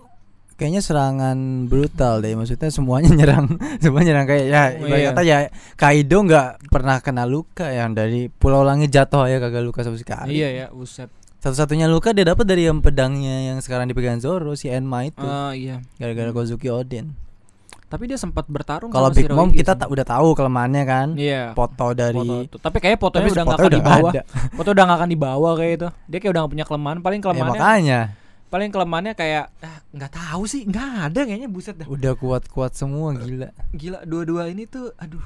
kayaknya 0.56 0.80
serangan 0.80 1.38
brutal 1.66 2.20
deh 2.20 2.32
maksudnya 2.32 2.68
semuanya 2.68 3.12
nyerang 3.12 3.56
semuanya 3.84 4.08
nyerang 4.12 4.28
kayak 4.30 4.46
ya 4.46 4.64
Oh, 4.76 4.88
iya. 4.90 5.08
kata 5.12 5.22
ya 5.24 5.38
Kaido 5.76 6.18
nggak 6.22 6.68
pernah 6.68 7.00
kena 7.00 7.24
luka 7.24 7.68
yang 7.68 7.92
dari 7.92 8.28
Pulau 8.28 8.64
Langit 8.64 8.92
jatuh 8.92 9.28
ya 9.28 9.40
kagak 9.40 9.64
luka 9.64 9.80
sama 9.80 9.96
sekali 9.96 10.32
iya 10.34 10.48
ya, 10.48 10.66
buset. 10.70 11.08
satu-satunya 11.40 11.88
luka 11.88 12.12
dia 12.12 12.24
dapat 12.26 12.44
dari 12.44 12.68
yang 12.68 12.80
pedangnya 12.80 13.52
yang 13.52 13.60
sekarang 13.60 13.88
dipegang 13.88 14.20
Zoro 14.20 14.56
si 14.56 14.68
Enma 14.68 15.04
itu 15.04 15.20
Ah, 15.20 15.52
iya. 15.52 15.80
gara-gara 15.96 16.32
Kozuki 16.32 16.68
Oden 16.68 17.16
Tapi 17.86 18.04
dia 18.10 18.18
sempat 18.18 18.50
bertarung 18.50 18.90
kalau 18.90 19.14
Big 19.14 19.30
si 19.30 19.32
Mom 19.32 19.54
kita 19.54 19.78
tak 19.78 19.88
udah 19.88 20.02
tahu 20.02 20.34
kelemahannya 20.34 20.84
kan 20.84 21.08
Iya. 21.14 21.54
foto 21.54 21.94
dari 21.94 22.18
Foto. 22.18 22.58
Tapi 22.58 22.78
kayaknya 22.82 23.00
fotonya 23.00 23.22
tapi 23.22 23.32
udah 23.32 23.44
nggak 23.46 23.58
akan 23.58 23.68
udah 23.70 23.80
dibawa. 23.80 24.10
ada. 24.10 24.22
Foto 24.58 24.70
udah 24.74 24.84
nggak 24.84 24.98
akan 25.00 25.10
dibawa 25.14 25.50
kayak 25.56 25.74
itu. 25.78 25.88
Dia 26.10 26.18
kayak 26.18 26.32
udah 26.34 26.42
gak 26.42 26.54
punya 26.58 26.66
kelemahan. 26.66 26.98
Paling 27.06 27.22
ya, 27.22 27.26
kelemahannya, 27.30 27.56
makanya 27.62 28.02
paling 28.46 28.70
kelemahannya 28.72 29.14
kayak 29.20 29.52
ah, 29.60 29.84
nggak 29.92 30.12
tahu 30.16 30.44
sih, 30.48 30.64
nggak 30.64 31.12
ada 31.12 31.22
kayaknya 31.28 31.50
buset 31.52 31.76
dah. 31.76 31.88
udah 31.92 32.14
kuat-kuat 32.16 32.72
semua 32.72 33.12
gila 33.18 33.52
Gila, 33.76 34.00
dua-dua 34.08 34.48
ini 34.48 34.64
tuh, 34.64 34.96
aduh. 34.96 35.20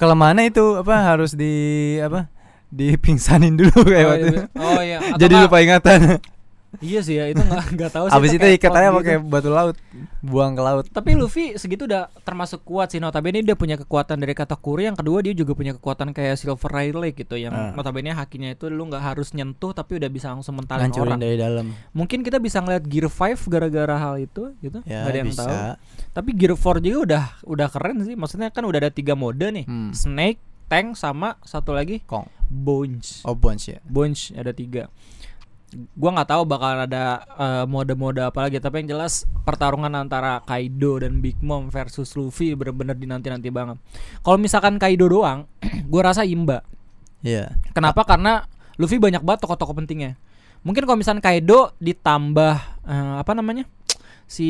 kelemahannya 0.00 0.48
itu 0.48 0.80
apa 0.80 0.94
harus 1.04 1.36
di 1.36 1.52
apa 2.00 2.32
dipingsanin 2.72 3.54
dulu 3.54 3.76
kayak 3.86 4.06
oh, 4.06 4.10
waktu 4.10 4.26
iya, 4.26 4.44
oh 4.56 4.80
iya. 4.82 4.98
Atau 5.14 5.20
jadi 5.20 5.34
lupa 5.36 5.56
ingatan 5.60 5.98
Iya 6.78 7.00
sih 7.00 7.14
ya, 7.14 7.26
itu 7.26 7.38
nggak 7.38 7.64
nggak 7.76 7.90
tahu 7.90 8.06
sih. 8.06 8.14
abis 8.14 8.30
itu 8.30 8.40
kayak 8.40 8.56
ikat 8.56 8.66
plot 8.66 8.76
aja 8.76 8.86
gitu. 8.86 8.98
pakai 8.98 9.16
batu 9.20 9.50
laut 9.50 9.76
buang 10.20 10.52
ke 10.52 10.62
laut. 10.62 10.84
Tapi 10.86 11.10
Luffy 11.12 11.54
segitu 11.54 11.84
udah 11.84 12.06
termasuk 12.20 12.62
kuat 12.62 12.88
sih 12.88 12.98
Notabene 12.98 13.40
dia 13.40 13.54
punya 13.54 13.76
kekuatan 13.76 14.16
dari 14.16 14.32
kata 14.32 14.54
Kuri 14.54 14.86
Yang 14.86 14.98
kedua 14.98 15.18
dia 15.20 15.32
juga 15.32 15.52
punya 15.52 15.72
kekuatan 15.72 16.10
kayak 16.10 16.34
Silver 16.34 16.66
Riley 16.66 17.12
gitu 17.12 17.34
Yang 17.34 17.52
Ah. 17.52 17.70
notabene 17.72 18.10
hakinya 18.10 18.48
itu 18.48 18.66
lu 18.66 18.84
nggak 18.84 19.04
harus 19.04 19.30
nyentuh 19.30 19.70
Tapi 19.70 19.96
udah 19.96 20.08
bisa 20.08 20.30
langsung 20.30 20.54
mentalin 20.54 20.86
ngancurin 20.86 21.06
orang. 21.08 21.20
dari 21.20 21.36
dalam. 21.36 21.66
Mungkin 21.90 22.20
kita 22.20 22.36
bisa 22.36 22.58
ngeliat 22.58 22.82
Gear 22.84 23.06
5 23.06 23.46
gara-gara 23.46 23.94
hal 23.94 24.14
itu 24.18 24.56
gitu. 24.58 24.80
Ya 24.82 25.00
Nggak 25.00 25.10
ada 25.10 25.18
yang 25.18 25.28
bisa. 25.28 25.42
tahu. 25.42 25.54
Tapi 26.12 26.30
Gear 26.32 26.52
4 26.52 26.80
juga 26.80 26.98
udah 27.04 27.24
udah 27.44 27.68
keren 27.68 27.96
sih. 28.00 28.14
Maksudnya 28.14 28.48
kan 28.48 28.62
udah 28.62 28.78
ada 28.78 28.90
tiga 28.90 29.12
mode 29.12 29.44
nih. 29.44 29.64
Hmm. 29.64 29.90
Snake, 29.90 30.38
Tank, 30.64 30.94
sama 30.94 31.36
satu 31.40 31.70
lagi 31.70 32.00
kong. 32.02 32.24
Bones. 32.46 33.20
Oh 33.22 33.32
bones 33.32 33.64
ya. 33.66 33.78
Bunch 33.82 34.32
ada 34.32 34.50
tiga 34.50 34.88
gua 35.94 36.10
nggak 36.14 36.30
tahu 36.30 36.42
bakal 36.46 36.86
ada 36.86 37.22
eh, 37.38 37.64
mode-mode 37.68 38.22
apa 38.22 38.48
lagi 38.48 38.58
tapi 38.58 38.84
yang 38.84 38.96
jelas 38.96 39.28
pertarungan 39.42 39.92
antara 39.92 40.40
Kaido 40.46 41.02
dan 41.02 41.18
Big 41.20 41.38
Mom 41.44 41.68
versus 41.68 42.14
Luffy 42.14 42.54
bener-bener 42.54 42.96
dinanti-nanti 42.96 43.50
banget. 43.52 43.78
Kalau 44.22 44.38
misalkan 44.40 44.80
Kaido 44.80 45.10
doang 45.10 45.50
gua 45.92 46.14
rasa 46.14 46.22
imba. 46.24 46.64
Iya. 47.24 47.56
Kenapa? 47.72 48.04
Karena 48.04 48.44
Luffy 48.76 48.98
banyak 48.98 49.22
banget 49.22 49.46
tokoh-tokoh 49.46 49.76
pentingnya. 49.78 50.18
Mungkin 50.64 50.88
kalau 50.88 50.96
misalkan 50.96 51.20
Kaido 51.20 51.76
ditambah 51.78 52.54
eh, 52.88 53.14
apa 53.20 53.32
namanya 53.36 53.68
si 54.24 54.48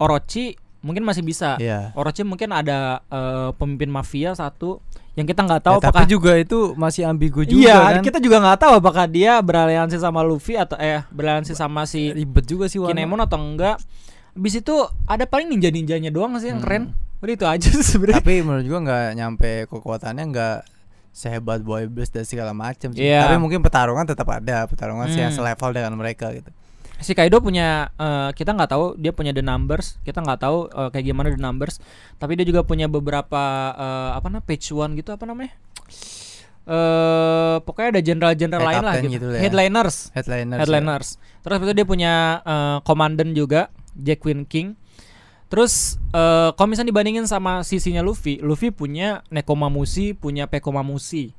Orochi 0.00 0.56
mungkin 0.84 1.00
masih 1.00 1.24
bisa 1.24 1.56
Iya 1.56 1.90
Orochi 1.92 2.20
mungkin 2.22 2.52
ada 2.52 3.00
eh, 3.02 3.50
pemimpin 3.56 3.88
mafia 3.88 4.36
satu 4.36 4.84
yang 5.14 5.24
kita 5.24 5.40
nggak 5.40 5.62
tahu 5.62 5.76
Ya, 5.78 5.80
tapi 5.80 5.90
apakah 5.94 6.06
juga 6.06 6.32
itu 6.34 6.58
masih 6.74 7.06
ambigu 7.06 7.40
juga 7.42 7.64
iya, 7.64 7.78
kan 7.96 8.02
kita 8.02 8.18
juga 8.18 8.36
nggak 8.38 8.58
tahu 8.60 8.72
apakah 8.76 9.06
dia 9.06 9.38
beraliansi 9.38 9.96
sama 9.96 10.20
Luffy 10.20 10.54
atau 10.54 10.76
eh 10.76 11.00
beraliansi 11.08 11.54
sama 11.54 11.82
si 11.84 12.10
ribet 12.10 12.44
juga 12.44 12.68
sih 12.68 12.76
Wano. 12.76 12.90
Kinemon 12.90 13.22
atau 13.22 13.38
enggak. 13.38 13.78
Habis 14.34 14.58
itu 14.58 14.74
ada 15.06 15.24
paling 15.24 15.46
ninja-ninjanya 15.46 16.10
doang 16.10 16.34
sih 16.36 16.50
yang 16.50 16.58
Hmm. 16.58 16.66
keren. 16.66 16.84
Udah 17.22 17.32
itu 17.32 17.46
aja 17.46 17.70
sebenarnya. 17.80 18.18
tapi 18.18 18.42
menurut 18.42 18.66
gua 18.66 18.80
nggak 18.82 19.06
nyampe 19.14 19.50
kekuatannya 19.70 20.24
nggak 20.28 20.58
sehebat 21.08 21.62
Boy 21.62 21.86
Blast 21.86 22.10
dan 22.10 22.26
segala 22.26 22.50
macam 22.50 22.90
sih. 22.90 23.06
Iya. 23.06 23.22
Tapi 23.24 23.38
mungkin 23.38 23.62
pertarungan 23.62 24.02
tetap 24.02 24.26
ada, 24.26 24.66
pertarungan 24.66 25.06
sih 25.06 25.22
yang 25.22 25.30
Hmm. 25.30 25.38
selevel 25.40 25.70
dengan 25.72 25.94
mereka 25.94 26.34
gitu. 26.34 26.50
Si 27.02 27.12
Kaido 27.12 27.42
punya 27.42 27.90
eh, 27.98 28.30
kita 28.32 28.54
nggak 28.54 28.70
tahu 28.70 28.84
dia 28.96 29.10
punya 29.10 29.34
the 29.34 29.44
numbers. 29.44 29.98
Kita 30.06 30.22
nggak 30.22 30.40
tahu 30.40 30.58
eh, 30.70 30.88
kayak 30.94 31.04
gimana 31.04 31.28
the 31.34 31.40
numbers. 31.40 31.82
Tapi 32.16 32.38
dia 32.38 32.46
juga 32.46 32.62
punya 32.62 32.86
beberapa 32.86 33.42
eh, 33.74 34.10
apa 34.16 34.26
namanya 34.30 34.46
page 34.46 34.70
one 34.72 34.94
gitu 34.96 35.12
apa 35.12 35.24
namanya? 35.26 35.52
Eh 36.64 37.56
pokoknya 37.60 37.88
ada 37.98 38.00
jenderal-jenderal 38.00 38.64
lain 38.64 38.84
lah 38.84 38.94
gitu. 39.04 39.20
gitu 39.20 39.26
ya. 39.36 39.40
Headliners. 39.44 40.14
Headliners. 40.16 40.60
Headliners. 40.64 41.08
Terus 41.44 41.52
habis 41.60 41.66
itu 41.68 41.74
dia 41.76 41.86
punya 41.86 42.12
eh, 42.40 42.78
komandan 42.88 43.36
juga, 43.36 43.68
Jack 43.92 44.24
Queen 44.24 44.48
King. 44.48 44.72
Terus 45.52 46.00
eh 46.16 46.50
kalau 46.56 46.68
misalnya 46.72 46.88
dibandingin 46.88 47.28
sama 47.28 47.60
sisinya 47.62 48.00
Luffy, 48.00 48.40
Luffy 48.40 48.72
punya 48.72 49.20
Nekomamushi, 49.28 50.16
punya 50.16 50.48
Pekomamushi. 50.48 51.36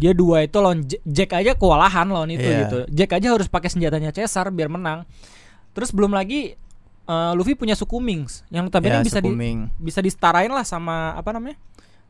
Dia 0.00 0.12
dua 0.12 0.42
itu 0.42 0.56
lawan 0.56 0.80
Jack 1.04 1.36
aja 1.36 1.52
kewalahan 1.52 2.08
lawan 2.08 2.32
itu 2.32 2.40
Iya. 2.42 2.60
gitu. 2.64 2.78
Jack 2.88 3.10
aja 3.12 3.28
harus 3.30 3.46
pakai 3.46 3.68
senjatanya 3.68 4.10
Caesar 4.10 4.48
biar 4.48 4.66
menang. 4.66 5.04
Terus 5.70 5.92
belum 5.92 6.10
lagi 6.10 6.56
eh, 7.02 7.32
Luffy 7.36 7.52
punya 7.52 7.74
suku 7.74 8.00
Mings 8.00 8.42
yang 8.48 8.64
notabene 8.64 8.98
Ya, 8.98 9.02
bisa 9.02 9.20
di, 9.20 9.28
bisa 9.76 10.00
disetarain 10.00 10.48
lah 10.48 10.64
sama 10.64 11.12
apa 11.12 11.30
namanya? 11.30 11.60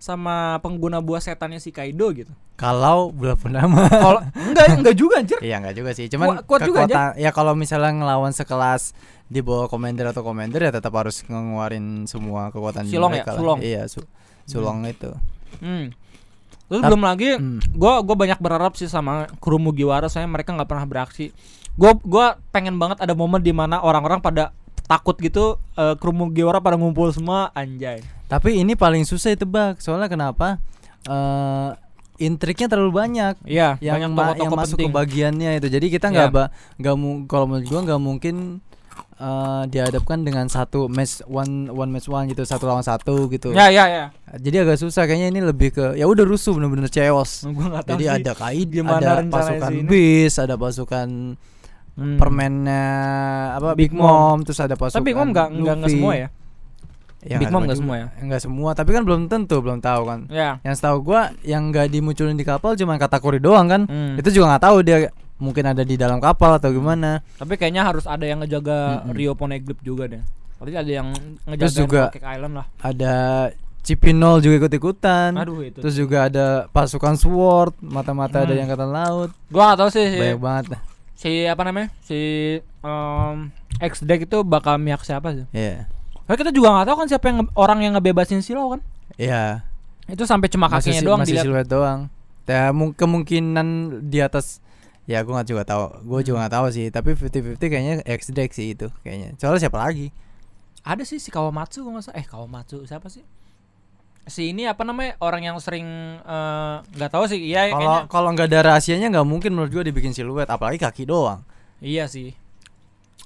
sama 0.00 0.56
pengguna 0.64 0.96
buah 0.98 1.20
setannya 1.20 1.60
si 1.60 1.68
Kaido 1.70 2.08
gitu. 2.10 2.32
Kalau 2.56 3.12
bulan 3.12 3.36
purnama. 3.36 3.84
Kalau 3.84 4.20
enggak 4.48 4.66
enggak 4.74 4.96
juga 4.96 5.20
anjir. 5.20 5.36
Iya 5.44 5.60
nggak 5.60 5.76
juga 5.76 5.90
sih, 5.92 6.08
cuman 6.08 6.40
Kuat- 6.40 6.44
kuat 6.48 6.60
juga 6.64 6.88
kekuatan 6.88 7.20
ya 7.20 7.30
kalau 7.30 7.52
misalnya 7.52 7.92
ngelawan 7.92 8.32
sekelas 8.32 8.96
di 9.28 9.44
bawah 9.44 9.68
commander 9.68 10.08
atau 10.08 10.24
commander 10.24 10.56
ya 10.58 10.72
tetap 10.72 10.96
harus 10.96 11.20
ngeluarin 11.22 12.08
semua 12.08 12.48
kekuatan 12.48 12.88
Silong 12.88 13.12
ya, 13.12 13.20
mereka 13.20 13.30
lah. 13.30 13.38
Sulong. 13.38 13.58
Iya, 13.60 13.82
su 13.86 14.00
Sulong 14.48 14.88
itu. 14.88 15.12
Hmm. 15.60 15.92
Terus 16.70 16.80
belum 16.80 17.02
lagi 17.02 17.34
Hmm. 17.34 17.58
gua 17.72 17.98
gua 17.98 18.14
banyak 18.16 18.38
berharap 18.38 18.72
sih 18.72 18.86
sama 18.86 19.26
kru 19.36 19.58
Mugiwara 19.58 20.06
soalnya 20.06 20.30
mereka 20.30 20.54
nggak 20.54 20.64
pernah 20.64 20.86
beraksi. 20.86 21.34
Gua 21.72 21.98
gua 21.98 22.26
pengen 22.48 22.78
banget 22.78 22.98
ada 22.98 23.12
momen 23.12 23.38
di 23.38 23.50
mana 23.50 23.78
orang-orang 23.78 24.18
pada 24.18 24.54
takut 24.86 25.14
gitu 25.16 25.58
eh, 25.74 25.94
kru 25.96 26.10
Mugiwara 26.10 26.58
pada 26.58 26.74
ngumpul 26.74 27.10
semua 27.10 27.50
anjay. 27.52 27.98
Tapi 28.24 28.56
ini 28.56 28.72
paling 28.72 29.02
susah 29.02 29.34
ditebak. 29.34 29.78
Soalnya 29.78 30.06
kenapa? 30.06 30.62
Eh 31.04 31.70
intriknya 32.20 32.68
terlalu 32.68 32.92
banyak. 32.94 33.34
Iya, 33.42 33.80
yang 33.80 33.96
banyak 33.96 34.10
ma- 34.10 34.18
tokoh-tokoh 34.28 34.44
yang 34.44 34.52
masuk 34.54 34.76
penting. 34.76 34.86
ke 34.86 34.94
bagiannya 34.94 35.50
itu. 35.56 35.66
Jadi 35.68 35.86
kita 35.88 36.06
nggak 36.08 36.30
ba- 36.30 36.50
nggak 36.76 36.94
mu- 36.94 37.24
kalau 37.24 37.48
menurut 37.48 37.66
gua 37.66 37.80
nggak 37.82 37.98
mungkin 37.98 38.36
eh 39.20 39.62
dihadapkan 39.68 40.24
dengan 40.24 40.48
satu 40.48 40.88
match 40.88 41.20
one 41.22 41.68
one 41.68 41.92
match 41.92 42.08
one 42.08 42.24
gitu 42.26 42.40
satu 42.42 42.64
lawan 42.64 42.80
satu 42.80 43.28
gitu. 43.28 43.52
Ya 43.52 43.68
ya 43.68 43.84
ya. 43.84 44.04
Jadi 44.32 44.56
agak 44.58 44.76
susah 44.76 45.04
kayaknya 45.04 45.28
ini 45.28 45.40
lebih 45.42 45.70
ke 45.70 45.86
ya 45.92 46.04
udah 46.04 46.24
rusuh 46.24 46.56
bener-bener 46.56 46.88
chaos. 46.88 47.44
Gua 47.52 47.68
nggak 47.70 47.84
tahu 47.84 47.94
Jadi 47.94 48.04
sih. 48.06 48.16
ada 48.16 48.32
kaid, 48.32 48.68
ada 48.80 49.12
pasukan 49.22 49.72
bis, 49.84 50.34
ada 50.34 50.54
pasukan 50.56 51.08
Hmm. 51.90 52.16
permennya 52.16 52.86
apa 53.52 53.76
Big 53.76 53.92
Big, 53.92 53.98
Mom. 53.98 54.40
terus 54.40 54.56
ada 54.56 54.72
pasukan 54.72 55.02
Tapi 55.02 55.10
Big 55.10 55.18
Mom 55.20 55.28
nggak 55.30 55.48
nggak 55.52 55.90
semua 55.90 56.14
ya. 56.16 56.28
Ya, 57.20 57.36
Big 57.36 57.52
Mom 57.52 57.68
juga. 57.68 57.76
semua 57.76 57.94
ya? 57.98 58.06
Nggak 58.16 58.40
semua, 58.40 58.70
tapi 58.72 58.96
kan 58.96 59.02
belum 59.04 59.28
tentu, 59.28 59.60
belum 59.60 59.84
tahu 59.84 60.02
kan. 60.08 60.20
Ya. 60.32 60.56
Yang 60.64 60.80
setahu 60.80 61.04
gua 61.04 61.28
yang 61.44 61.68
nggak 61.68 61.92
dimunculin 61.92 62.32
di 62.32 62.46
kapal 62.46 62.72
cuma 62.72 62.96
Katakuri 62.96 63.36
doang 63.36 63.68
kan. 63.68 63.84
Hmm. 63.84 64.16
Itu 64.16 64.32
juga 64.32 64.56
nggak 64.56 64.64
tahu 64.64 64.76
dia 64.80 65.12
mungkin 65.40 65.64
ada 65.66 65.80
di 65.80 65.96
dalam 65.96 66.16
kapal 66.18 66.54
atau 66.54 66.68
gimana. 66.68 67.24
Tapi 67.34 67.56
kayaknya 67.56 67.82
harus 67.82 68.04
ada 68.04 68.22
yang 68.22 68.38
ngejaga 68.38 69.02
Mm-mm. 69.02 69.12
Rio 69.12 69.32
Poneglyph 69.32 69.80
juga 69.80 70.06
deh. 70.06 70.22
Tadi 70.54 70.72
ada 70.72 70.90
yang 70.92 71.08
ngejaga 71.42 71.64
Terus 71.64 71.74
juga- 71.74 72.06
Cake 72.12 72.28
Island 72.28 72.54
lah. 72.54 72.66
Ada 72.78 73.14
Cipinol 73.80 74.38
juga 74.38 74.60
ikut-ikutan. 74.60 75.32
Aduh 75.34 75.64
itu. 75.64 75.80
Terus 75.80 75.96
juga 75.96 76.28
ada 76.28 76.68
pasukan 76.68 77.16
sword, 77.16 77.80
mata-mata 77.80 78.38
Hmm. 78.38 78.46
dari 78.46 78.60
angkatan 78.60 78.90
laut. 78.90 79.32
Gua 79.48 79.72
gak 79.72 79.78
tahu 79.78 79.90
sih 79.90 80.04
si, 80.06 80.18
Banyak 80.20 80.36
banget. 80.38 80.64
si 81.16 81.30
apa 81.42 81.62
namanya? 81.64 81.88
Si 82.02 82.20
um, 82.80 83.48
X 83.78 84.04
deck 84.04 84.20
itu 84.22 84.38
bakal 84.42 84.76
miak 84.76 85.00
siapa 85.00 85.32
sih? 85.32 85.48
Iya. 85.50 85.88
Karena 86.22 86.36
kita 86.38 86.52
juga 86.52 86.68
nggak 86.70 86.86
tahu 86.86 86.96
kan 86.96 87.08
siapa 87.08 87.24
yang 87.26 87.38
orang 87.54 87.78
yang 87.80 87.92
ngebebasin 87.94 88.38
Silo 88.38 88.68
kan? 88.68 88.84
Iya. 89.16 89.64
Itu 90.06 90.22
sampai 90.22 90.46
cuma 90.46 90.68
Masih 90.68 90.76
kakinya 90.92 91.00
si- 91.00 91.06
doang 91.08 91.18
masih 91.18 91.32
dilihat. 91.32 91.44
siluet 91.48 91.66
doang. 91.66 92.00
Ya 92.44 92.68
mung- 92.68 92.92
kemungkinan 92.92 93.66
di 94.06 94.18
atas 94.18 94.58
ya 95.10 95.26
gua 95.26 95.42
nggak 95.42 95.48
juga 95.50 95.62
tahu. 95.66 95.84
Gua 96.06 96.20
juga 96.22 96.46
nggak 96.46 96.54
tahu 96.54 96.66
sih, 96.70 96.86
tapi 96.94 97.18
50-50 97.18 97.58
kayaknya 97.58 97.94
X 98.06 98.30
deck 98.30 98.54
sih 98.54 98.78
itu 98.78 98.86
kayaknya. 99.02 99.34
Soalnya 99.42 99.66
siapa 99.66 99.82
lagi? 99.82 100.14
Ada 100.86 101.02
sih 101.02 101.18
si 101.18 101.34
Kawamatsu 101.34 101.82
nggak 101.82 102.02
salah. 102.06 102.16
Eh 102.16 102.26
Kawamatsu 102.26 102.86
siapa 102.86 103.10
sih? 103.10 103.26
si 104.30 104.54
ini 104.54 104.62
apa 104.62 104.86
namanya 104.86 105.18
orang 105.18 105.42
yang 105.42 105.56
sering 105.58 105.82
eh, 106.22 106.74
nggak 106.94 107.10
tahu 107.10 107.24
sih 107.26 107.40
iya 107.40 107.66
Kalau 107.66 107.74
kayaknya 107.82 108.00
kalau 108.06 108.28
nggak 108.30 108.46
ada 108.52 108.60
rahasianya 108.70 109.10
nggak 109.10 109.26
mungkin 109.26 109.50
menurut 109.58 109.72
gua 109.74 109.82
dibikin 109.82 110.14
siluet, 110.14 110.46
apalagi 110.46 110.78
kaki 110.78 111.02
doang. 111.02 111.42
iya 111.82 112.06
sih 112.06 112.36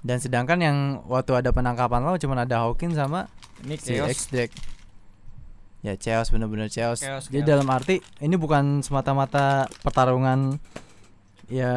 Dan 0.00 0.22
sedangkan 0.22 0.56
yang 0.60 0.76
waktu 1.04 1.44
ada 1.44 1.52
penangkapan 1.52 2.00
lo 2.08 2.16
cuma 2.16 2.40
ada 2.40 2.64
Hawkins 2.64 2.96
sama 2.96 3.28
ini 3.66 3.76
si 3.76 3.98
chaos 3.98 4.16
X 4.16 4.18
Drake. 4.32 4.54
Ya 5.84 5.98
chaos 6.00 6.32
bener-bener 6.32 6.72
chaos. 6.72 7.04
Chaos, 7.04 7.28
Jadi 7.28 7.44
chaos. 7.44 7.50
dalam 7.52 7.68
arti 7.68 8.00
ini 8.24 8.36
bukan 8.40 8.80
semata-mata 8.80 9.68
pertarungan 9.84 10.56
ya 11.48 11.72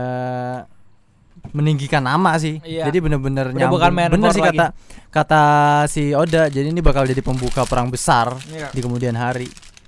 meninggikan 1.53 2.03
nama 2.03 2.35
sih. 2.37 2.59
Iya. 2.61 2.87
Jadi 2.89 2.97
bener-bener 2.99 3.51
Udah 3.51 3.57
nyambung. 3.57 3.79
bukan 3.79 3.91
main 3.95 4.09
Bener 4.11 4.31
sih 4.35 4.43
lagi. 4.43 4.57
kata 4.57 4.65
kata 5.09 5.43
si 5.87 6.11
Oda. 6.11 6.51
Jadi 6.51 6.73
ini 6.75 6.81
bakal 6.83 7.07
jadi 7.07 7.21
pembuka 7.23 7.63
perang 7.63 7.87
besar 7.87 8.35
Iya. 8.51 8.69
di 8.73 8.79
kemudian 8.83 9.15
hari. 9.15 9.47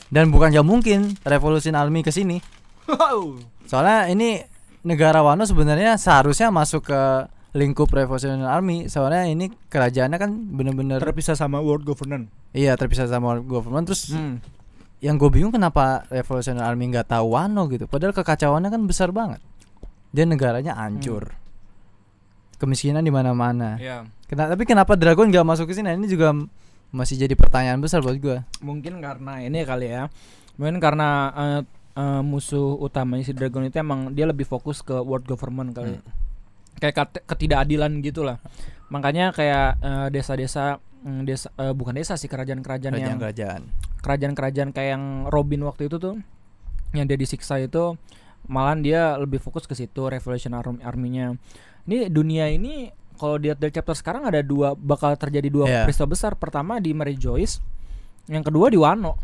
Dan 0.09 0.33
bukan 0.33 0.49
jauh 0.49 0.65
mungkin 0.65 1.13
Revolution 1.21 1.77
Army 1.77 2.01
ke 2.01 2.09
sini. 2.09 2.41
Soalnya 3.69 4.09
ini 4.09 4.41
negara 4.81 5.21
Wano 5.21 5.45
sebenarnya 5.45 5.99
seharusnya 5.99 6.49
masuk 6.49 6.89
ke 6.89 7.01
lingkup 7.53 7.89
Revolution 7.93 8.41
Army. 8.41 8.89
Soalnya 8.89 9.29
ini 9.29 9.53
kerajaannya 9.69 10.17
kan 10.17 10.31
bener-bener 10.53 10.97
terpisah 10.97 11.37
sama 11.37 11.61
world 11.61 11.85
governance 11.85 12.29
iya 12.53 12.73
terpisah 12.73 13.05
sama 13.05 13.37
government 13.41 13.89
terus 13.89 14.09
hmm. 14.13 14.41
yang 15.05 15.15
gue 15.21 15.29
bingung 15.29 15.53
kenapa 15.53 16.05
Revolutionary 16.09 16.65
Army 16.65 16.89
nggak 16.89 17.13
tahu 17.13 17.37
Wano 17.37 17.69
gitu 17.69 17.85
padahal 17.85 18.13
kekacauannya 18.13 18.69
kan 18.73 18.81
besar 18.89 19.13
banget 19.13 19.41
dan 20.09 20.29
negaranya 20.29 20.73
hancur. 20.75 21.33
Kemiskinan 22.55 23.01
di 23.01 23.09
mana-mana. 23.09 23.79
Ya 23.79 24.03
Kena- 24.27 24.45
tapi 24.47 24.61
kenapa 24.63 24.93
Dragon 24.93 25.25
nggak 25.25 25.41
masuk 25.43 25.65
ke 25.65 25.73
sini? 25.73 25.89
Nah, 25.89 25.95
ini 25.95 26.05
juga 26.05 26.35
masih 26.89 27.15
jadi 27.15 27.33
pertanyaan 27.33 27.77
besar 27.77 28.01
buat 28.01 28.17
gue 28.17 28.41
mungkin 28.59 28.97
karena 28.99 29.39
ini 29.39 29.61
kali 29.61 29.89
ya. 29.89 30.09
Mungkin 30.53 30.77
karena 30.77 31.07
eh, 31.31 31.61
eh, 31.95 32.21
musuh 32.21 32.75
utamanya 32.75 33.23
si 33.23 33.31
Dragon 33.31 33.63
itu 33.63 33.77
emang 33.77 34.11
dia 34.11 34.25
lebih 34.25 34.43
fokus 34.43 34.81
ke 34.81 34.93
world 34.93 35.23
government 35.23 35.71
kali. 35.71 35.95
Kayak 36.77 36.95
ket- 36.95 37.23
ketidakadilan 37.25 38.01
gitulah. 38.01 38.37
Makanya 38.89 39.31
kayak 39.31 39.79
eh, 39.79 40.07
desa-desa 40.09 40.77
mm, 40.99 41.21
desa 41.23 41.47
eh, 41.55 41.71
bukan 41.71 41.95
desa 41.95 42.13
sih 42.13 42.27
kerajaan-kerajaan 42.27 42.91
yang 42.91 43.15
kerajaan-kerajaan. 43.17 43.61
Kerajaan-kerajaan 43.99 44.69
kayak 44.71 44.89
yang 44.91 45.05
Robin 45.25 45.63
waktu 45.63 45.87
itu 45.87 45.95
tuh 45.95 46.19
yang 46.91 47.05
dia 47.05 47.15
disiksa 47.15 47.55
itu 47.57 47.95
malahan 48.49 48.81
dia 48.81 49.13
lebih 49.15 49.37
fokus 49.37 49.63
ke 49.63 49.71
situ 49.71 50.01
Revolution 50.03 50.51
Army 50.51 50.81
arminya 50.81 51.37
ini 51.85 52.09
dunia 52.09 52.49
ini 52.49 52.89
kalau 53.13 53.35
lihat 53.35 53.55
dari 53.55 53.69
chapter 53.69 53.93
sekarang 53.93 54.23
ada 54.23 54.39
dua 54.39 54.73
bakal 54.73 55.13
terjadi 55.13 55.47
dua 55.47 55.65
Iya. 55.65 55.83
peristiwa 55.83 56.07
besar. 56.07 56.33
Pertama 56.33 56.79
di 56.79 56.91
Mary 56.91 57.13
Joyce 57.13 57.59
yang 58.25 58.41
kedua 58.41 58.67
di 58.67 58.79
Wano. 58.79 59.19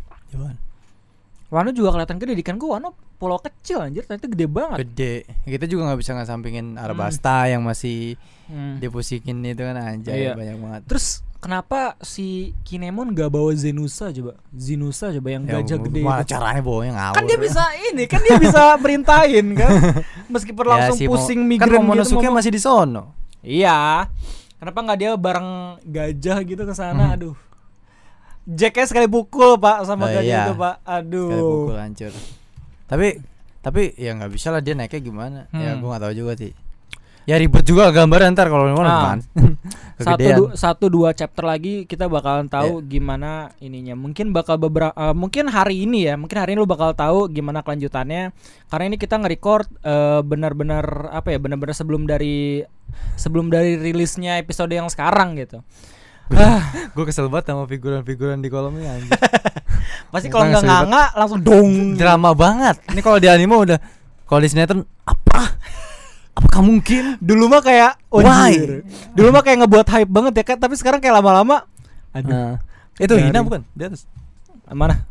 Wano. 1.48 1.70
Juga 1.72 1.94
kelihatan 1.94 2.18
gede 2.18 2.34
di 2.34 2.44
kan 2.44 2.58
gua 2.58 2.78
Wano 2.78 2.92
pulau 3.16 3.40
kecil 3.40 3.80
anjir 3.80 4.04
ternyata 4.04 4.28
gede 4.28 4.46
banget. 4.46 4.78
Gede. 4.84 5.14
Kita 5.48 5.66
juga 5.66 5.88
nggak 5.88 6.00
bisa 6.02 6.12
nggak 6.12 6.28
sampingin 6.28 6.76
Arabasta 6.76 7.48
yang 7.48 7.64
masih 7.64 8.20
Hmm. 8.46 8.78
dipusikin 8.78 9.40
itu 9.42 9.64
kan 9.64 9.74
aja 9.74 10.12
Iya. 10.12 10.36
banyak 10.36 10.58
banget. 10.60 10.82
Terus 10.86 11.24
kenapa 11.46 11.80
si 12.02 12.26
Kinemon 12.62 13.14
gak 13.14 13.30
bawa 13.30 13.54
Zenusa 13.54 14.10
coba 14.10 14.34
Zenusa 14.50 15.14
coba 15.14 15.28
yang 15.30 15.46
Ya, 15.46 15.62
gajah 15.62 15.78
gede 15.80 16.02
itu. 16.02 16.26
caranya 16.28 16.60
bawanya 16.60 16.94
ngawur 16.96 17.16
kan 17.16 17.24
dia 17.24 17.32
ya. 17.32 17.40
bisa 17.40 17.64
ini 17.86 18.04
kan 18.04 18.20
dia 18.20 18.36
bisa 18.36 18.62
perintahin 18.82 19.46
kan 19.54 19.70
meskipun 20.34 20.64
Ya, 20.64 20.72
langsung 20.72 20.98
si 20.98 21.06
Mo- 21.06 21.14
pusing 21.14 21.40
kan 21.40 21.48
migrain 21.48 21.70
gitu 21.72 21.86
Momonosuke 21.86 22.26
mau- 22.26 22.36
masih 22.36 22.50
di 22.50 22.58
sono 22.58 23.14
iya 23.40 24.10
kenapa 24.56 24.80
nggak 24.82 24.98
dia 24.98 25.12
bareng 25.14 25.50
gajah 25.84 26.38
gitu 26.42 26.64
ke 26.64 26.74
sana 26.74 27.14
aduh 27.14 27.38
Jacknya 28.44 28.86
sekali 28.86 29.06
pukul 29.06 29.58
pak 29.58 29.82
sama 29.84 30.06
Oh, 30.06 30.10
gajah 30.12 30.22
iya. 30.22 30.44
itu 30.44 30.54
pak 30.54 30.76
Sekali 30.80 30.98
aduh 31.00 31.30
pukul 31.66 31.78
hancur. 31.80 32.14
Tapi 32.86 33.08
tapi 33.60 33.82
ya 33.96 34.14
nggak 34.14 34.30
bisa 34.30 34.48
lah 34.50 34.62
dia 34.62 34.74
naiknya 34.74 35.02
gimana. 35.02 35.40
Ya 35.50 35.74
Hmm. 35.74 35.82
gua 35.82 35.90
nggak 35.92 36.04
tahu 36.04 36.14
juga 36.16 36.34
sih. 36.36 36.54
Ya 37.26 37.36
ribet 37.36 37.66
juga 37.66 37.90
gambar 37.90 38.30
ntar 38.32 38.48
kalau 38.48 38.70
Ah. 38.70 38.78
mana 38.78 39.18
satu 39.98 40.28
du- 40.30 40.54
satu 40.54 40.86
dua 40.88 41.10
chapter 41.10 41.42
lagi 41.42 41.84
kita 41.84 42.06
bakalan 42.06 42.46
tahu 42.46 42.84
gimana 42.84 43.50
ininya. 43.58 43.94
Mungkin 43.94 44.30
bakal 44.30 44.58
beberapa 44.58 44.94
mungkin 45.12 45.48
hari 45.48 45.84
ini 45.84 46.06
ya 46.06 46.16
mungkin 46.16 46.36
hari 46.36 46.54
ini 46.54 46.60
lu 46.60 46.68
bakal 46.68 46.94
tahu 46.94 47.26
gimana 47.28 47.60
kelanjutannya. 47.60 48.30
Karena 48.68 48.84
ini 48.86 48.98
kita 48.98 49.18
nge-record 49.18 49.66
eh, 49.82 50.22
benar-benar 50.22 50.86
apa 51.10 51.32
ya 51.32 51.40
benar-benar 51.40 51.74
sebelum 51.74 52.06
dari 52.06 52.62
sebelum 53.16 53.50
dari 53.50 53.74
rilisnya 53.76 54.38
episode 54.38 54.70
yang 54.70 54.86
sekarang 54.86 55.34
gitu. 55.36 55.66
Ah, 56.28 56.62
Gue 56.92 57.06
kesel 57.06 57.26
banget 57.26 57.50
sama 57.50 57.66
figuran-figuran 57.66 58.38
di 58.38 58.50
kolomnya 58.50 58.98
pasti 60.14 60.26
kalau 60.28 60.46
nggak 60.48 60.62
nganga 60.64 61.04
langsung 61.14 61.42
dong. 61.42 61.94
Drama 61.96 62.32
banget. 62.34 62.82
Ini 62.88 63.02
kalau 63.02 63.18
di 63.18 63.28
anime 63.28 63.56
udah 63.56 63.80
kalau 64.24 64.40
di 64.40 64.48
sinetron 64.48 64.86
apa? 65.02 65.58
Apakah 66.56 66.72
mungkin? 66.72 67.04
dulu 67.20 67.52
mah 67.52 67.60
kayak 67.60 68.00
Why? 68.08 68.56
anjir. 68.56 68.88
dulu 69.12 69.28
mah 69.30 69.44
kayak 69.44 69.58
ngebuat 69.60 69.88
hype 69.92 70.08
banget 70.08 70.34
ya 70.40 70.44
kan 70.46 70.58
tapi 70.58 70.80
sekarang 70.80 71.04
kayak 71.04 71.20
lama-lama 71.20 71.68
aduh 72.10 72.32
Nah, 72.32 72.56
itu. 72.96 73.12
Hina 73.12 73.44
bukan? 73.44 73.68
Di 73.76 73.84
atas. 73.84 74.08
mana 74.66 75.04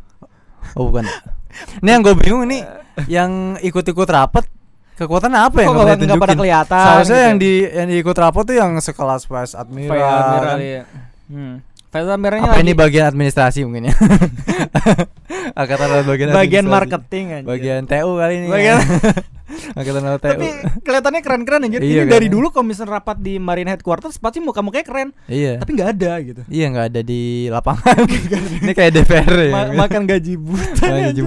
Oh 0.73 0.89
bukan. 0.89 1.05
Ini 1.85 1.87
yang 1.87 2.01
gue 2.01 2.17
bingung 2.17 2.43
ini 2.43 2.65
yang 3.05 3.55
ikut-ikut 3.61 4.09
rapat 4.09 4.43
kekuatan 4.95 5.31
apa 5.31 5.61
yang 5.61 5.71
nggak 5.71 5.85
nggak 6.01 6.17
pada 6.17 6.17
tunjukin? 6.17 6.37
kelihatan 6.41 6.81
Seharusnya 6.81 7.13
gitu 7.13 7.21
yang 7.21 7.35
ya? 7.35 7.39
di 7.39 7.51
yang 7.77 7.87
diikut 7.93 8.17
rapat 8.17 8.43
tuh 8.43 8.55
yang 8.57 8.71
sekelas 8.75 9.21
Vice 9.23 9.53
Admiral. 9.53 9.93
Vice 9.93 10.01
Admiral 10.09 10.43
kan? 10.49 10.57
ya. 10.59 10.83
Hmm. 11.29 11.55
Admiralnya 11.95 12.51
Apa 12.51 12.59
lagi 12.59 12.63
ini 12.67 12.73
bagian 12.75 13.05
administrasi 13.07 13.63
mungkin 13.63 13.87
ya? 13.87 13.95
Angkatan 15.59 15.87
laut 15.87 16.05
bagian 16.11 16.35
bagian 16.35 16.65
marketing 16.67 17.25
aja. 17.31 17.45
Bagian 17.47 17.81
TU 17.87 18.11
kali 18.19 18.33
ini. 18.43 18.47
Bagian- 18.51 18.83
ya. 18.83 18.91
Angkatan 19.79 20.01
laut 20.03 20.19
TU. 20.19 20.31
Tapi 20.35 20.47
kelihatannya 20.83 21.21
keren-keren 21.23 21.61
anjir. 21.63 21.79
Iya, 21.79 22.03
Ini 22.03 22.11
dari 22.11 22.27
dulu 22.27 22.51
kalau 22.51 22.67
misalnya 22.67 22.99
rapat 22.99 23.23
di 23.23 23.39
Marine 23.39 23.71
Headquarters 23.71 24.19
pasti 24.19 24.43
muka-mukanya 24.43 24.83
keren, 24.83 25.09
iya. 25.31 25.55
tapi 25.55 25.71
nggak 25.79 25.89
ada 25.95 26.11
gitu. 26.19 26.41
Iya 26.51 26.65
nggak 26.75 26.85
ada 26.91 27.01
di 27.05 27.47
lapangan. 27.47 28.03
ini 28.67 28.73
kayak 28.75 28.91
DPR 28.91 29.33
ya. 29.47 29.51
Ma- 29.55 29.73
makan 29.87 30.03
gaji 30.03 30.33
buta. 30.35 30.85
Gaji 30.91 31.21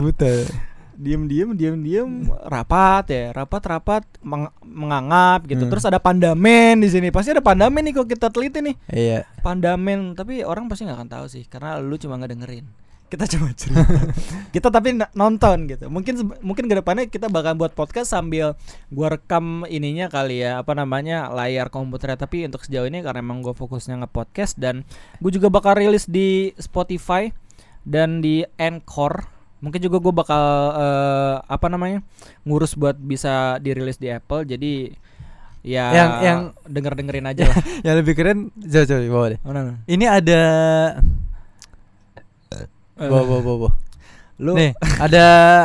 anjir. 0.98 1.04
buta. 1.04 1.06
Diem-diem, 1.06 1.48
diem-diem, 1.54 2.10
rapat 2.42 3.04
ya, 3.06 3.24
rapat-rapat 3.30 4.02
meng- 4.20 4.50
mengangap 4.66 5.46
gitu. 5.46 5.64
Hmm. 5.64 5.70
Terus 5.70 5.86
ada 5.86 6.02
pandamen 6.02 6.82
di 6.82 6.90
sini. 6.90 7.14
Pasti 7.14 7.30
ada 7.30 7.40
pandamen 7.40 7.86
nih 7.86 7.94
kalau 7.94 8.08
kita 8.10 8.26
teliti 8.34 8.58
nih. 8.58 8.76
Iya. 8.90 9.20
Pandamen, 9.46 10.18
tapi 10.18 10.42
orang 10.42 10.66
pasti 10.66 10.84
nggak 10.84 10.98
akan 10.98 11.10
tahu 11.10 11.26
sih 11.30 11.46
karena 11.46 11.78
lu 11.78 11.94
cuma 11.96 12.18
nggak 12.18 12.34
dengerin. 12.34 12.66
Kita 13.08 13.24
cuma 13.24 13.48
cerita. 13.56 13.88
kita 14.54 14.68
tapi 14.68 14.92
nonton 15.16 15.64
gitu. 15.64 15.88
Mungkin 15.88 16.44
mungkin 16.44 16.68
ke 16.68 16.74
depannya 16.76 17.08
kita 17.08 17.32
bakal 17.32 17.56
buat 17.56 17.72
podcast 17.72 18.12
sambil 18.12 18.52
gua 18.92 19.16
rekam 19.16 19.64
ininya 19.64 20.12
kali 20.12 20.44
ya, 20.44 20.60
apa 20.60 20.76
namanya? 20.76 21.32
layar 21.32 21.72
komputer 21.72 22.12
tapi 22.20 22.44
untuk 22.44 22.60
sejauh 22.68 22.84
ini 22.84 23.00
karena 23.00 23.24
emang 23.24 23.40
gua 23.40 23.56
fokusnya 23.56 24.04
nge-podcast 24.04 24.60
dan 24.60 24.84
gue 25.24 25.30
juga 25.32 25.48
bakal 25.48 25.80
rilis 25.80 26.04
di 26.04 26.52
Spotify 26.60 27.32
dan 27.88 28.20
di 28.20 28.44
Anchor. 28.60 29.37
Mungkin 29.58 29.80
juga 29.80 29.98
gue 29.98 30.12
bakal 30.12 30.42
eh, 30.74 31.34
apa 31.42 31.66
namanya? 31.66 32.00
ngurus 32.42 32.74
buat 32.74 32.94
bisa 32.94 33.58
dirilis 33.58 33.98
di 33.98 34.08
Apple. 34.08 34.44
Jadi 34.44 34.94
ya 35.66 35.90
Yang- 35.90 36.14
yang- 36.22 36.44
denger-dengerin 36.64 37.26
aja 37.26 37.42
lah. 37.50 37.56
Yang 37.86 37.96
lebih 38.00 38.14
keren 38.14 38.38
coba 38.54 38.84
coba 38.86 39.00
bawa 39.10 39.26
deh. 39.28 39.38
Mana? 39.42 39.60
Ini 39.84 40.04
ada 40.06 40.40
bawa 42.96 43.22
bawa 43.22 43.40
bawa. 43.42 43.56
bawa. 43.58 43.70
Lu 44.38 44.54
Nih, 44.54 44.70
ada 45.02 45.24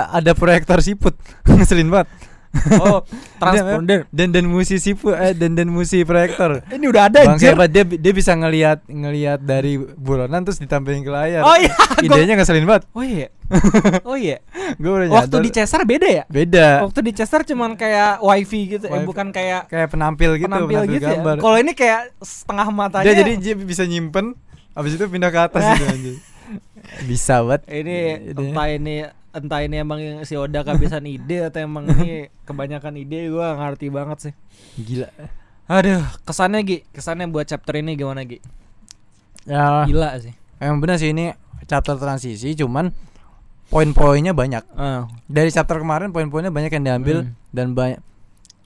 ada 0.10 0.32
proyektor 0.34 0.82
siput. 0.82 1.14
Ngeselin 1.46 1.94
banget. 1.94 2.10
oh 2.80 3.02
transponder. 3.38 4.06
Dan 4.10 4.30
dan 4.30 4.46
musi 4.46 4.78
siput 4.78 5.12
eh 5.12 5.34
dan 5.34 5.54
dan 5.54 5.68
musi 5.68 6.02
proyektor. 6.02 6.62
Ini 6.68 6.86
udah 6.86 7.04
ada 7.08 7.20
Bang 7.24 7.36
anjir. 7.36 7.52
hebat 7.52 7.68
dia 7.68 7.84
dia 7.84 8.14
bisa 8.14 8.32
ngelihat 8.32 8.86
ngelihat 8.86 9.40
dari 9.40 9.76
buronan 9.78 10.42
terus 10.42 10.58
ditampilin 10.58 11.02
ke 11.02 11.10
layar. 11.10 11.42
Oh 11.42 11.54
iya. 11.54 11.74
Idenya 12.00 12.34
ngeselin 12.36 12.64
banget. 12.64 12.84
Oh 12.92 13.02
iya. 13.02 13.28
Oh 14.04 14.18
iya. 14.18 14.42
Gue 14.76 14.90
udah 14.90 15.08
Waktu 15.14 15.38
di 15.40 15.52
Cesar 15.52 15.84
beda 15.84 16.08
ya? 16.08 16.24
beda. 16.26 16.82
Waktu 16.82 17.00
di 17.04 17.12
Cesar 17.14 17.42
cuman 17.44 17.74
kayak 17.74 18.18
wifi 18.20 18.62
gitu, 18.72 18.86
eh, 18.86 18.94
Wifi. 18.96 19.06
bukan 19.06 19.30
kayak 19.30 19.68
Kayak 19.68 19.90
penampil 19.90 20.32
gitu, 20.36 20.48
penampil 20.48 20.82
gitu 20.88 21.06
gambar. 21.06 21.36
ya. 21.38 21.42
Kalau 21.42 21.58
ini 21.58 21.72
kayak 21.74 22.02
setengah 22.18 22.68
matanya. 22.70 23.06
Dia 23.06 23.14
jadi 23.16 23.34
dia 23.36 23.54
bisa 23.56 23.84
nyimpen 23.84 24.34
habis 24.74 24.94
itu 24.94 25.06
pindah 25.06 25.30
ke 25.30 25.40
atas 25.40 25.62
gitu 25.74 25.86
anjir. 25.94 26.16
Bisa 27.06 27.42
banget. 27.42 27.62
ini 27.72 27.96
entah 28.32 28.68
ini 28.68 28.96
entah 29.34 29.60
ini 29.60 29.76
emang 29.78 29.98
si 30.24 30.34
Oda 30.34 30.62
kehabisan 30.62 31.04
ide 31.10 31.44
atau 31.44 31.60
emang 31.60 31.90
ini 31.92 32.30
kebanyakan 32.44 32.94
ide 32.96 33.28
gua 33.28 33.52
nggak 33.52 33.60
ngerti 33.60 33.88
banget 33.90 34.18
sih. 34.22 34.34
Gila. 34.78 35.10
Aduh, 35.66 36.04
kesannya 36.24 36.60
Gi, 36.62 36.78
kesannya 36.90 37.26
buat 37.28 37.46
chapter 37.46 37.74
ini 37.76 37.94
gimana 37.94 38.22
Gi? 38.22 38.38
Ya, 39.44 39.84
Gila 39.84 40.16
sih. 40.18 40.32
emang 40.58 40.80
benar 40.80 40.96
sih 40.96 41.10
ini 41.10 41.36
chapter 41.64 41.96
transisi 41.96 42.54
cuman 42.54 42.92
poin-poinnya 43.68 44.32
banyak. 44.32 44.64
Ah, 44.72 45.08
Dari 45.26 45.50
chapter 45.50 45.78
kemarin 45.78 46.12
poin-poinnya 46.12 46.50
banyak 46.50 46.72
yang 46.72 46.86
diambil 46.86 47.18
Hmm. 47.24 47.34
dan 47.50 47.68
banyak 47.74 48.00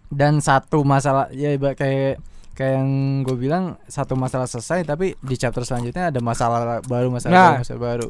dan 0.08 0.40
satu 0.40 0.82
masalah 0.82 1.28
ya 1.32 1.52
kayak 1.58 2.22
kayak 2.54 2.74
yang 2.74 2.90
gue 3.22 3.36
bilang 3.36 3.76
satu 3.86 4.16
masalah 4.16 4.46
selesai 4.46 4.82
tapi 4.82 5.14
di 5.20 5.36
chapter 5.36 5.62
selanjutnya 5.62 6.10
ada 6.10 6.20
masalah 6.20 6.80
baru 6.82 7.12
masalah 7.12 7.32
Nah. 7.32 7.46
baru 7.50 7.62
masalah 7.62 7.82
baru 7.82 8.08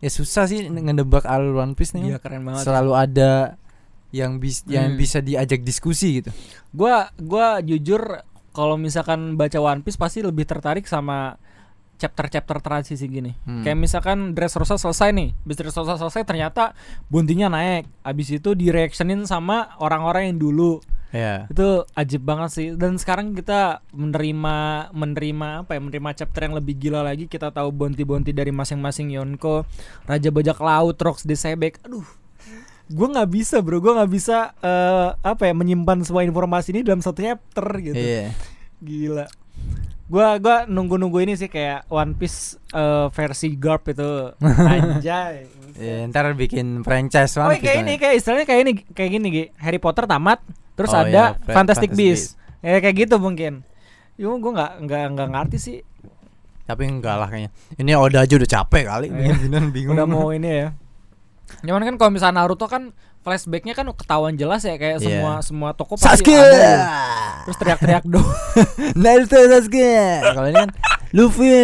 ya 0.00 0.10
susah 0.10 0.48
sih 0.48 0.66
ngedebak 0.66 1.24
alur 1.24 1.60
One 1.60 1.76
Piece 1.76 1.92
nih. 1.92 2.12
Iya 2.12 2.18
keren 2.18 2.42
banget. 2.42 2.64
Selalu 2.64 2.92
ada 2.96 3.60
yang 4.10 4.42
bis 4.42 4.66
yang 4.66 4.96
Hmm. 4.96 4.98
bisa 4.98 5.22
diajak 5.22 5.62
diskusi 5.62 6.24
gitu. 6.24 6.34
Gua 6.74 7.12
gua 7.20 7.62
jujur 7.62 8.24
kalau 8.50 8.74
misalkan 8.74 9.38
baca 9.38 9.60
One 9.60 9.86
Piece 9.86 9.94
pasti 9.94 10.24
lebih 10.24 10.42
tertarik 10.48 10.88
sama 10.88 11.38
chapter-chapter 12.00 12.64
transisi 12.64 13.04
gini. 13.06 13.36
Hmm. 13.44 13.60
Kayak 13.60 13.76
misalkan 13.76 14.32
Dressrosa 14.32 14.80
selesai 14.80 15.12
nih, 15.12 15.36
habis 15.36 15.56
Dressrosa 15.60 16.00
selesai 16.00 16.24
ternyata 16.24 16.72
buntinya 17.12 17.52
naik. 17.52 17.84
Habis 18.00 18.40
itu 18.40 18.56
direactionin 18.56 19.28
sama 19.28 19.76
orang-orang 19.78 20.32
yang 20.32 20.38
dulu. 20.40 20.80
Ya. 21.10 21.50
Itu 21.50 21.84
ajib 21.92 22.22
banget 22.22 22.50
sih. 22.54 22.68
Dan 22.78 22.94
sekarang 22.94 23.34
kita 23.34 23.82
menerima 23.90 24.56
menerima 24.94 25.48
apa 25.66 25.74
ya? 25.74 25.80
Menerima 25.82 26.10
chapter 26.14 26.46
yang 26.46 26.54
lebih 26.54 26.78
gila 26.78 27.02
lagi. 27.02 27.26
Kita 27.26 27.50
tahu 27.50 27.74
bonti-bonti 27.74 28.30
dari 28.30 28.54
masing-masing 28.54 29.10
Yonko, 29.10 29.66
Raja 30.06 30.30
Bajak 30.30 30.58
Laut, 30.62 30.94
Rox 30.96 31.26
Desebek. 31.26 31.82
Aduh. 31.82 32.06
Gue 32.90 33.06
nggak 33.06 33.30
bisa 33.30 33.62
bro, 33.62 33.78
gue 33.78 33.94
nggak 33.94 34.10
bisa 34.10 34.50
eh, 34.58 35.14
apa 35.14 35.46
ya 35.46 35.54
menyimpan 35.54 36.02
semua 36.02 36.26
informasi 36.26 36.74
ini 36.74 36.82
dalam 36.82 36.98
satu 36.98 37.22
chapter 37.22 37.66
gitu. 37.78 37.94
Iya. 37.94 38.34
Gila. 38.82 39.26
Gua 40.10 40.34
gua 40.42 40.66
nunggu-nunggu 40.66 41.22
ini 41.22 41.38
sih 41.38 41.46
kayak 41.46 41.86
One 41.86 42.18
Piece 42.18 42.58
eh, 42.74 43.06
versi 43.14 43.54
Garp 43.54 43.86
itu 43.86 44.34
anjay. 44.74 45.46
Ya, 45.78 46.02
ntar 46.10 46.34
bikin 46.34 46.82
franchise 46.82 47.38
Oh, 47.38 47.46
One 47.46 47.54
Piece 47.54 47.62
kayak 47.62 47.78
kan 47.78 47.86
ini 47.86 47.94
ya. 47.94 47.98
kayak 48.02 48.14
istilahnya 48.18 48.46
kayak 48.50 48.60
ini 48.66 48.72
kayak 48.90 49.10
gini 49.14 49.26
Gi. 49.30 49.44
Harry 49.62 49.78
Potter 49.78 50.10
tamat, 50.10 50.42
terus 50.72 50.90
Oh, 50.90 50.98
ada 50.98 51.08
iya, 51.08 51.24
Fa- 51.36 51.54
Fantastic 51.54 51.54
Fantastic 51.54 51.90
Beasts. 51.92 52.28
Ya 52.60 52.76
kayak 52.78 52.96
gitu 52.98 53.16
mungkin. 53.16 53.64
Yo 54.14 54.36
gua 54.36 54.52
nggak 54.52 54.72
nggak 54.82 55.02
nggak 55.12 55.28
ngerti 55.30 55.56
sih. 55.56 55.78
Tapi 56.62 56.86
enggak 56.86 57.16
lah 57.16 57.26
kayaknya. 57.26 57.50
Ini 57.74 57.90
Oda 57.94 58.18
aja 58.20 58.34
udah 58.36 58.50
capek 58.50 58.84
kali 58.86 59.06
Iya. 59.08 59.34
bikin 59.34 59.64
bingung. 59.70 59.94
Udah 59.94 60.04
mau 60.04 60.30
ini 60.30 60.46
ya. 60.48 60.68
Cuman 61.60 61.82
kan 61.82 61.94
kalau 61.96 62.10
misalnya 62.10 62.40
Naruto 62.40 62.64
kan 62.64 62.94
flashbacknya 63.20 63.74
kan 63.74 63.90
ketahuan 63.90 64.34
jelas 64.34 64.62
ya 64.62 64.74
kayak 64.74 64.96
Iya. 64.96 65.04
semua 65.18 65.32
semua 65.40 65.70
toko 65.72 65.98
pasti 65.98 66.22
Sasuke. 66.22 66.30
ada 66.32 66.56
ya. 66.56 66.76
Terus 67.42 67.56
teriak-teriak 67.58 68.04
dong. 68.06 68.28
Naruto 69.02 69.34
Sasuke. 69.36 69.92
Kalau 70.22 70.46
ini 70.46 70.58
kan 70.58 70.70
Luffy. 71.10 71.58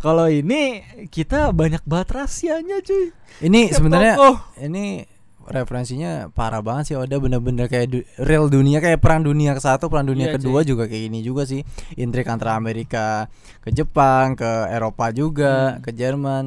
Kalau 0.00 0.26
ini 0.26 0.82
kita 1.06 1.48
banyak 1.50 1.82
banget 1.84 2.08
rahasianya 2.12 2.82
cuy. 2.82 3.14
Ini 3.40 3.70
sebenarnya 3.70 4.14
ini 4.60 5.06
referensinya 5.46 6.10
parah 6.28 6.58
banget 6.58 6.84
sih 6.86 6.96
Oda 6.96 7.16
bener-bener 7.16 7.66
kayak 7.66 7.86
du- 7.86 8.06
real 8.18 8.46
dunia 8.46 8.78
kayak 8.78 8.98
perang 8.98 9.20
dunia 9.20 9.52
ke 9.52 9.60
satu 9.60 9.86
perang 9.86 10.04
dunia 10.04 10.28
Iya, 10.28 10.34
kedua 10.34 10.58
cuy. 10.58 10.66
juga 10.66 10.84
kayak 10.84 11.02
gini 11.04 11.20
juga 11.20 11.42
sih 11.44 11.60
intrik 11.94 12.24
antara 12.24 12.54
Amerika 12.54 13.28
ke 13.60 13.70
Jepang 13.70 14.34
ke 14.34 14.46
Eropa 14.68 15.10
juga 15.10 15.54
Hmm. 15.70 15.80
ke 15.80 15.90
Jerman 15.90 16.44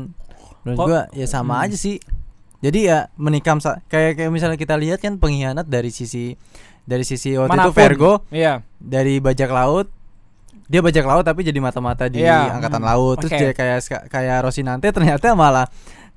menurut 0.61 0.77
Kok- 0.77 0.87
gua 0.87 1.01
ya 1.11 1.25
sama 1.25 1.55
Hmm. 1.55 1.63
aja 1.63 1.75
sih 1.75 1.97
jadi 2.57 2.79
ya 2.81 2.97
menikam 3.15 3.61
kayak 3.85 4.17
kayak 4.17 4.29
misalnya 4.29 4.55
kita 4.55 4.73
lihat 4.73 4.97
kan 4.97 5.15
pengkhianat 5.15 5.65
dari 5.65 5.89
sisi 5.89 6.33
dari 6.83 7.03
sisi 7.03 7.33
waktu 7.33 7.49
itu 7.49 7.59
Mana 7.59 7.67
pun. 7.67 7.75
Vergo 7.75 8.11
Iya. 8.27 8.65
dari 8.75 9.19
bajak 9.19 9.47
laut 9.47 9.87
dia 10.63 10.81
bajak 10.81 11.03
laut 11.03 11.23
tapi 11.23 11.41
jadi 11.41 11.55
mata-mata 11.57 12.07
di 12.07 12.19
Iya, 12.19 12.51
angkatan 12.53 12.81
laut 12.81 13.15
terus 13.17 13.31
oke. 13.31 13.39
dia 13.39 13.51
kayak 13.53 13.79
kayak 14.05 14.37
Rosinante 14.41 14.87
ternyata 14.89 15.31
malah 15.33 15.63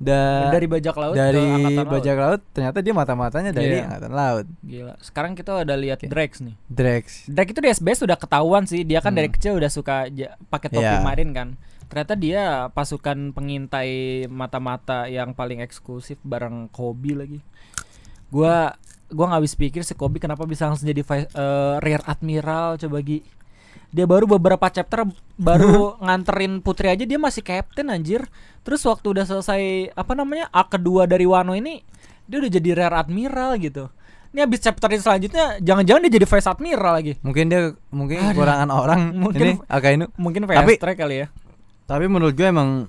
da, 0.00 0.48
dari 0.48 0.64
bajak 0.64 0.96
laut 0.96 1.12
ke 1.12 1.20
dari 1.20 1.44
angkatan 1.44 1.76
laut. 1.76 1.92
bajak 1.92 2.16
laut 2.16 2.40
ternyata 2.50 2.78
dia 2.80 2.94
mata-matanya 2.96 3.50
dari 3.52 3.76
Iya. 3.76 3.84
angkatan 3.84 4.12
laut 4.12 4.46
Gila. 4.60 4.94
Sekarang 4.98 5.32
kita 5.34 5.60
udah 5.60 5.76
lihat 5.76 6.00
Oke. 6.00 6.08
Drax 6.08 6.40
nih. 6.40 6.54
Drax 6.66 7.04
Drake 7.28 7.50
itu 7.52 7.60
di 7.60 7.68
SBS 7.68 8.00
udah 8.00 8.16
ketahuan 8.16 8.64
sih. 8.64 8.80
Dia 8.82 8.98
kan 8.98 9.12
Hmm. 9.12 9.20
dari 9.20 9.28
kecil 9.28 9.54
udah 9.54 9.68
suka 9.68 10.08
pakai 10.48 10.68
topi 10.70 10.82
Iya. 10.82 11.04
marin 11.04 11.30
kan. 11.30 11.48
Ternyata 11.86 12.14
dia 12.14 12.44
pasukan 12.70 13.30
pengintai 13.30 13.90
mata-mata 14.26 15.04
yang 15.04 15.30
paling 15.30 15.60
eksklusif 15.60 16.16
bareng 16.22 16.70
Kobe 16.70 17.12
lagi. 17.12 17.38
Gua 18.30 18.72
gua 19.10 19.24
nggak 19.26 19.40
habis 19.42 19.54
pikir 19.54 19.82
si 19.82 19.92
Kobe 19.92 20.16
kenapa 20.16 20.46
bisa 20.46 20.64
langsung 20.64 20.86
jadi 20.86 21.02
eh, 21.02 21.74
rear 21.78 22.00
admiral 22.04 22.78
coba 22.78 22.98
Gi. 23.02 23.20
Dia 23.88 24.04
baru 24.04 24.28
beberapa 24.28 24.62
chapter 24.66 25.02
baru 25.34 25.94
nganterin 26.04 26.60
putri 26.60 26.88
aja 26.88 27.02
dia 27.02 27.16
masih 27.16 27.40
captain 27.40 27.88
anjir. 27.88 28.22
Terus 28.60 28.84
waktu 28.84 29.06
udah 29.10 29.24
selesai 29.24 29.62
apa 29.92 30.12
namanya 30.12 30.46
arc 30.50 30.74
kedua 30.74 31.04
dari 31.04 31.24
Wano 31.24 31.52
ini 31.52 31.80
dia 32.24 32.38
udah 32.38 32.50
jadi 32.50 32.70
rear 32.74 32.94
admiral 32.94 33.56
gitu. 33.56 33.90
Ini 34.30 34.46
habis 34.46 34.62
chapter 34.62 34.86
yang 34.86 35.02
selanjutnya 35.02 35.44
jangan-jangan 35.58 36.00
dia 36.00 36.12
jadi 36.12 36.26
vice 36.28 36.46
admiral 36.46 36.92
lagi. 36.94 37.12
mungkin 37.18 37.44
dia 37.46 37.60
mungkin 37.88 38.14
Aduh. 38.16 38.30
kekurangan 38.30 38.70
orang 38.70 39.00
Mungkin- 39.26 39.58
ini 39.58 39.66
Akainu 39.66 40.06
Mungkin 40.14 40.46
Tapi- 40.46 40.54
fast 40.70 40.78
track 40.80 40.98
kali 40.98 41.16
ya. 41.18 41.26
tapi 41.84 42.06
menurut 42.06 42.30
gue 42.32 42.46
emang 42.46 42.86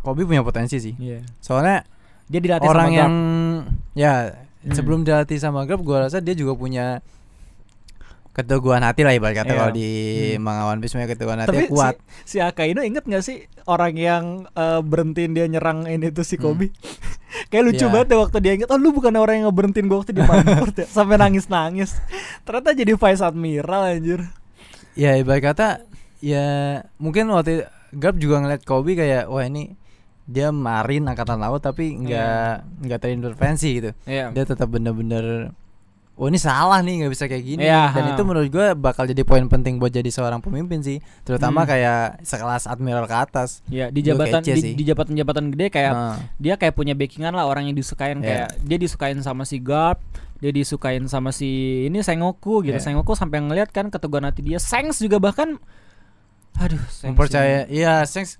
Kobe 0.00 0.24
punya 0.24 0.40
potensi 0.40 0.76
sih 0.78 0.96
Iya. 0.96 1.20
soalnya 1.36 1.84
Dia 2.24 2.40
dilatih 2.40 2.64
orang 2.64 2.88
sama 2.88 2.96
yang 2.96 3.12
ya 3.92 4.14
Hmm. 4.64 4.72
sebelum 4.72 5.04
dilatih 5.04 5.36
sama 5.36 5.68
Garp 5.68 5.84
gue 5.84 5.96
rasa 5.98 6.24
dia 6.24 6.32
juga 6.32 6.56
punya 6.56 7.04
keteguhan 8.34 8.82
hati 8.82 9.00
lah 9.00 9.12
ibarat 9.12 9.36
kata 9.36 9.48
Iya. 9.48 9.56
kalau 9.56 9.72
di 9.72 9.88
Hmm. 10.34 10.42
manga 10.42 10.62
One 10.66 10.78
Piece 10.78 10.92
punya 10.92 11.06
keteguhan 11.06 11.38
hati 11.38 11.50
Tapi 11.50 11.64
kuat 11.66 11.94
si, 12.20 12.36
si 12.36 12.38
Akainu 12.38 12.82
inget 12.82 13.02
gak 13.02 13.22
sih 13.22 13.38
orang 13.64 13.94
yang 13.94 14.24
eh, 14.48 14.80
berhentiin 14.80 15.32
dia 15.32 15.46
nyerang 15.46 15.86
ini 15.86 16.10
tuh 16.10 16.22
si 16.22 16.34
Kobe? 16.34 16.74
Kayak 17.50 17.64
lucu 17.68 17.84
Iya. 17.84 17.92
banget 17.92 18.08
ya 18.08 18.18
waktu 18.20 18.38
dia 18.40 18.52
inget, 18.52 18.68
oh 18.68 18.76
lu 18.76 18.90
bukan 18.90 19.10
orang 19.12 19.34
yang 19.36 19.46
ngeberhentiin 19.48 19.86
gue 19.86 19.96
waktu 19.96 20.12
di 20.12 20.20
Marineford 20.20 20.74
ya 20.80 20.86
Sampai 20.88 21.14
nangis-nangis 21.16 21.98
Ternyata 22.42 22.70
jadi 22.72 22.92
Vice 22.92 23.22
Admiral 23.22 23.82
anjir 23.92 24.20
ya 24.92 25.14
ibarat 25.14 25.42
kata 25.44 25.68
ya 26.20 26.46
mungkin 26.96 27.26
waktu 27.28 27.66
Garp 27.92 28.14
juga 28.16 28.38
ngeliat 28.38 28.62
Kobe 28.62 28.94
kayak 28.94 29.26
wah 29.26 29.42
ini 29.42 29.74
dia 30.24 30.48
marin 30.48 31.04
angkatan 31.04 31.36
laut 31.36 31.58
tapi 31.58 31.94
nggak 31.96 32.48
nggak 32.80 32.98
terintervensi 32.98 33.68
gitu 33.72 33.90
Iya 34.04 34.30
dia 34.30 34.44
tetap 34.44 34.66
bener-bener 34.68 35.50
oh 36.14 36.26
ini 36.26 36.36
salah 36.36 36.78
nih 36.78 37.02
nggak 37.02 37.12
bisa 37.12 37.24
kayak 37.24 37.42
gini 37.42 37.62
Iya, 37.62 37.90
dan 37.90 38.04
ha. 38.04 38.10
itu 38.12 38.22
menurut 38.22 38.46
gue 38.46 38.66
bakal 38.72 39.02
jadi 39.04 39.22
poin 39.22 39.42
penting 39.44 39.76
buat 39.76 39.90
jadi 39.90 40.06
seorang 40.06 40.38
pemimpin 40.38 40.78
sih 40.78 41.02
terutama 41.20 41.62
Hmm. 41.62 41.68
kayak 41.68 42.02
sekelas 42.22 42.64
admiral 42.64 43.02
ke 43.04 43.16
atas 43.20 43.66
Ya, 43.66 43.90
di 43.90 43.98
jabatan 44.00 44.38
di, 44.40 44.54
sih. 44.54 44.72
di 44.72 44.84
jabatan-jabatan 44.84 45.50
gede 45.50 45.66
kayak 45.68 45.92
Nah, 45.92 46.16
dia 46.36 46.54
kayak 46.54 46.72
punya 46.72 46.92
backingan 46.92 47.30
lah 47.30 47.44
orang 47.44 47.66
yang 47.66 47.74
disukain 47.74 48.18
Iya. 48.18 48.46
kayak 48.46 48.48
dia 48.62 48.78
disukain 48.78 49.18
sama 49.18 49.42
si 49.42 49.58
Garp 49.58 49.98
dia 50.36 50.50
disukain 50.50 51.02
sama 51.04 51.30
si 51.30 51.50
ini 51.84 51.98
Sengoku 51.98 52.62
gitu 52.62 52.72
Iya. 52.72 52.84
Sengoku 52.84 53.12
sampai 53.12 53.40
ngeliat 53.40 53.68
kan 53.68 53.88
keteguhan 53.88 54.22
hati 54.24 54.42
dia 54.44 54.58
Sengs 54.58 54.98
juga 54.98 55.18
bahkan 55.18 55.58
aduh 56.54 56.78
Sengs 56.86 57.10
mempercaya 57.10 57.66
iya 57.66 58.06
Sengs 58.06 58.38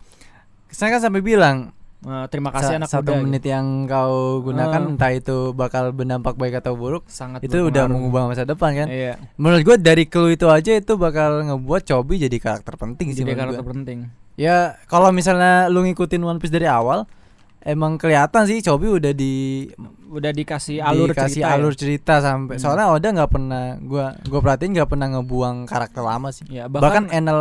saya 0.68 0.94
kan 0.94 1.02
sampai 1.02 1.18
bilang 1.20 1.74
Eh, 2.04 2.26
terima 2.28 2.52
kasih 2.52 2.68
sa- 2.68 2.78
anak 2.78 2.88
satu 2.90 3.10
muda 3.10 3.22
menit 3.22 3.40
gitu. 3.40 3.48
yang 3.50 3.66
kau 3.84 4.14
gunakan 4.42 4.76
Ah. 4.78 4.90
entah 4.90 5.08
itu 5.10 5.36
bakal 5.50 5.88
berdampak 5.88 6.34
baik 6.34 6.60
atau 6.60 6.72
buruk 6.74 7.08
sangat 7.08 7.40
itu 7.40 7.48
udah 7.50 7.64
berpengaruh. 7.64 7.88
mengubah 7.90 8.22
masa 8.26 8.44
depan 8.44 8.70
kan 8.74 8.86
iya 8.86 9.16
menurut 9.34 9.62
gue 9.62 9.76
dari 9.78 10.04
clue 10.04 10.30
itu 10.30 10.44
aja 10.46 10.72
itu 10.74 10.92
bakal 10.94 11.40
ngebuat 11.42 11.82
Chobi 11.82 12.20
jadi 12.20 12.36
karakter 12.36 12.76
penting 12.76 13.08
sih 13.10 13.18
jadi 13.18 13.32
menurut 13.32 13.40
karakter 13.56 13.62
gua. 13.62 13.72
penting 13.72 13.98
ya 14.34 14.56
kalau 14.84 15.08
misalnya 15.10 15.66
lu 15.66 15.80
ngikutin 15.82 16.20
One 16.20 16.36
Piece 16.36 16.50
dari 16.50 16.66
awal 16.66 17.08
emang 17.62 17.96
kelihatan 17.96 18.44
sih 18.44 18.60
Chobi 18.60 18.84
udah 18.90 19.12
di 19.12 19.64
udah 20.06 20.28
dikasih 20.30 20.78
alur 20.78 21.08
dikasih 21.08 21.40
cerita 21.40 21.56
alur 21.56 21.72
ya. 21.72 21.78
cerita 21.78 22.14
sampai 22.20 22.54
Hmm. 22.54 22.62
soalnya 22.62 22.86
Oda 22.90 23.08
nggak 23.10 23.30
pernah 23.30 23.64
gua 23.80 24.12
gua 24.22 24.40
perhatiin 24.42 24.70
nggak 24.72 24.88
pernah 24.88 25.08
ngebuang 25.10 25.64
karakter 25.64 26.02
lama 26.02 26.28
sih 26.28 26.44
ya, 26.50 26.68
bahkan, 26.68 27.08
bahkan, 27.08 27.16
Enel 27.16 27.40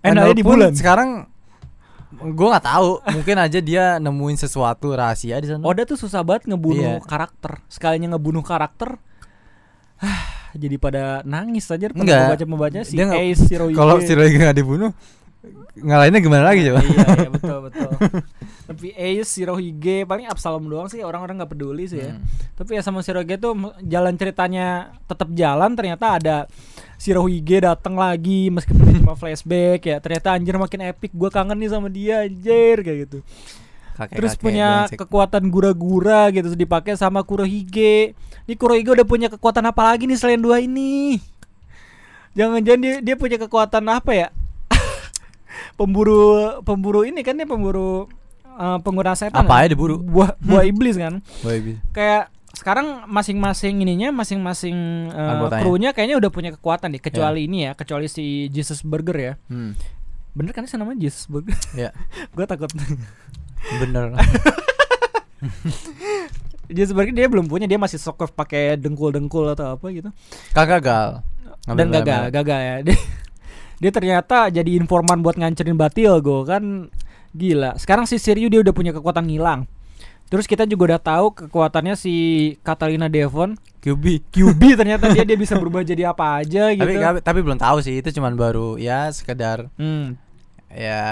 Enel 0.00 0.32
di 0.32 0.40
pun 0.40 0.60
bulan. 0.60 0.72
sekarang 0.72 1.10
gua 2.10 2.58
nggak 2.58 2.66
tahu. 2.66 2.90
Mungkin 3.14 3.36
aja 3.38 3.58
dia 3.62 3.84
nemuin 4.02 4.36
sesuatu 4.36 4.90
rahasia 4.90 5.38
di 5.38 5.46
sana. 5.46 5.62
Oda 5.62 5.86
tuh 5.86 5.94
susah 5.94 6.26
banget 6.26 6.50
ngebunuh 6.50 6.98
Iya. 6.98 7.06
karakter. 7.06 7.62
Sekalinya 7.70 8.18
ngebunuh 8.18 8.42
karakter 8.42 8.98
jadi 10.62 10.76
pada 10.80 11.02
nangis 11.22 11.68
aja 11.70 11.92
pada 11.92 12.42
pembacanya 12.42 12.82
si 12.82 12.96
Ace 12.98 13.46
Shirohige 13.46 13.76
kalau 13.76 14.00
si 14.02 14.12
Roy 14.16 14.32
nggak 14.32 14.56
dibunuh 14.56 14.90
ngalahinnya 15.74 16.20
gimana 16.20 16.44
lagi 16.46 16.60
coba 16.62 16.80
iya, 16.82 17.04
iya 17.16 17.28
betul 17.34 17.58
betul 17.64 17.90
tapi 18.66 18.92
Ace 18.92 19.30
Shirohige 19.30 20.04
paling 20.04 20.24
Absalom 20.24 20.64
doang 20.64 20.86
sih 20.86 21.00
orang-orang 21.00 21.40
nggak 21.40 21.50
peduli 21.50 21.84
sih 21.84 21.98
ya 21.98 22.12
Hmm. 22.12 22.24
tapi 22.54 22.76
ya 22.76 22.82
sama 22.82 23.00
Shirohige 23.00 23.36
tuh 23.36 23.56
jalan 23.80 24.14
ceritanya 24.14 24.66
tetap 25.04 25.32
jalan 25.32 25.72
ternyata 25.72 26.06
ada 26.14 26.36
Shirohige 26.96 27.62
datang 27.62 27.96
lagi 27.96 28.48
meskipun 28.48 28.84
dia 28.84 29.00
cuma 29.00 29.14
flashback 29.14 29.80
ya 29.82 29.96
ternyata 29.98 30.32
anjir 30.32 30.54
makin 30.54 30.80
epic 30.86 31.10
gua 31.10 31.28
kangen 31.28 31.56
nih 31.56 31.68
sama 31.68 31.88
dia 31.88 32.22
anjir 32.22 32.76
kayak 32.80 32.98
gitu 33.06 33.18
Kakek-kakek 33.90 34.16
Terus 34.16 34.32
punya 34.34 34.68
brengsek. 34.84 34.96
kekuatan 34.98 35.44
gura-gura 35.46 36.28
gitu 36.30 36.52
dipakai 36.54 36.96
sama 36.96 37.20
Kurohige. 37.20 38.16
Ini 38.48 38.54
Kurohige 38.56 38.96
udah 38.96 39.04
punya 39.04 39.28
kekuatan 39.28 39.60
apa 39.62 39.82
lagi 39.84 40.08
nih 40.08 40.16
selain 40.16 40.40
dua 40.40 40.56
ini? 40.56 41.20
Jangan-jangan 42.32 42.80
dia 42.80 42.94
dia 43.02 43.14
punya 43.14 43.36
kekuatan 43.36 43.84
apa 43.90 44.12
ya? 44.14 44.28
Pemburu 45.74 46.60
pemburu 46.62 47.02
ini 47.06 47.20
kan 47.24 47.36
dia 47.36 47.48
pemburu 47.48 48.06
eh, 48.46 48.78
pengguna 48.84 49.16
setan. 49.16 49.44
Apa 49.44 49.60
kan? 49.60 49.64
ya 49.64 49.68
diburu? 49.72 50.00
Buah 50.00 50.36
buah 50.40 50.64
iblis 50.68 50.96
kan. 50.96 51.24
Baby. 51.46 51.80
Kayak 51.92 52.32
sekarang 52.50 53.06
masing-masing 53.08 53.80
ininya 53.80 54.10
masing-masing 54.12 55.08
Anggotanya. 55.14 55.62
krunya 55.62 55.90
kayaknya 55.96 56.16
udah 56.20 56.30
punya 56.34 56.50
kekuatan 56.52 56.92
deh 56.92 57.00
kecuali 57.00 57.46
ini 57.46 57.70
ya, 57.70 57.72
kecuali 57.78 58.10
si 58.10 58.50
Jesus 58.52 58.82
Burger 58.82 59.16
ya. 59.16 59.34
Hmm. 59.48 59.72
Bener 60.34 60.52
kan 60.52 60.66
sih 60.66 60.76
namanya 60.76 61.00
Jesus 61.08 61.30
Burger? 61.30 61.56
Ya. 61.72 61.94
Gue 62.36 62.44
takut 62.44 62.68
Bener. 63.80 64.12
Dia 66.70 66.86
sebenarnya 66.86 67.26
dia 67.26 67.26
belum 67.26 67.50
punya, 67.50 67.66
dia 67.66 67.82
masih 67.82 67.98
sokov 67.98 68.30
pakai 68.30 68.78
dengkul-dengkul 68.78 69.42
atau 69.58 69.74
apa 69.74 69.90
gitu. 69.90 70.14
Kakak 70.54 70.78
gagal. 70.78 71.08
Dan 71.66 71.90
gagal, 71.90 72.30
gagal 72.30 72.60
ya. 72.62 72.74
Dia, 73.80 73.90
ternyata 73.90 74.52
jadi 74.52 74.76
informan 74.76 75.24
buat 75.24 75.34
ngancurin 75.34 75.74
Batil 75.74 76.20
go 76.20 76.44
kan 76.44 76.92
gila. 77.32 77.74
Sekarang 77.74 78.04
si 78.04 78.20
Siryu 78.20 78.46
dia 78.46 78.60
udah 78.60 78.70
punya 78.70 78.92
kekuatan 78.92 79.24
ngilang. 79.24 79.64
Terus 80.30 80.46
kita 80.46 80.62
juga 80.62 80.94
udah 80.94 81.00
tahu 81.02 81.26
kekuatannya 81.34 81.98
si 81.98 82.14
Catalina 82.62 83.10
Devon 83.10 83.58
QB. 83.82 84.30
QB 84.30 84.62
ternyata 84.84 85.10
dia 85.10 85.26
dia 85.26 85.34
bisa 85.34 85.58
berubah 85.58 85.82
jadi 85.82 86.06
apa 86.06 86.38
aja 86.38 86.70
gitu. 86.70 86.86
Tapi, 86.86 86.94
tapi 86.96 87.18
tapi 87.18 87.38
belum 87.42 87.58
tahu 87.58 87.82
sih 87.82 87.98
itu 87.98 88.14
cuman 88.14 88.38
baru 88.38 88.78
ya 88.78 89.10
sekedar 89.10 89.66
Hmm, 89.74 90.14
ya 90.70 91.02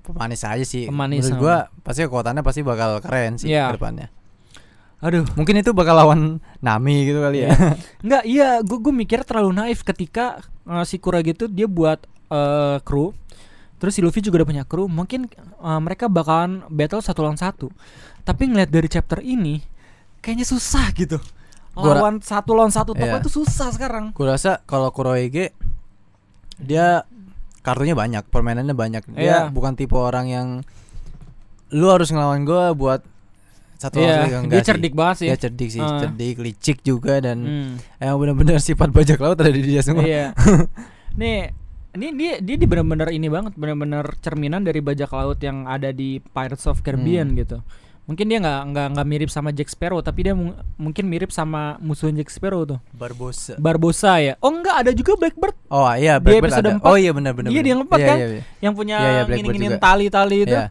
pemanis 0.00 0.40
aja 0.40 0.64
sih. 0.64 0.88
Pemanis 0.88 1.28
Menurut 1.28 1.36
gua 1.36 1.56
pasti 1.84 2.00
kekuatannya 2.00 2.40
pasti 2.40 2.60
bakal 2.64 3.04
keren 3.04 3.36
sih 3.36 3.52
Iya. 3.52 3.68
ke 3.68 3.76
depannya. 3.76 4.08
Aduh. 5.00 5.24
Mungkin 5.36 5.60
itu 5.60 5.70
bakal 5.76 5.94
lawan 5.96 6.20
Nami 6.64 7.06
gitu 7.06 7.20
kali 7.20 7.44
ya. 7.44 7.52
Enggak, 8.00 8.22
iya, 8.24 8.48
gue 8.68 8.78
gue 8.80 8.94
mikir 8.94 9.22
terlalu 9.22 9.52
naif 9.52 9.84
ketika 9.84 10.40
uh, 10.64 10.82
si 10.82 10.96
Kura 10.98 11.20
gitu 11.20 11.46
dia 11.46 11.68
buat 11.68 12.00
uh, 12.32 12.80
kru. 12.82 13.12
Terus 13.76 13.92
si 13.92 14.00
Luffy 14.00 14.24
juga 14.24 14.40
udah 14.40 14.48
punya 14.48 14.64
kru, 14.64 14.88
mungkin 14.88 15.28
uh, 15.60 15.76
mereka 15.84 16.08
bakalan 16.08 16.64
battle 16.72 17.04
satu 17.04 17.20
lawan 17.20 17.36
satu. 17.36 17.68
Tapi 18.24 18.48
ngeliat 18.48 18.72
dari 18.72 18.88
chapter 18.88 19.20
ini, 19.20 19.60
kayaknya 20.24 20.48
susah 20.48 20.90
gitu. 20.96 21.20
Lawan 21.76 22.24
satu 22.24 22.56
lawan 22.56 22.72
satu 22.72 22.96
tokoh 22.96 23.04
Iya. 23.04 23.20
itu 23.20 23.28
susah 23.28 23.68
sekarang. 23.68 24.16
Gua 24.16 24.32
rasa 24.32 24.64
kalau 24.64 24.88
Kurohige 24.96 25.52
dia 26.56 27.04
kartunya 27.60 27.92
banyak, 27.92 28.24
permainannya 28.32 28.72
banyak. 28.72 29.04
Dia 29.12 29.20
Iya. 29.20 29.52
bukan 29.52 29.76
tipe 29.76 29.92
orang 29.92 30.24
yang 30.32 30.48
lu 31.68 31.92
harus 31.92 32.08
ngelawan 32.08 32.48
gua 32.48 32.72
buat 32.72 33.04
satu 33.76 33.96
lawan 33.96 34.02
Iya, 34.02 34.16
satu, 34.16 34.26
dia 34.26 34.38
enggak 34.38 34.56
sih. 34.56 34.66
cerdik 34.66 34.92
banget 34.92 35.16
sih. 35.16 35.26
Dia 35.26 35.38
cerdik 35.38 35.68
sih, 35.70 35.80
Ah. 35.80 35.98
cerdik, 35.98 36.36
licik 36.38 36.78
juga 36.80 37.14
dan 37.18 37.38
Hmm. 37.38 37.72
emang 37.96 38.18
benar-benar 38.18 38.58
sifat 38.58 38.88
bajak 38.90 39.18
laut 39.18 39.36
ada 39.36 39.48
di 39.48 39.62
dia 39.62 39.80
semua. 39.80 40.02
Iya. 40.02 40.32
Nih, 41.14 41.52
ini 41.92 42.06
dia 42.14 42.32
dia 42.38 42.56
di 42.56 42.66
benar-benar 42.66 43.08
ini 43.08 43.26
banget, 43.26 43.52
benar-benar 43.54 44.16
cerminan 44.18 44.60
dari 44.60 44.80
bajak 44.80 45.08
laut 45.10 45.38
yang 45.38 45.64
ada 45.64 45.88
di 45.90 46.20
Pirates 46.22 46.64
of 46.64 46.80
Caribbean 46.80 47.30
Hmm. 47.30 47.38
gitu. 47.38 47.58
Mungkin 48.04 48.22
dia 48.24 48.38
nggak 48.38 48.60
nggak 48.68 48.86
nggak 48.92 49.06
mirip 49.08 49.28
sama 49.28 49.50
Jack 49.50 49.66
Sparrow, 49.66 49.98
tapi 49.98 50.22
dia 50.22 50.30
mu- 50.30 50.54
mungkin 50.76 51.04
mirip 51.04 51.28
sama 51.28 51.74
musuh 51.76 52.06
Jack 52.08 52.30
Sparrow 52.30 52.62
tuh. 52.64 52.78
Barbosa. 52.92 53.56
Barbosa 53.56 54.20
ya. 54.20 54.38
Oh 54.38 54.52
enggak, 54.52 54.78
ada 54.78 54.90
juga 54.92 55.16
Blackbird 55.16 55.58
Oh 55.66 55.90
iya, 55.90 56.16
Blackbird 56.16 56.46
episode 56.46 56.62
ada. 56.62 56.72
empat, 56.78 56.86
Oh 56.86 56.94
iya 56.94 57.10
benar-benar. 57.10 57.50
iya, 57.50 57.60
dia 57.60 57.72
yang 57.72 57.82
empat 57.82 57.98
iya, 57.98 58.06
kan? 58.06 58.16
Iya, 58.16 58.26
iya. 58.30 58.42
yang 58.60 58.72
punya 58.72 58.96
iya, 58.96 59.22
Blackbird 59.26 59.50
nginin 59.52 59.74
tali-tali 59.82 60.38
itu. 60.40 60.54
Iya. 60.54 60.70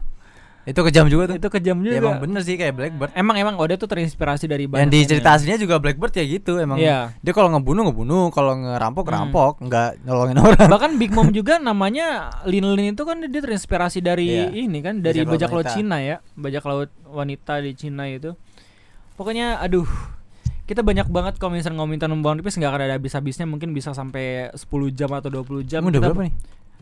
Itu 0.66 0.82
kejam 0.82 1.06
juga 1.06 1.30
tuh. 1.30 1.36
Itu 1.38 1.48
kejam 1.48 1.78
Ya, 1.80 1.94
juga. 1.94 1.96
emang 2.02 2.14
bener 2.18 2.42
sih 2.42 2.58
kayak 2.58 2.74
Blackbird. 2.74 3.10
Emang 3.14 3.38
emang 3.38 3.54
Oda 3.54 3.74
tuh 3.74 3.86
terinspirasi 3.86 4.44
dari 4.44 4.66
Yang 4.66 4.74
banyak 4.74 4.88
di 4.88 4.98
anime. 4.98 5.08
cerita 5.08 5.28
aslinya 5.30 5.58
juga 5.58 5.78
Blackbird 5.78 6.10
ya 6.12 6.24
gitu 6.26 6.58
emang. 6.58 6.74
Iya. 6.76 7.14
Dia 7.16 7.32
kalau 7.32 7.54
ngebunuh 7.54 7.86
ngebunuh, 7.86 8.28
kalau 8.28 8.52
ngerampok 8.52 9.02
Hmm. 9.02 9.08
ngerampok, 9.08 9.52
nggak 9.62 9.88
nolongin 10.02 10.36
orang. 10.36 10.66
Bahkan 10.66 10.90
Big 10.98 11.14
Mom 11.14 11.30
juga 11.30 11.56
namanya 11.56 12.34
Lin 12.42 12.66
Lin 12.68 12.92
itu 12.92 13.02
kan 13.02 13.22
dia 13.22 13.38
terinspirasi 13.38 14.02
dari 14.02 14.26
Iya. 14.26 14.66
ini 14.66 14.78
kan 14.80 14.98
dari 14.98 15.22
Bajak 15.22 15.24
laut 15.24 15.32
bajak 15.32 15.48
laut 15.48 15.58
wanita. 15.62 15.76
Cina 15.78 15.96
ya, 16.02 16.16
bajak 16.34 16.64
laut 16.64 16.90
wanita 17.06 17.54
di 17.60 17.72
Cina 17.72 18.04
itu. 18.06 18.34
Pokoknya 19.14 19.56
aduh 19.56 19.86
kita 20.66 20.82
banyak 20.82 21.06
banget 21.06 21.38
kalau 21.38 21.54
misalnya 21.54 21.78
ngomongin 21.78 22.02
One 22.20 22.42
Piece 22.42 22.58
nggak 22.58 22.68
akan 22.68 22.82
ada 22.82 22.94
habis-habisnya 22.98 23.46
mungkin 23.46 23.70
bisa 23.70 23.94
sampai 23.94 24.50
10 24.52 24.66
jam 24.90 25.14
atau 25.14 25.30
20 25.30 25.62
jam. 25.62 25.78
Udah 25.80 25.94
kita, 25.94 26.06
berapa 26.10 26.22
nih? 26.26 26.34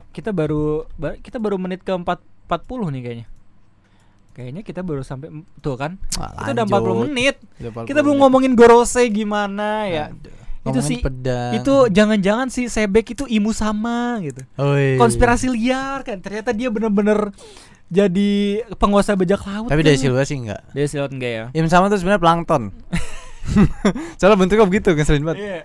Kita 0.09 0.31
baru 0.33 0.89
ba- 0.97 1.21
kita 1.21 1.37
baru 1.37 1.61
menit 1.61 1.85
ke 1.85 1.93
4 1.93 2.25
40 2.49 2.89
nih 2.89 3.03
kayaknya. 3.05 3.27
Kayaknya 4.35 4.63
kita 4.67 4.83
baru 4.83 5.07
sampai 5.07 5.31
tuh 5.63 5.79
kan. 5.79 5.95
Wah, 6.19 6.35
Itu 6.43 6.59
udah 6.59 6.67
40 6.67 7.07
menit. 7.07 7.39
Udah 7.63 7.71
40 7.87 7.89
Kita 7.89 8.01
belum 8.03 8.19
ngomongin 8.19 8.53
Gorose 8.59 9.07
gimana 9.07 9.87
ya. 9.87 10.11
Aduh. 10.11 10.35
Itu 10.75 10.81
sih 10.83 10.99
pedang. 10.99 11.55
Itu 11.55 11.87
jangan-jangan 11.87 12.51
si 12.51 12.67
Sebek 12.67 13.15
itu 13.15 13.25
imu 13.31 13.55
sama 13.55 14.19
gitu. 14.27 14.43
Konspirasi 14.99 15.53
liar 15.55 16.03
kan 16.03 16.19
ternyata 16.19 16.51
dia 16.51 16.67
bener-bener 16.73 17.31
jadi 17.93 18.65
penguasa 18.81 19.15
bajak 19.15 19.45
laut 19.45 19.69
Tapi 19.71 19.85
kan. 19.85 19.87
dari 19.87 19.99
Silva 20.01 20.25
sih 20.25 20.41
enggak. 20.41 20.67
dari 20.73 20.89
si 20.89 20.97
laut 20.97 21.13
enggak 21.13 21.31
ya 21.31 21.45
Im 21.53 21.69
sama 21.69 21.93
tuh 21.93 22.01
sebenarnya 22.01 22.19
plankton. 22.19 22.73
Soalnya 24.19 24.41
bentuknya 24.41 24.65
begitu 24.65 24.97
ngeselin 24.97 25.23
banget. 25.23 25.39
Iya. 25.45 25.61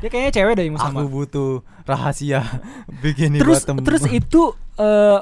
dia 0.00 0.08
kayaknya 0.08 0.32
cewek 0.32 0.64
imu 0.64 0.78
sama 0.80 1.04
Aku 1.04 1.12
butuh 1.12 1.60
rahasia 1.84 2.40
bikini 3.04 3.36
terus 3.38 3.62
terus 3.62 4.06
itu 4.08 4.56
eh 4.80 5.20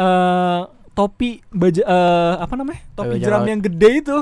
eh 0.00 0.60
topi 0.96 1.44
baja 1.46 1.82
eh, 1.82 2.34
apa 2.40 2.54
namanya 2.54 2.80
topi 2.90 3.20
jeram 3.20 3.44
laut. 3.44 3.50
yang 3.50 3.60
gede 3.60 3.92
itu 4.00 4.18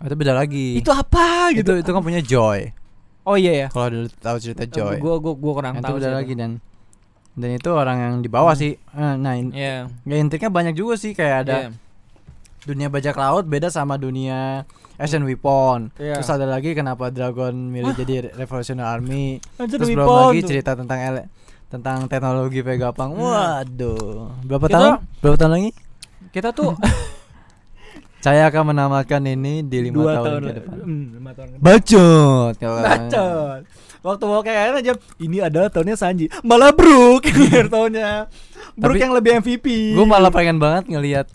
Oh, 0.00 0.08
itu 0.08 0.16
beda 0.16 0.32
lagi. 0.32 0.74
itu 0.74 0.88
apa 0.88 1.52
itu 1.52 1.60
gitu 1.60 1.72
itu 1.76 1.90
kan 1.90 2.00
punya 2.00 2.18
Joy. 2.18 2.72
oh 3.22 3.36
iya 3.36 3.52
ya 3.54 3.68
Kalau 3.68 3.86
dulu 3.86 4.08
tahu 4.16 4.36
cerita 4.38 4.64
Joy. 4.64 4.96
gua 4.96 5.20
gua 5.20 5.36
gua 5.36 5.52
kurang 5.54 5.74
itu 5.74 5.84
tahu 5.84 6.00
beda 6.00 6.10
lagi 6.14 6.32
dan 6.34 6.56
dan 7.30 7.50
itu 7.52 7.68
orang 7.70 7.96
yang 8.00 8.14
di 8.18 8.28
bawah 8.28 8.50
Hmm. 8.50 8.58
sih. 8.58 8.72
Eh, 8.90 9.14
Nah, 9.14 9.32
in, 9.34 9.48
Iya. 9.50 9.92
ya 10.02 10.16
intinya 10.16 10.48
banyak 10.50 10.72
juga 10.72 10.96
sih 10.96 11.12
kayak 11.12 11.36
ada 11.42 11.56
Iya. 11.58 11.70
dunia 12.62 12.88
bajak 12.88 13.12
laut 13.14 13.44
beda 13.44 13.68
sama 13.68 13.96
dunia 13.96 14.64
Asian 14.96 15.22
Weapon. 15.22 15.92
Iya. 15.94 16.16
Terus 16.16 16.28
ada 16.30 16.44
lagi 16.44 16.72
kenapa 16.72 17.08
Dragon 17.08 17.52
milih 17.52 17.92
jadi 17.94 18.32
Revolutionary 18.34 18.88
Army. 18.90 19.26
Anjir, 19.54 19.76
Terus 19.78 19.88
belum 19.90 20.00
Weapon 20.02 20.20
lagi 20.26 20.38
tuh. 20.38 20.48
cerita 20.48 20.70
tentang 20.74 20.98
ele 20.98 21.22
tentang 21.66 21.98
teknologi 22.06 22.60
Vegapunk. 22.60 23.14
Hmm. 23.14 23.22
Waduh. 23.22 24.32
Berapa 24.42 24.66
Kita- 24.66 24.74
tahun? 24.74 24.92
Berapa 25.18 25.36
tahun 25.36 25.52
lagi? 25.54 25.70
Kita 26.30 26.50
tuh 26.50 26.74
Saya 28.20 28.44
akan 28.46 28.76
menamakan 28.76 29.32
ini 29.32 29.64
di 29.64 29.80
lima 29.82 29.96
dua 29.96 30.12
tahun, 30.12 30.26
tahun, 30.28 30.40
ke 30.42 30.52
depan. 30.54 30.76
Hmm, 30.78 31.04
lima 31.14 31.30
tahun 31.32 31.48
ke 31.48 31.54
depan. 31.56 31.64
Bacot. 31.64 32.52
kalau 32.54 32.76
kata- 32.76 32.92
Bacot. 33.00 33.60
Waktu 34.00 34.24
mau 34.26 34.40
kayak 34.40 34.60
aja 34.76 34.92
ini 35.16 35.36
adalah 35.40 35.68
tahunnya 35.68 35.96
Sanji. 35.96 36.24
Malah 36.40 36.70
Brook 36.70 37.24
tahunnya. 37.72 38.28
Brook 38.76 38.92
Tapi- 38.92 39.00
yang 39.00 39.12
lebih 39.16 39.30
MVP. 39.40 39.66
Gue 39.92 40.04
malah 40.04 40.28
pengen 40.28 40.56
banget 40.56 40.84
ngelihat 40.86 41.32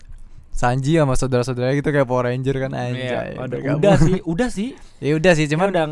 Sanji 0.48 0.94
sama 0.94 1.12
saudara-saudaranya 1.12 1.74
gitu 1.74 1.90
kayak 1.90 2.06
Power 2.06 2.30
Ranger 2.30 2.56
kan 2.56 2.70
Iya, 2.70 2.82
anjay. 2.86 3.30
udah, 3.34 3.46
bergabung. 3.50 3.80
udah 3.82 3.94
sih, 3.98 4.18
udah 4.22 4.48
sih. 4.48 4.68
ya 5.04 5.12
udah 5.12 5.32
sih 5.34 5.44
Cuman 5.44 5.50
cuman 5.50 5.68
udah 5.68 5.86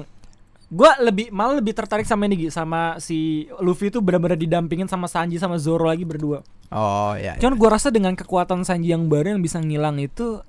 gua 0.74 0.98
lebih 0.98 1.30
malah 1.30 1.62
lebih 1.62 1.70
tertarik 1.70 2.02
sama 2.02 2.26
ini 2.26 2.34
Gi, 2.34 2.48
sama 2.50 2.98
si 2.98 3.46
Luffy 3.62 3.94
itu 3.94 4.02
benar-benar 4.02 4.34
didampingin 4.34 4.90
sama 4.90 5.06
Sanji 5.06 5.38
sama 5.38 5.54
Zoro 5.62 5.86
lagi 5.86 6.02
berdua. 6.02 6.42
oh 6.74 7.14
ya. 7.14 7.38
Cuman 7.38 7.54
gua 7.54 7.78
rasa 7.78 7.94
dengan 7.94 8.18
kekuatan 8.18 8.66
Sanji 8.66 8.90
yang 8.90 9.06
baru 9.06 9.38
yang 9.38 9.42
bisa 9.42 9.62
ngilang 9.62 10.02
itu 10.02 10.42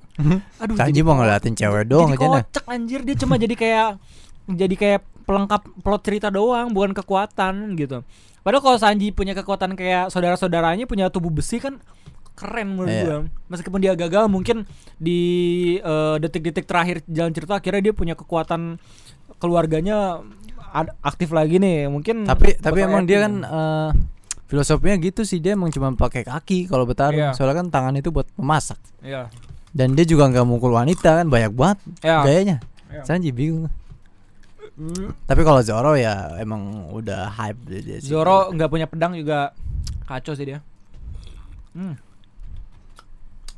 aduh 0.64 0.76
Sanji 0.80 1.04
mau 1.04 1.20
ngeliatin 1.20 1.54
cewek 1.54 1.92
doang 1.92 2.16
jadi 2.16 2.24
aja 2.24 2.28
nah. 2.32 2.44
kocak 2.48 2.66
anjir 2.72 3.00
dia 3.04 3.16
cuma 3.20 3.36
jadi 3.36 3.56
kayak 3.56 3.88
jadi 4.64 4.76
kayak 4.80 5.02
pelengkap 5.26 5.62
plot 5.82 6.02
cerita 6.06 6.28
doang 6.34 6.74
bukan 6.74 6.94
kekuatan 6.96 7.76
gitu. 7.78 8.02
Padahal 8.46 8.62
kalau 8.62 8.78
Sanji 8.78 9.10
punya 9.10 9.34
kekuatan 9.34 9.74
kayak 9.74 10.14
saudara-saudaranya 10.14 10.86
punya 10.86 11.10
tubuh 11.10 11.34
besi 11.34 11.58
kan 11.58 11.82
keren 12.36 12.76
menurut 12.78 12.92
Iya. 12.94 13.04
gua. 13.04 13.18
Meskipun 13.50 13.80
dia 13.82 13.94
gagal 13.98 14.30
mungkin 14.30 14.70
di 15.02 15.20
eh, 15.82 16.16
detik-detik 16.22 16.70
terakhir 16.70 17.02
jalan 17.10 17.34
cerita 17.34 17.58
akhirnya 17.58 17.92
dia 17.92 17.94
punya 17.96 18.14
kekuatan 18.14 18.78
keluarganya 19.46 20.20
aktif 21.00 21.32
lagi 21.32 21.62
nih. 21.62 21.88
Mungkin 21.88 22.26
Tapi 22.28 22.58
tapi 22.60 22.84
emang 22.84 23.06
dia 23.08 23.24
kan 23.24 23.34
eh, 23.46 23.90
filosofinya 24.46 24.98
gitu 25.00 25.22
sih 25.24 25.40
dia 25.40 25.56
emang 25.56 25.72
cuma 25.72 25.94
pakai 25.94 26.26
kaki 26.26 26.68
kalau 26.68 26.84
bertarung. 26.84 27.32
Iya. 27.32 27.38
Soalnya 27.38 27.64
kan 27.64 27.68
tangan 27.72 27.94
itu 27.96 28.10
buat 28.12 28.28
memasak. 28.36 28.82
Iya. 29.06 29.30
Dan 29.76 29.94
dia 29.94 30.04
juga 30.08 30.28
nggak 30.32 30.46
mukul 30.48 30.76
wanita 30.76 31.24
kan 31.24 31.28
banyak 31.30 31.52
banget 31.54 31.78
Iya. 32.04 32.20
gayanya. 32.26 32.58
Iya. 32.92 33.02
Sanji 33.06 33.30
bingung. 33.32 33.70
Tapi 35.24 35.42
kalau 35.48 35.64
Zoro 35.64 35.96
ya 35.96 36.36
emang 36.36 36.92
udah 36.92 37.32
hype 37.32 37.60
dia, 37.72 37.80
dia 37.80 37.98
sih. 38.04 38.12
Zoro 38.12 38.52
nggak 38.52 38.68
punya 38.68 38.88
pedang 38.92 39.16
juga 39.16 39.56
kacau 40.04 40.36
sih 40.36 40.52
dia. 40.52 40.60
Hmm. 41.72 41.96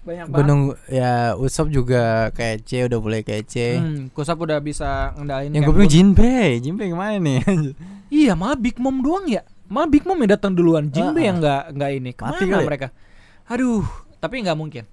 Banyak 0.08 0.26
banget. 0.32 0.40
Gunung 0.40 0.62
ya 0.88 1.36
Usopp 1.36 1.68
juga 1.68 2.32
kece 2.32 2.88
udah 2.88 3.00
mulai 3.04 3.22
kece. 3.28 3.76
Hmm, 3.76 4.08
Kusap 4.16 4.40
udah 4.40 4.64
bisa 4.64 5.12
ngendalin 5.20 5.52
Yang 5.52 5.64
gue 5.68 5.74
bilang 5.76 5.92
Jinbei, 5.92 6.52
Jinbei 6.64 6.88
ke 6.88 6.96
mana 6.96 7.20
nih? 7.20 7.44
Iya, 8.08 8.40
malah 8.40 8.56
Big 8.56 8.80
Mom 8.80 9.04
doang 9.04 9.28
ya. 9.28 9.44
Malah 9.68 9.92
Big 9.92 10.08
Mom 10.08 10.16
yang 10.16 10.32
datang 10.32 10.56
duluan. 10.56 10.88
Jinbe 10.88 11.20
Ah, 11.20 11.28
yang 11.28 11.44
nggak 11.44 11.64
nggak 11.76 11.92
ini. 11.92 12.12
Ke 12.16 12.24
mana 12.24 12.40
Mati 12.40 12.44
kali 12.48 12.64
mereka? 12.64 12.88
Aduh, 13.52 13.84
tapi 14.24 14.40
nggak 14.40 14.56
mungkin. 14.56 14.88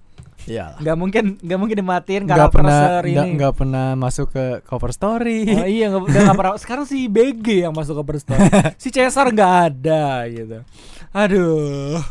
Iya. 0.45 0.75
Nggak 0.77 0.97
mungkin, 0.99 1.23
nggak 1.41 1.59
mungkin 1.63 1.77
dimatiin 1.79 2.23
karakter 2.29 2.53
pernah 2.61 3.01
ini. 3.01 3.39
nggak 3.39 3.53
pernah 3.55 3.87
masuk 3.97 4.29
ke 4.29 4.45
cover 4.67 4.91
story. 4.91 5.47
Oh, 5.47 5.63
iya 5.63 5.89
nggak 5.89 6.11
udah 6.11 6.21
nggak 6.27 6.37
pernah. 6.37 6.53
Sekarang 6.59 6.85
si 6.85 7.07
BG 7.07 7.65
yang 7.65 7.73
masuk 7.73 7.97
ke 7.97 8.19
Story. 8.19 8.43
si 8.83 8.91
Cesar 8.91 9.31
nggak 9.31 9.53
ada 9.71 10.27
gitu. 10.29 10.59
Aduh, 11.15 12.03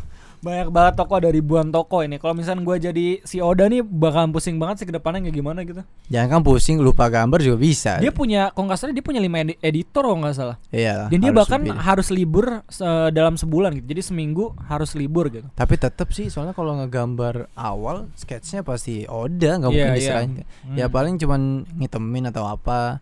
Banyak 0.45 0.69
banget 0.69 0.95
toko 0.95 1.13
ada 1.17 1.27
ribuan 1.27 1.69
toko 1.69 1.99
ini. 1.99 2.17
Kalau 2.17 2.33
misalnya 2.33 2.61
gua 2.61 2.77
jadi 2.77 3.19
si 3.23 3.41
Oda 3.41 3.65
nih 3.65 3.81
bakalan 3.81 4.29
pusing 4.29 4.57
banget 4.57 4.77
sih 4.79 4.87
ke 4.87 4.93
depannya 4.93 5.25
kayak 5.25 5.35
gimana 5.35 5.65
gitu. 5.65 5.81
Jangan 6.07 6.29
kan 6.31 6.41
pusing 6.43 6.79
lupa 6.79 7.09
gambar 7.09 7.41
juga 7.41 7.57
bisa. 7.57 7.97
Dia 7.97 8.13
punya 8.13 8.53
kalau 8.53 8.69
nggak 8.69 8.77
salah 8.77 8.93
dia 8.93 9.01
punya 9.01 9.19
5 9.19 9.41
edi- 9.41 9.59
editor 9.59 10.05
kalau 10.05 10.21
nggak 10.21 10.37
salah. 10.37 10.57
Iya. 10.69 11.09
Dan 11.09 11.19
dia 11.19 11.33
bahkan 11.33 11.61
lebih. 11.61 11.81
harus 11.81 12.09
libur 12.09 12.45
se- 12.69 12.85
dalam 13.11 13.35
sebulan 13.35 13.73
gitu. 13.75 13.87
Jadi 13.89 14.03
seminggu 14.05 14.45
harus 14.63 14.93
libur 14.93 15.27
gitu. 15.29 15.49
Tapi 15.51 15.75
tetap 15.75 16.11
sih 16.11 16.29
soalnya 16.29 16.53
kalau 16.53 16.77
ngegambar 16.77 17.49
awal 17.55 18.13
sketsnya 18.13 18.61
pasti 18.61 19.07
Oda 19.07 19.57
nggak 19.57 19.71
Iya, 19.71 19.77
mungkin 19.81 19.89
iya. 19.89 19.97
diserahin. 19.97 20.33
Ya 20.73 20.85
Hmm. 20.85 20.93
paling 20.93 21.15
cuman 21.17 21.41
ngitemin 21.75 22.29
atau 22.29 22.45
apa. 22.45 23.01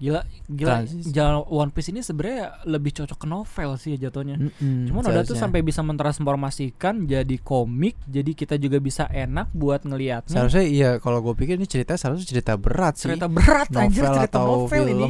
Gila, 0.00 0.24
gila. 0.48 0.80
Transisi. 0.80 1.12
Jalan 1.12 1.44
One 1.44 1.68
Piece 1.68 1.92
ini 1.92 2.00
sebenarnya 2.00 2.64
lebih 2.64 2.96
cocok 2.96 3.20
ke 3.20 3.26
novel 3.26 3.76
sih 3.76 3.94
jatuhnya. 3.94 4.40
Mm-mm, 4.40 4.88
Cuman 4.88 5.04
Oda 5.04 5.20
tuh 5.22 5.36
sampai 5.36 5.60
bisa 5.60 5.84
mentransformasikan 5.84 7.04
jadi 7.04 7.36
komik, 7.36 8.00
jadi 8.08 8.32
kita 8.32 8.56
juga 8.56 8.80
bisa 8.80 9.04
enak 9.06 9.52
buat 9.52 9.84
ngelihatnya. 9.84 10.32
Seharusnya 10.32 10.64
iya 10.64 10.90
kalau 10.96 11.20
gue 11.20 11.36
pikir 11.36 11.54
ini 11.54 11.68
cerita 11.68 11.94
seharusnya 11.94 12.24
cerita 12.26 12.56
berat 12.56 12.96
sih. 12.96 13.12
Cerita 13.12 13.28
berat 13.28 13.68
novel 13.68 13.84
anjir, 13.86 14.02
cerita 14.02 14.24
atau 14.26 14.44
novel 14.64 14.72
film. 14.72 14.88
ini. 14.88 15.08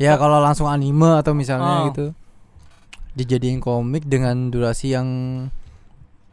Ya 0.00 0.16
kalau 0.16 0.40
langsung 0.40 0.64
anime 0.64 1.20
atau 1.20 1.36
misalnya 1.36 1.68
Oh. 1.68 1.86
gitu. 1.92 2.06
Dijadiin 3.12 3.60
komik 3.60 4.08
dengan 4.08 4.48
durasi 4.48 4.96
yang 4.96 5.08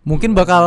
mungkin 0.03 0.31
bakal 0.31 0.63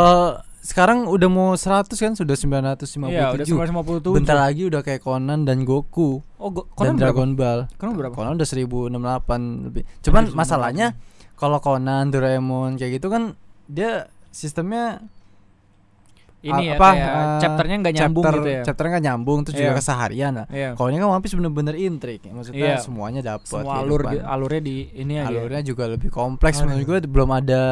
sekarang 0.60 1.06
udah 1.06 1.28
mau 1.28 1.54
100 1.54 1.88
kan 1.92 2.12
sudah 2.12 2.34
957. 2.34 3.08
Iya, 3.08 3.32
udah 3.32 3.46
957. 3.46 4.12
Bentar 4.12 4.36
lagi 4.36 4.62
udah 4.66 4.80
kayak 4.80 5.00
Conan 5.00 5.42
dan 5.42 5.62
Goku 5.62 6.20
Oh, 6.36 6.50
go, 6.50 6.66
dan 6.66 6.74
Conan 6.74 6.94
berapa? 6.94 7.02
Dragon 7.02 7.30
Ball. 7.34 7.60
Conan 7.74 7.94
berapa? 7.94 8.14
Conan 8.14 8.32
udah 8.34 8.48
1068 8.48 9.64
lebih. 9.64 9.82
Cuman 10.00 10.22
1068. 10.26 10.36
masalahnya 10.36 10.86
kalau 11.34 11.58
Conan, 11.58 12.10
Doraemon 12.10 12.74
kayak 12.74 12.98
gitu 12.98 13.08
kan 13.08 13.38
dia 13.64 14.06
sistemnya 14.28 15.02
Ini 16.38 16.70
ya 16.70 16.78
apa, 16.78 16.88
eh, 16.94 17.38
chapternya 17.42 17.76
nggak 17.82 17.94
nyambung 17.98 18.22
chapter, 18.22 18.38
gitu 18.38 18.48
ya. 18.54 18.62
Chapternya 18.62 18.90
nggak 18.94 19.06
nyambung 19.10 19.38
terus 19.42 19.56
juga 19.58 19.72
Iya. 19.74 19.78
keseharian 19.82 20.32
lah. 20.38 20.46
Iya. 20.46 20.70
Kalau 20.78 20.88
ini 20.88 20.96
kan 20.96 21.08
One 21.10 21.18
Piece 21.18 21.34
bener-bener 21.34 21.74
intrik, 21.74 22.20
maksudnya 22.30 22.62
Iya. 22.62 22.78
semuanya 22.78 23.20
dapat. 23.26 23.58
Semua 23.66 23.82
alur 23.82 24.06
alurnya 24.06 24.62
di 24.62 24.86
ini 24.94 25.18
aja. 25.18 25.34
alurnya 25.34 25.66
juga 25.66 25.90
lebih 25.90 26.14
kompleks 26.14 26.62
Aduh. 26.62 26.70
menurut 26.70 26.86
gue 26.86 26.98
belum 27.10 27.30
ada 27.34 27.62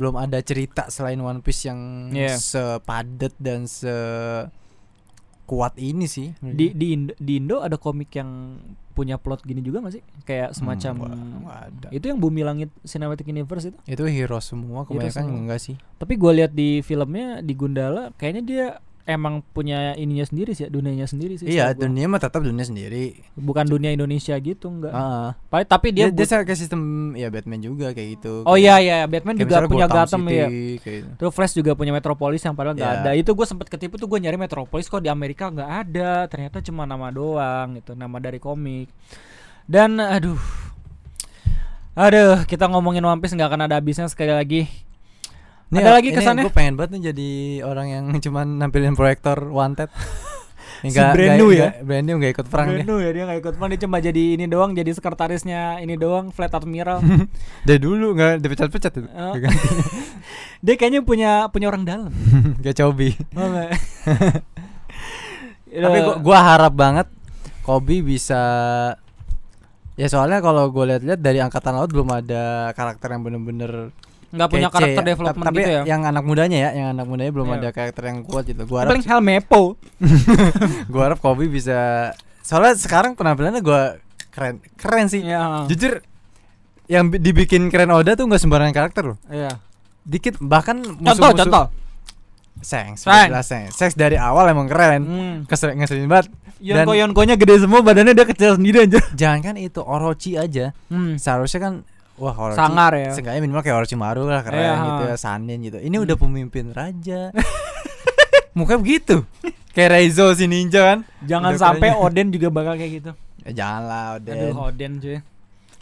belum 0.00 0.16
ada 0.16 0.40
cerita 0.40 0.88
selain 0.88 1.20
One 1.20 1.38
Piece 1.38 1.68
yang 1.68 2.08
Iya. 2.08 2.34
sepadat 2.34 3.36
dan 3.36 3.68
se 3.68 3.92
kuat 5.44 5.74
ini 5.76 6.06
sih. 6.06 6.30
Di 6.40 6.72
di 6.72 6.86
Indo, 6.90 7.12
di 7.16 7.36
Indo 7.36 7.58
ada 7.58 7.74
komik 7.74 8.08
yang 8.12 8.56
punya 8.92 9.16
plot 9.16 9.42
gini 9.42 9.60
juga 9.60 9.82
gak 9.82 9.92
sih? 9.92 10.02
Kayak 10.22 10.52
semacam 10.52 10.92
Hmm, 10.94 11.02
nggak- 11.02 11.18
nggak 11.42 11.58
ada. 11.66 11.88
itu 11.90 12.04
yang 12.06 12.18
Bumi 12.18 12.40
Langit 12.40 12.70
Cinematic 12.82 13.26
Universe 13.26 13.66
itu. 13.66 13.78
itu 13.84 14.02
hero 14.06 14.38
semua 14.38 14.84
kebanyakan 14.84 15.24
semua. 15.26 15.36
enggak 15.36 15.60
sih. 15.60 15.76
Tapi 15.96 16.14
gue 16.14 16.32
lihat 16.34 16.52
di 16.52 16.80
filmnya 16.80 17.40
di 17.40 17.52
Gundala 17.52 18.14
kayaknya 18.14 18.42
dia 18.42 18.66
emang 19.04 19.40
punya 19.46 19.92
ininya 19.94 20.22
sendiri 20.22 20.52
sih, 20.52 20.64
ya, 20.64 20.68
dunianya 20.68 21.04
sendiri 21.04 21.34
sih. 21.34 21.46
Iya, 21.46 21.72
dunia 21.72 22.06
mah 22.06 22.18
tetap 22.18 22.40
dunia 22.40 22.62
sendiri. 22.62 23.20
bukan 23.34 23.64
dunia 23.64 23.90
Indonesia 23.90 24.36
gitu 24.36 24.68
enggak. 24.68 24.92
Heeh. 24.92 25.28
Pa- 25.48 25.64
Tapi 25.64 25.90
dia, 25.90 26.08
dia, 26.08 26.22
dia, 26.22 26.40
kayak 26.40 26.54
sistem 26.54 26.80
ya 27.12 27.28
Batman 27.28 27.58
juga 27.58 27.90
kayak 27.90 28.08
gitu. 28.16 28.44
Oh 28.44 28.54
iya 28.54 28.78
iya, 28.78 29.04
Batman 29.04 29.34
Kayak 29.34 29.44
juga 29.44 29.56
punya 29.66 29.86
Gotham 29.86 29.98
Gotham 29.98 30.22
City, 30.22 30.36
ya. 30.36 30.46
kayak 30.78 30.96
gitu. 30.98 31.10
Terus 31.16 31.32
Flash 31.32 31.54
juga 31.54 31.72
punya 31.74 31.92
Metropolis 31.92 32.40
yang 32.40 32.54
padahal 32.54 32.74
nggak 32.74 32.92
Iya. 32.92 33.00
ada. 33.02 33.10
Itu 33.14 33.30
gue 33.32 33.46
sempet 33.46 33.66
ketipu 33.66 33.96
tuh 33.96 34.06
gue 34.06 34.18
nyari 34.18 34.36
Metropolis 34.36 34.86
kok 34.86 35.00
di 35.00 35.08
Amerika 35.08 35.48
nggak 35.48 35.70
ada. 35.88 36.26
Ternyata 36.26 36.60
cuma 36.60 36.84
nama 36.84 37.08
doang 37.08 37.76
gitu, 37.76 37.92
nama 37.92 38.16
dari 38.16 38.38
komik. 38.38 38.92
Dan 39.64 39.98
aduh, 39.98 40.38
aduh 41.94 42.42
kita 42.44 42.66
ngomongin 42.66 43.02
One 43.02 43.18
Piece 43.18 43.34
nggak 43.34 43.48
akan 43.48 43.62
ada 43.66 43.76
habisnya 43.76 44.06
sekali 44.06 44.30
lagi. 44.30 44.62
Ada 45.70 45.90
lagi 46.02 46.10
kesannya? 46.10 46.44
Gue 46.46 46.54
pengen 46.54 46.74
banget 46.74 46.90
nih 46.98 47.02
jadi 47.14 47.30
orang 47.62 47.86
yang 47.90 48.04
cuman 48.24 48.58
nampilin 48.58 48.98
proyektor 48.98 49.38
wanted. 49.50 49.90
Si 50.80 50.96
brand 50.96 51.36
new 51.36 51.52
ya? 51.52 51.76
Brand 51.84 52.08
new 52.08 52.16
gak 52.16 52.40
ikut 52.40 52.46
perang 52.48 52.72
dia. 52.72 52.80
Brand 52.80 52.88
new 52.88 52.98
ya 53.04 53.10
dia 53.12 53.28
nggak 53.28 53.38
ikut 53.44 53.54
perang 53.60 53.68
dia 53.68 53.80
cuma 53.84 54.00
jadi 54.00 54.24
ini 54.40 54.48
doang, 54.48 54.72
jadi 54.72 54.88
sekretarisnya 54.96 55.76
ini 55.84 55.92
doang, 56.00 56.32
flat 56.32 56.56
admiral. 56.56 57.04
Dari 57.68 57.76
dulu 57.76 58.16
nggak 58.16 58.40
dipecat-pecat 58.40 58.92
itu. 58.96 59.08
Oh. 59.12 59.36
Ganti. 59.36 59.60
dia 60.64 60.74
kayaknya 60.80 61.04
punya 61.04 61.52
punya 61.52 61.68
orang 61.68 61.84
dalam. 61.84 62.08
Kayak 62.64 62.80
Cobi. 62.80 63.12
Oh? 63.36 63.44
Tapi 65.68 65.98
gua, 66.00 66.16
gua 66.16 66.38
harap 66.48 66.72
banget 66.72 67.12
Kobe 67.60 68.00
bisa 68.00 68.40
Ya 70.00 70.08
soalnya 70.08 70.40
kalau 70.40 70.72
gue 70.72 70.84
lihat-lihat 70.96 71.20
dari 71.20 71.44
angkatan 71.44 71.76
laut 71.76 71.92
belum 71.92 72.08
ada 72.08 72.72
karakter 72.72 73.12
yang 73.12 73.20
bener-bener 73.20 73.92
nggak 74.30 74.48
punya 74.48 74.68
kece 74.68 74.76
karakter 74.76 75.02
ya. 75.02 75.08
development 75.10 75.46
tapi 75.46 75.58
gitu 75.58 75.70
ya. 75.72 75.82
yang 75.84 76.02
anak 76.02 76.22
mudanya 76.22 76.58
ya, 76.60 76.70
yang 76.72 76.88
anak 76.90 77.06
mudanya 77.06 77.30
belum 77.30 77.46
Iya. 77.46 77.56
ada 77.56 77.68
karakter 77.70 78.02
yang 78.06 78.18
kuat 78.22 78.44
gitu. 78.44 78.62
Gua 78.64 78.78
harap 78.80 78.90
paling 78.92 79.04
Helmepo. 79.04 79.62
gua 80.92 81.02
harap 81.06 81.18
Kobe 81.18 81.46
bisa 81.46 82.10
soalnya 82.40 82.74
sekarang 82.74 83.12
penampilannya 83.12 83.58
gua 83.58 83.98
keren 84.28 84.58
keren 84.74 85.06
sih. 85.06 85.22
Iya. 85.22 85.66
Jujur 85.66 85.98
yang 86.86 87.06
bi- 87.06 87.18
dibikin 87.18 87.66
keren 87.68 87.90
Oda 87.90 88.14
tuh 88.14 88.24
nggak 88.24 88.38
sembarangan 88.38 88.70
karakter 88.72 89.02
loh. 89.04 89.18
Iya. 89.26 89.58
Dikit 90.02 90.38
bahkan 90.38 90.80
Contoh 90.80 91.02
musuh-musuh 91.04 91.38
contoh. 91.40 91.66
Sengs, 92.60 93.00
Sengs. 93.00 93.30
jelas 93.30 93.46
Sengs. 93.46 93.72
Sengs 93.72 93.94
dari 93.94 94.14
awal 94.14 94.46
emang 94.46 94.66
keren. 94.66 95.02
Hmm. 95.02 95.36
Kesel 95.44 95.72
ngeselin 95.72 96.06
banget. 96.06 96.28
Dan 96.60 96.84
Yonko 96.84 96.92
Yonkonya 96.92 97.34
gede 97.34 97.56
semua 97.58 97.80
badannya 97.80 98.12
dia 98.12 98.28
kecil 98.28 98.52
sendiri 98.54 98.84
aja. 98.84 99.00
jangan 99.16 99.40
kan 99.42 99.54
itu 99.56 99.80
Orochi 99.80 100.36
aja. 100.36 100.76
Hmm. 100.86 101.16
Seharusnya 101.16 101.56
kan 101.58 101.74
wah 102.20 102.34
Orochi 102.36 102.54
Sangar 102.54 102.92
ya. 102.94 103.10
Seenggaknya 103.10 103.40
minimal 103.40 103.60
kayak 103.60 103.76
Orochimaru 103.78 104.22
lah 104.24 104.40
keren 104.40 104.60
Iya, 104.60 104.74
gitu 104.84 105.02
ya, 105.06 105.16
Sanin 105.16 105.58
gitu. 105.60 105.78
Ini 105.78 105.96
udah 105.96 106.14
pemimpin 106.14 106.70
raja. 106.70 107.32
Mukanya 108.52 108.78
begitu. 108.78 109.16
Kayak 109.70 109.90
Reizo 109.92 110.26
si 110.32 110.44
ninja 110.44 110.82
kan. 110.84 110.98
Jangan 111.22 111.50
Udah 111.50 111.60
sampai 111.60 111.88
kerennya. 111.88 112.04
Oden 112.04 112.26
juga 112.28 112.48
bakal 112.50 112.74
kayak 112.74 112.92
gitu. 112.92 113.10
Ya 113.40 113.50
janganlah 113.56 114.04
Oden. 114.16 114.34
Aduh 114.36 114.56
Oden 114.64 114.92
cuy. 114.98 115.18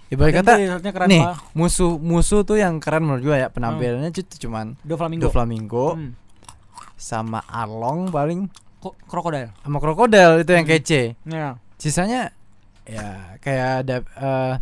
Ibarat 0.09 0.33
Oden 0.37 0.57
kata 0.71 0.89
keren 0.91 1.07
nih 1.07 1.21
banget. 1.21 1.37
musuh 1.53 1.93
musuh 1.97 2.41
tuh 2.43 2.57
yang 2.57 2.79
keren 2.79 3.03
menurut 3.03 3.21
gua 3.23 3.37
ya 3.39 3.49
penampilannya 3.49 4.09
cu- 4.09 4.39
cuman 4.39 4.77
Do 4.81 4.95
Flamingo. 4.95 5.27
Doflamingo 5.27 5.87
Hmm. 5.95 6.13
sama 6.95 7.45
Arlong 7.45 8.09
paling 8.09 8.49
Kok 8.79 8.95
krokodil? 9.05 9.51
sama 9.59 9.79
krokodil 9.79 10.41
itu 10.41 10.51
yang 10.51 10.65
Hmm. 10.65 10.73
kece. 10.75 11.03
Ya. 11.25 11.49
Sisanya 11.77 12.33
ya 12.85 13.37
kayak 13.39 13.69
ada 13.83 13.97
eh 14.01 14.55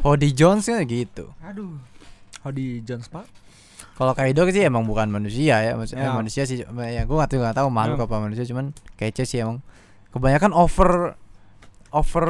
Hody 0.00 0.32
Jones 0.32 0.64
kan 0.64 0.82
gitu. 0.82 1.30
Aduh. 1.40 1.76
Hodi 2.40 2.80
Jones 2.82 3.06
Pak. 3.06 3.28
Kalau 3.94 4.16
Kaido 4.16 4.48
sih 4.48 4.64
emang 4.64 4.88
bukan 4.88 5.12
manusia 5.12 5.60
ya, 5.60 5.76
maksudnya 5.76 6.08
Ya. 6.08 6.16
manusia 6.16 6.42
sih. 6.44 6.64
Ya 6.64 7.02
gue 7.04 7.12
nggak 7.12 7.28
tahu 7.28 7.38
nggak 7.38 7.56
tahu 7.56 7.68
makhluk 7.68 8.00
Ya. 8.00 8.04
apa 8.08 8.16
manusia, 8.18 8.44
cuman 8.44 8.72
kece 8.96 9.28
sih 9.28 9.38
emang. 9.38 9.60
Kebanyakan 10.10 10.50
over 10.50 11.14
over 11.92 12.26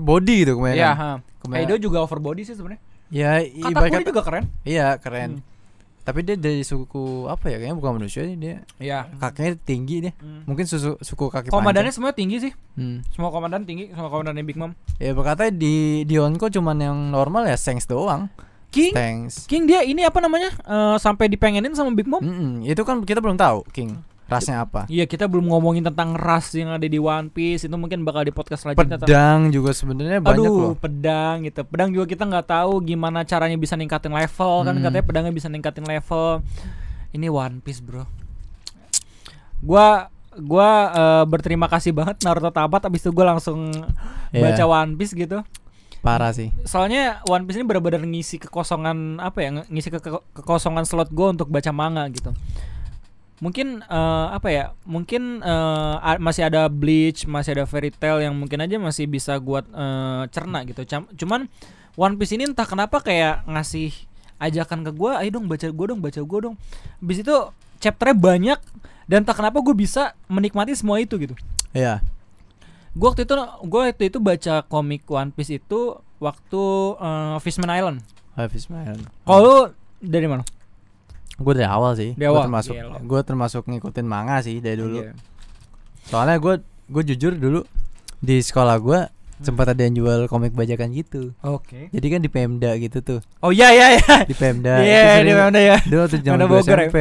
body 0.00 0.42
gitu 0.42 0.58
kebanyakan. 0.58 0.80
Iya, 0.80 0.90
ha. 0.92 1.10
Kebanyakan- 1.38 1.70
Kaido 1.70 1.74
juga 1.78 1.98
overbody 2.02 2.42
sih 2.42 2.52
sebenarnya. 2.52 2.82
Ya 3.12 3.38
Katakuri 3.40 3.94
kata, 3.94 4.10
juga 4.10 4.22
keren. 4.24 4.44
iya 4.66 4.98
keren. 4.98 5.38
Hmm. 5.38 5.53
Tapi 6.04 6.20
dia 6.20 6.36
dari 6.36 6.60
suku 6.60 7.24
apa 7.32 7.48
ya? 7.48 7.56
Kayaknya 7.56 7.76
bukan 7.80 7.92
manusia 7.96 8.28
sih 8.28 8.36
dia. 8.36 8.60
Iya. 8.76 9.08
Kakinya 9.16 9.56
tinggi 9.64 10.04
dia. 10.04 10.12
Hmm. 10.20 10.44
Mungkin 10.44 10.68
susu, 10.68 11.00
suku 11.00 11.32
kaki 11.32 11.48
Komandannya 11.48 11.96
semua 11.96 12.12
tinggi 12.12 12.44
sih. 12.44 12.52
Hmm. 12.76 13.00
Semua 13.08 13.32
komandan 13.32 13.64
tinggi, 13.64 13.88
semua 13.88 14.12
komandannya 14.12 14.44
Big 14.44 14.60
Mom. 14.60 14.76
Ya 15.00 15.16
berkata 15.16 15.48
di 15.48 16.04
di 16.04 16.16
Onko 16.20 16.52
cuman 16.52 16.76
yang 16.76 16.98
normal 17.08 17.48
ya 17.48 17.56
Sengs 17.56 17.88
doang. 17.88 18.28
King 18.68 18.92
Thanks. 18.92 19.48
King 19.48 19.64
dia 19.64 19.80
ini 19.86 20.04
apa 20.04 20.20
namanya? 20.20 20.50
Eh, 20.50 20.96
sampai 21.00 21.30
dipengenin 21.30 21.72
sama 21.72 21.94
Big 21.96 22.10
Mom. 22.10 22.20
Mm-mm, 22.20 22.68
itu 22.68 22.82
kan 22.84 23.00
kita 23.06 23.24
belum 23.24 23.40
tahu 23.40 23.64
King 23.72 23.96
rasnya 24.24 24.64
apa. 24.64 24.88
Iya, 24.88 25.04
kita 25.04 25.28
belum 25.28 25.46
ngomongin 25.46 25.84
tentang 25.84 26.16
ras 26.16 26.48
yang 26.52 26.72
ada 26.72 26.82
di 26.82 26.96
One 26.96 27.28
Piece. 27.28 27.64
Itu 27.64 27.76
mungkin 27.76 28.02
bakal 28.02 28.24
di 28.24 28.32
podcast 28.32 28.64
selanjutnya. 28.64 28.96
Pedang 28.96 29.48
juga 29.48 29.70
sebenarnya 29.70 30.18
banyak 30.18 30.40
Aduh, 30.40 30.72
loh. 30.72 30.74
pedang 30.74 31.44
gitu. 31.44 31.60
Pedang 31.62 31.88
juga 31.90 32.04
kita 32.06 32.24
nggak 32.24 32.46
tahu 32.46 32.80
gimana 32.82 33.22
caranya 33.22 33.54
bisa 33.54 33.74
ningkatin 33.74 34.10
level 34.10 34.52
kan 34.62 34.74
Hmm. 34.74 34.82
katanya 34.82 35.04
pedangnya 35.04 35.32
bisa 35.32 35.46
ningkatin 35.46 35.84
level. 35.84 36.40
Ini 37.10 37.28
One 37.28 37.60
Piece, 37.60 37.78
Bro. 37.78 38.08
Gua 39.60 40.08
gua 40.34 40.68
eh, 40.90 41.24
berterima 41.24 41.70
kasih 41.70 41.94
banget 41.94 42.18
Naruto 42.20 42.50
tamat 42.50 42.82
abis 42.82 43.00
itu 43.00 43.10
gua 43.10 43.32
langsung 43.32 43.70
Iya. 44.30 44.50
baca 44.50 44.64
One 44.66 44.96
Piece 44.96 45.14
gitu. 45.14 45.40
Parah 46.00 46.32
sih. 46.32 46.52
Soalnya 46.64 47.24
One 47.24 47.44
Piece 47.44 47.56
ini 47.56 47.64
benar-benar 47.64 48.02
ngisi 48.02 48.36
kekosongan 48.38 49.16
apa 49.18 49.38
ya? 49.40 49.64
Ngisi 49.64 49.88
ke- 49.88 50.00
ke- 50.00 50.24
kekosongan 50.34 50.84
slot 50.84 51.08
gua 51.10 51.32
untuk 51.32 51.48
baca 51.48 51.70
manga 51.70 52.04
gitu. 52.10 52.34
Mungkin 53.42 53.82
eh, 53.82 54.26
apa 54.30 54.48
ya? 54.50 54.64
Mungkin 54.86 55.42
a- 55.42 56.20
masih 56.22 56.46
ada 56.46 56.70
Bleach, 56.70 57.26
masih 57.26 57.58
ada 57.58 57.64
Fairy 57.66 57.90
Tail 57.90 58.22
yang 58.22 58.34
mungkin 58.38 58.62
aja 58.62 58.78
masih 58.78 59.10
bisa 59.10 59.34
gua 59.42 59.62
eh, 59.66 60.22
cerna 60.30 60.62
gitu. 60.62 60.86
Cuman 61.18 61.50
One 61.94 62.14
Piece 62.18 62.34
ini 62.34 62.46
entah 62.46 62.66
kenapa 62.66 62.98
kayak 63.02 63.46
ngasih 63.46 63.94
ajakan 64.38 64.82
ke 64.86 64.90
gua, 64.94 65.22
ayo 65.22 65.34
dong 65.38 65.46
baca 65.46 65.66
gua 65.70 65.86
dong, 65.94 66.00
baca 66.02 66.20
gua 66.22 66.38
dong. 66.50 66.54
Habis 67.02 67.22
itu 67.22 67.34
chapternya 67.82 68.16
banyak 68.16 68.58
dan 69.04 69.22
entah 69.22 69.36
kenapa 69.36 69.60
gue 69.60 69.76
bisa 69.76 70.16
menikmati 70.32 70.72
semua 70.72 70.96
itu 70.96 71.20
gitu. 71.20 71.36
Iya. 71.76 72.00
Gue 72.96 73.06
waktu 73.12 73.28
itu 73.28 73.34
gue 73.36 73.80
waktu 73.84 74.04
itu 74.08 74.18
baca 74.22 74.64
komik 74.64 75.04
One 75.10 75.28
Piece 75.34 75.60
itu 75.60 76.00
waktu 76.22 76.62
eh, 76.96 77.36
Fishman 77.44 77.68
Island. 77.68 78.00
Hafiz 78.34 78.66
Mayan. 78.66 78.98
Kalau 79.22 79.40
lu 79.44 79.56
dari 80.02 80.26
mana? 80.26 80.42
Gue 81.36 81.52
dari 81.52 81.66
awal 81.66 81.92
sih. 81.94 82.12
Dari 82.12 82.26
Gue 82.26 82.40
termasuk 82.40 82.74
gue 83.02 83.20
termasuk 83.22 83.62
ngikutin 83.64 84.04
manga 84.04 84.38
sih 84.38 84.58
dari 84.58 84.76
dulu. 84.76 85.02
Iya. 85.02 85.12
Soalnya 86.04 86.36
gue 86.36 86.54
gue 86.86 87.02
jujur 87.06 87.32
dulu 87.32 87.60
di 88.18 88.38
sekolah 88.38 88.76
gue 88.78 89.00
Hmm. 89.34 89.50
sempat 89.50 89.66
ada 89.66 89.82
yang 89.82 89.98
jual 89.98 90.18
komik 90.24 90.54
bajakan 90.54 90.94
gitu. 90.94 91.34
Oke. 91.42 91.90
Jadi 91.90 92.06
kan 92.06 92.20
di 92.20 92.30
Pemda 92.30 92.70
gitu 92.76 93.02
tuh. 93.02 93.18
Oh 93.42 93.50
iya 93.50 93.66
iya 93.68 93.98
iya. 93.98 94.14
Di 94.30 94.32
Pemda. 94.32 94.78
Iya, 94.78 94.86
Itu 95.18 95.26
di 95.26 95.26
sering- 95.26 95.38
mana 95.42 95.58
ya? 95.58 95.76
Dulu 95.82 96.00
waktu 96.00 96.16
zaman 96.16 96.38
Pemda 96.38 96.46
gue? 96.46 96.60
SMP. 96.62 96.98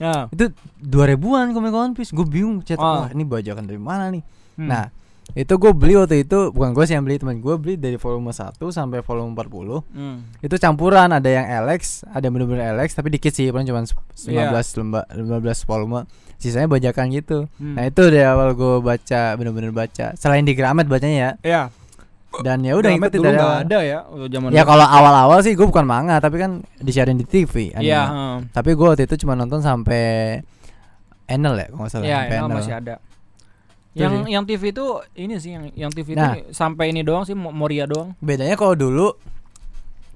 Ya. 0.00 0.14
Itu 0.26 0.44
2000-an 0.80 1.52
komik 1.52 1.72
One 1.72 1.92
Piece. 1.92 2.10
Gue 2.10 2.24
bingung 2.24 2.64
cetak 2.64 2.80
Oh. 2.80 3.04
wah 3.04 3.12
ini 3.12 3.20
bajakan 3.22 3.68
dari 3.68 3.76
mana 3.76 4.08
nih. 4.08 4.24
Hmm. 4.56 4.64
Nah, 4.64 4.88
itu 5.34 5.50
gue 5.50 5.72
beli 5.72 5.96
waktu 5.96 6.22
itu 6.22 6.52
bukan 6.52 6.70
gue 6.70 6.84
sih 6.84 6.92
yang 6.92 7.02
beli 7.02 7.16
teman 7.16 7.38
gue 7.38 7.54
beli 7.54 7.74
dari 7.74 7.96
volume 7.96 8.28
1 8.28 8.54
sampai 8.60 9.00
volume 9.00 9.32
40 9.32 9.88
Hmm. 9.90 10.18
itu 10.38 10.54
campuran 10.54 11.08
ada 11.10 11.26
yang 11.26 11.42
LX 11.64 12.04
ada 12.06 12.22
yang 12.22 12.34
bener-bener 12.34 12.76
LX 12.76 12.94
tapi 12.94 13.08
dikit 13.10 13.30
sih 13.30 13.48
paling 13.48 13.64
cuma 13.64 13.82
15 13.82 14.28
Iya. 14.28 14.52
lembar 14.76 15.04
15 15.08 15.64
volume 15.64 16.04
sisanya 16.36 16.68
bajakan 16.68 17.08
gitu 17.10 17.48
Hmm. 17.50 17.74
nah 17.74 17.82
itu 17.82 18.04
dari 18.04 18.20
awal 18.22 18.52
gue 18.52 18.78
baca 18.78 19.34
bener-bener 19.34 19.70
baca 19.70 20.12
selain 20.12 20.42
di 20.42 20.52
Gramet 20.52 20.84
bacanya 20.84 21.16
ya 21.16 21.30
Iya. 21.40 21.62
dan 22.36 22.58
ya 22.60 22.74
udah 22.74 22.90
nggak 22.92 23.14
awal. 23.40 23.62
ada 23.64 23.78
ya 23.80 23.98
zaman 24.28 24.48
ya 24.50 24.62
kalau 24.62 24.82
awal-awal 24.84 25.38
sih 25.40 25.52
gue 25.52 25.64
bukan 25.64 25.82
manga 25.82 26.18
tapi 26.18 26.36
kan 26.36 26.50
disiarin 26.76 27.14
di 27.14 27.24
TV 27.24 27.72
anime. 27.72 27.86
Iya, 27.86 28.02
heeh. 28.04 28.36
tapi 28.50 28.70
gue 28.72 28.82
waktu 28.84 29.06
itu 29.06 29.24
cuma 29.24 29.32
nonton 29.32 29.58
sampai 29.58 30.38
Enel 31.24 31.56
ya 31.56 31.66
kalau 31.66 31.80
nggak 31.80 31.90
salah 31.90 32.04
Enel 32.04 32.44
Enel. 32.44 32.56
masih 32.56 32.74
ada. 32.76 32.94
Yang 33.96 34.12
sih. 34.16 34.30
yang 34.30 34.44
TV 34.44 34.62
itu 34.68 34.84
ini 35.14 35.34
sih 35.36 35.50
yang 35.50 35.64
yang 35.72 35.90
TV 35.90 36.08
Nah. 36.12 36.34
itu 36.34 36.50
sampai 36.50 36.90
ini 36.90 37.00
doang 37.00 37.22
sih 37.22 37.32
Mo- 37.32 37.50
Moria 37.50 37.84
doang. 37.84 38.12
bedanya 38.18 38.54
kalau 38.54 38.74
dulu 38.74 39.14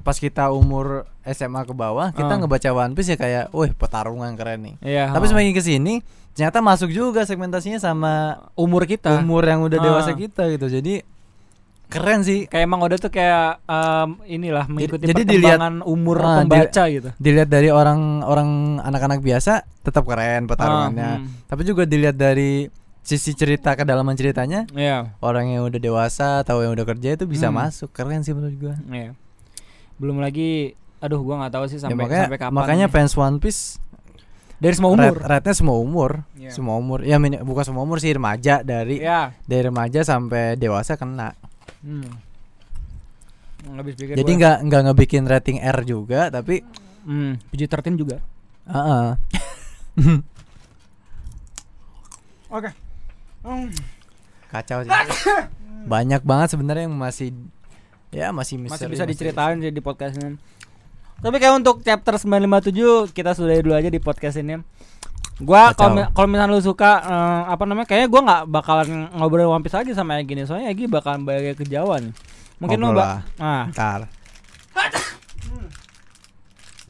pas 0.01 0.15
kita 0.15 0.49
umur 0.49 1.05
SMA 1.23 1.63
ke 1.63 1.71
bawah 1.71 2.11
kita 2.11 2.27
Ah. 2.29 2.39
ngebaca 2.39 2.69
One 2.73 2.93
Piece 2.93 3.09
ya 3.09 3.17
kayak, 3.17 3.45
wih 3.53 3.71
pertarungan 3.71 4.33
keren 4.35 4.61
nih. 4.63 4.75
Iya. 4.81 5.05
Tapi 5.09 5.21
heeh. 5.21 5.31
semakin 5.31 5.53
ke 5.53 5.63
sini 5.63 5.95
ternyata 6.33 6.59
masuk 6.59 6.89
juga 6.89 7.23
segmentasinya 7.23 7.77
sama 7.77 8.13
umur 8.55 8.83
kita 8.83 9.15
umur 9.17 9.43
yang 9.43 9.61
udah 9.61 9.77
Ah. 9.77 9.85
dewasa 9.85 10.11
kita 10.13 10.49
gitu. 10.49 10.67
Jadi 10.71 11.03
keren 11.87 12.21
sih. 12.21 12.45
kayak 12.45 12.65
emang 12.65 12.81
udah 12.81 12.97
tuh 12.97 13.09
kayak 13.09 13.61
em, 13.63 14.09
inilah 14.31 14.65
mengikuti 14.67 15.05
jadi 15.05 15.23
dilihat- 15.23 15.57
perkembangan 15.57 15.77
umur 15.85 16.17
Ah, 16.19 16.25
di- 16.25 16.37
pembaca 16.47 16.83
gitu. 16.87 17.09
Dilihat 17.15 17.49
dari 17.49 17.69
orang-orang 17.69 18.51
anak-anak 18.79 19.21
biasa 19.21 19.53
tetap 19.83 20.05
keren 20.05 20.45
pertarungannya. 20.45 21.05
Ah, 21.07 21.17
hmm. 21.19 21.29
Tapi 21.47 21.63
juga 21.63 21.83
dilihat 21.85 22.15
dari 22.15 22.69
sisi 23.09 23.33
cerita 23.33 23.73
kedalaman 23.73 24.13
ceritanya 24.13 24.69
Iya, 24.71 25.17
orang 25.19 25.49
yang 25.49 25.65
udah 25.65 25.81
dewasa 25.81 26.45
atau 26.45 26.61
yang 26.61 26.77
udah 26.77 26.85
kerja 26.87 27.17
itu 27.17 27.25
bisa 27.25 27.49
Hmm. 27.49 27.57
masuk 27.59 27.89
keren 27.89 28.21
sih 28.21 28.31
menurut 28.31 28.53
gua. 28.55 28.75
iya. 28.87 29.17
Belum 29.97 30.21
lagi 30.21 30.77
aduh 30.99 31.19
gua 31.19 31.41
nggak 31.41 31.53
tahu 31.53 31.65
sih 31.67 31.77
Ya, 31.77 31.83
sampai 31.83 31.97
makanya 31.99 32.25
sampai 32.27 32.39
kapan. 32.39 32.55
makanya 32.55 32.87
nih. 32.87 32.93
fans 32.93 33.13
One 33.15 33.39
Piece 33.39 33.81
dari 34.59 34.75
semua 34.75 34.91
umur. 34.93 35.15
rate- 35.15 35.25
rate-nya 35.25 35.55
semua 35.55 35.77
umur. 35.79 36.11
Iya. 36.35 36.51
Semua 36.51 36.75
umur. 36.77 36.99
Ya 37.01 37.17
min- 37.17 37.41
bukan 37.41 37.65
semua 37.65 37.81
umur 37.81 37.97
sih 37.97 38.11
remaja 38.11 38.61
dari 38.61 39.01
Iya. 39.01 39.33
dari 39.43 39.63
remaja 39.65 40.03
sampai 40.03 40.55
dewasa 40.55 40.95
kena. 40.95 41.33
Hmm. 41.81 42.05
Jadi 43.89 44.31
nggak 44.35 44.65
nggak 44.65 44.83
ngebikin 44.85 45.25
rating 45.25 45.59
R 45.59 45.79
juga 45.83 46.29
tapi 46.29 46.63
hmm, 47.03 47.41
PG-13 47.49 47.95
juga. 47.97 48.17
Heeh. 48.67 49.09
Oke. 52.51 52.69
Hmm. 52.69 52.88
Kacau 54.49 54.79
sih. 54.81 54.91
Banyak 55.85 56.23
banget 56.23 56.49
sebenarnya 56.51 56.85
yang 56.85 56.95
masih 56.95 57.33
ya 58.09 58.29
masih 58.29 58.57
Masih 58.57 58.57
misteri, 58.59 58.89
bisa 58.89 59.05
misteri. 59.05 59.11
diceritain 59.11 59.57
sih 59.59 59.69
di 59.69 59.81
podcast 59.81 60.17
ini. 60.17 60.37
Tapi 61.19 61.37
kayak 61.37 61.55
untuk 61.57 61.83
chapter 61.83 62.15
957 62.15 63.11
kita 63.11 63.33
sudahi 63.33 63.61
dulu 63.61 63.75
aja 63.75 63.89
di 63.89 63.99
podcast 63.99 64.39
ini. 64.39 64.57
Gua 65.39 65.71
kalau 65.71 65.95
mi- 65.95 66.09
kalau 66.09 66.27
misalnya 66.27 66.51
lu 66.51 66.59
suka 66.59 66.99
eh, 67.01 67.43
apa 67.49 67.63
namanya 67.63 67.87
kayaknya 67.87 68.09
gua 68.09 68.21
nggak 68.23 68.43
bakalan 68.49 68.89
ngobrol 69.13 69.49
One 69.49 69.61
Piece 69.61 69.75
lagi 69.75 69.93
sama 69.93 70.19
Egi 70.19 70.35
nih 70.35 70.45
soalnya 70.45 70.69
Egi 70.69 70.87
bakalan 70.87 71.23
balik 71.23 71.57
ke 71.57 71.65
Jawa 71.65 71.99
nih. 71.99 72.11
Mungkin 72.59 72.75
lu 72.77 72.91
ba- 72.91 73.23
nah, 73.37 73.67
Ntar. 73.69 74.01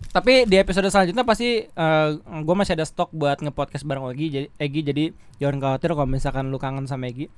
tapi 0.09 0.45
di 0.45 0.57
episode 0.57 0.89
selanjutnya 0.89 1.23
pasti 1.23 1.63
eh 1.63 2.09
gue 2.19 2.55
masih 2.55 2.73
ada 2.73 2.83
stok 2.83 3.13
buat 3.13 3.39
ngepodcast 3.39 3.85
bareng 3.85 4.09
Egi 4.11 4.27
jadi 4.29 4.47
Egi 4.57 4.81
jadi 4.83 5.05
jangan 5.37 5.57
khawatir 5.59 5.93
kalau 5.93 6.07
misalkan 6.07 6.49
lu 6.49 6.57
kangen 6.57 6.85
sama 6.85 7.07
Egi. 7.07 7.29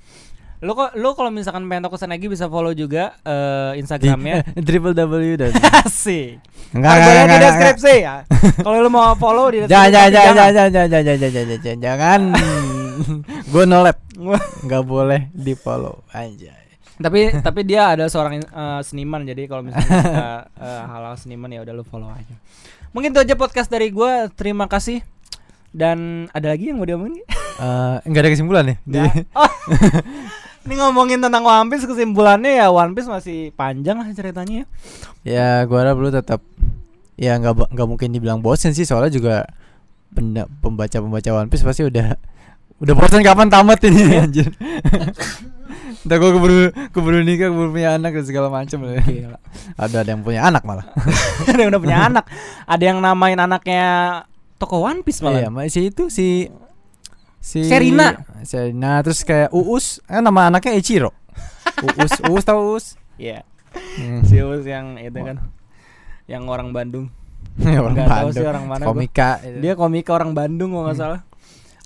Lu 0.61 0.77
kok 0.77 0.93
lu 0.93 1.17
kalau 1.17 1.33
misalkan 1.33 1.65
pengen 1.67 1.83
tahu 1.83 1.97
kesan 1.97 2.13
Egi 2.13 2.29
bisa 2.29 2.45
follow 2.47 2.71
juga 2.71 3.17
eh 3.23 3.73
Di 3.73 3.81
Instagramnya. 3.81 4.45
triple 4.61 4.93
W 4.93 5.35
dan 5.35 5.51
gua 5.57 6.37
enggak 6.71 6.93
liat 6.95 7.27
di 7.27 7.37
deskripsi 7.41 7.95
ya. 7.99 8.17
Kalau 8.61 8.77
lu 8.79 8.89
mau 8.89 9.17
follow 9.17 9.49
di 9.49 9.65
Jangan 9.65 9.89
deskripsi 9.89 10.13
jangan 10.13 10.13
jangan 10.13 10.53
jangan 10.53 10.71
jangan 10.71 10.71
jangan 10.71 11.05
jangan 11.09 11.31
jangan 11.33 11.59
jangan 11.59 11.79
jangan 11.81 12.21
gue 13.43 13.65
nolep 13.65 13.97
Gua- 14.15 14.47
nggak 14.61 14.85
boleh 14.85 15.21
di 15.33 15.57
follow 15.57 16.05
aja 16.13 16.53
tapi 17.01 17.33
tapi 17.47 17.61
dia 17.65 17.97
ada 17.97 18.07
seorang 18.07 18.45
eh, 18.45 18.81
seniman 18.85 19.25
jadi 19.25 19.49
kalau 19.49 19.65
misalnya 19.65 19.89
suka, 19.89 20.29
eh, 20.69 20.83
hal-hal 20.87 21.15
seniman 21.17 21.51
ya 21.51 21.65
udah 21.65 21.75
lu 21.75 21.85
follow 21.85 22.13
aja. 22.13 22.37
Mungkin 22.93 23.17
itu 23.17 23.21
aja 23.23 23.35
podcast 23.35 23.73
dari 23.73 23.89
gua. 23.89 24.29
Terima 24.31 24.69
kasih. 24.69 25.01
Dan 25.71 26.27
ada 26.35 26.51
lagi 26.51 26.71
yang 26.71 26.83
mau 26.83 26.87
diomongin? 26.87 27.23
Eh, 27.61 27.97
nggak 28.05 28.23
ada 28.27 28.31
kesimpulan 28.31 28.65
nih 28.69 28.79
di. 28.85 29.01
Oh. 29.35 29.51
Ini 30.61 30.77
ngomongin 30.77 31.25
tentang 31.25 31.41
One 31.41 31.73
Piece 31.73 31.89
kesimpulannya 31.89 32.61
ya 32.61 32.69
One 32.69 32.93
Piece 32.93 33.09
masih 33.09 33.49
panjang 33.57 33.97
lah 33.97 34.13
ceritanya. 34.13 34.69
ya 35.25 35.65
gue 35.65 35.79
harap 35.79 35.97
lu 35.97 36.13
tetap 36.13 36.45
ya 37.17 37.37
nggak 37.41 37.73
nggak 37.73 37.89
mungkin 37.89 38.13
dibilang 38.13 38.45
bosen 38.45 38.77
sih 38.77 38.85
soalnya 38.85 39.13
juga 39.13 39.49
pembaca 40.61 40.97
pembaca 41.01 41.31
One 41.33 41.49
Piece 41.49 41.65
pasti 41.65 41.85
udah 41.85 42.17
udah 42.81 42.95
bosan 42.97 43.21
kapan 43.21 43.49
tamat 43.53 43.81
ini 43.89 44.21
anjir 44.21 44.49
Ntar 46.01 46.17
gue 46.17 46.31
keburu 46.31 46.59
keburu 46.91 47.19
nikah 47.21 47.49
keburu 47.49 47.71
punya 47.71 47.95
anak 47.95 48.17
dan 48.17 48.25
segala 48.25 48.49
macam 48.49 48.81
Gila. 48.81 49.37
ada 49.77 49.97
ada 50.01 50.09
yang 50.09 50.23
punya 50.23 50.41
anak 50.43 50.65
malah 50.65 50.89
ada 51.51 51.59
yang 51.59 51.71
udah 51.71 51.83
punya 51.83 51.99
anak. 52.03 52.25
Ada 52.65 52.83
yang 52.83 52.99
namain 52.99 53.37
anaknya 53.37 53.85
toko 54.57 54.81
One 54.81 55.01
Piece 55.01 55.21
iya 55.21 55.49
malah. 55.49 55.61
masih 55.61 55.89
itu 55.89 56.09
si 56.09 56.49
si 57.37 57.65
Serina. 57.65 58.17
Serina 58.43 59.01
terus 59.01 59.21
kayak 59.23 59.49
Uus 59.51 60.01
kan 60.03 60.21
nama 60.21 60.49
anaknya 60.49 60.73
Ichiro 60.75 61.13
Uus 61.97 62.13
Uus 62.31 62.45
tau 62.45 62.61
Uus 62.71 62.97
Iya. 63.15 63.45
Hmm. 63.71 64.25
Si 64.25 64.41
Uus 64.41 64.65
yang 64.65 64.97
itu 64.97 65.13
kan. 65.15 65.37
Yang 66.25 66.43
orang 66.49 66.73
Bandung. 66.73 67.13
orang 67.61 67.93
tahu 67.99 68.29
sih 68.31 68.41
Bandung. 68.41 68.49
orang 68.49 68.65
mana 68.65 68.83
komika. 68.83 69.31
Dia 69.61 69.77
komika 69.77 70.11
orang 70.11 70.33
Bandung 70.33 70.73
kalau 70.73 70.89
nggak 70.89 70.97
Hmm. 70.97 71.05
salah. 71.05 71.21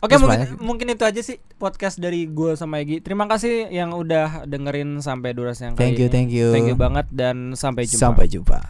Oke 0.05 0.15
mungkin, 0.15 0.29
banyak- 0.29 0.61
mungkin 0.61 0.87
itu 0.91 1.03
aja 1.03 1.19
sih 1.19 1.37
podcast 1.55 1.97
dari 1.97 2.27
gue 2.27 2.55
sama 2.55 2.79
Egi. 2.79 3.01
Terima 3.01 3.25
kasih 3.25 3.69
yang 3.69 3.91
udah 3.91 4.45
dengerin 4.45 5.01
sampai 5.01 5.33
durasi 5.33 5.65
yang 5.65 5.75
thank 5.75 5.97
kali 5.97 5.99
you 5.99 6.07
ini. 6.07 6.13
thank 6.13 6.31
you 6.31 6.49
Thank 6.51 6.69
you 6.69 6.77
banget 6.77 7.09
dan 7.09 7.37
sampai 7.55 7.85
jumpa. 7.85 8.03
sampai 8.05 8.27
jumpa 8.27 8.61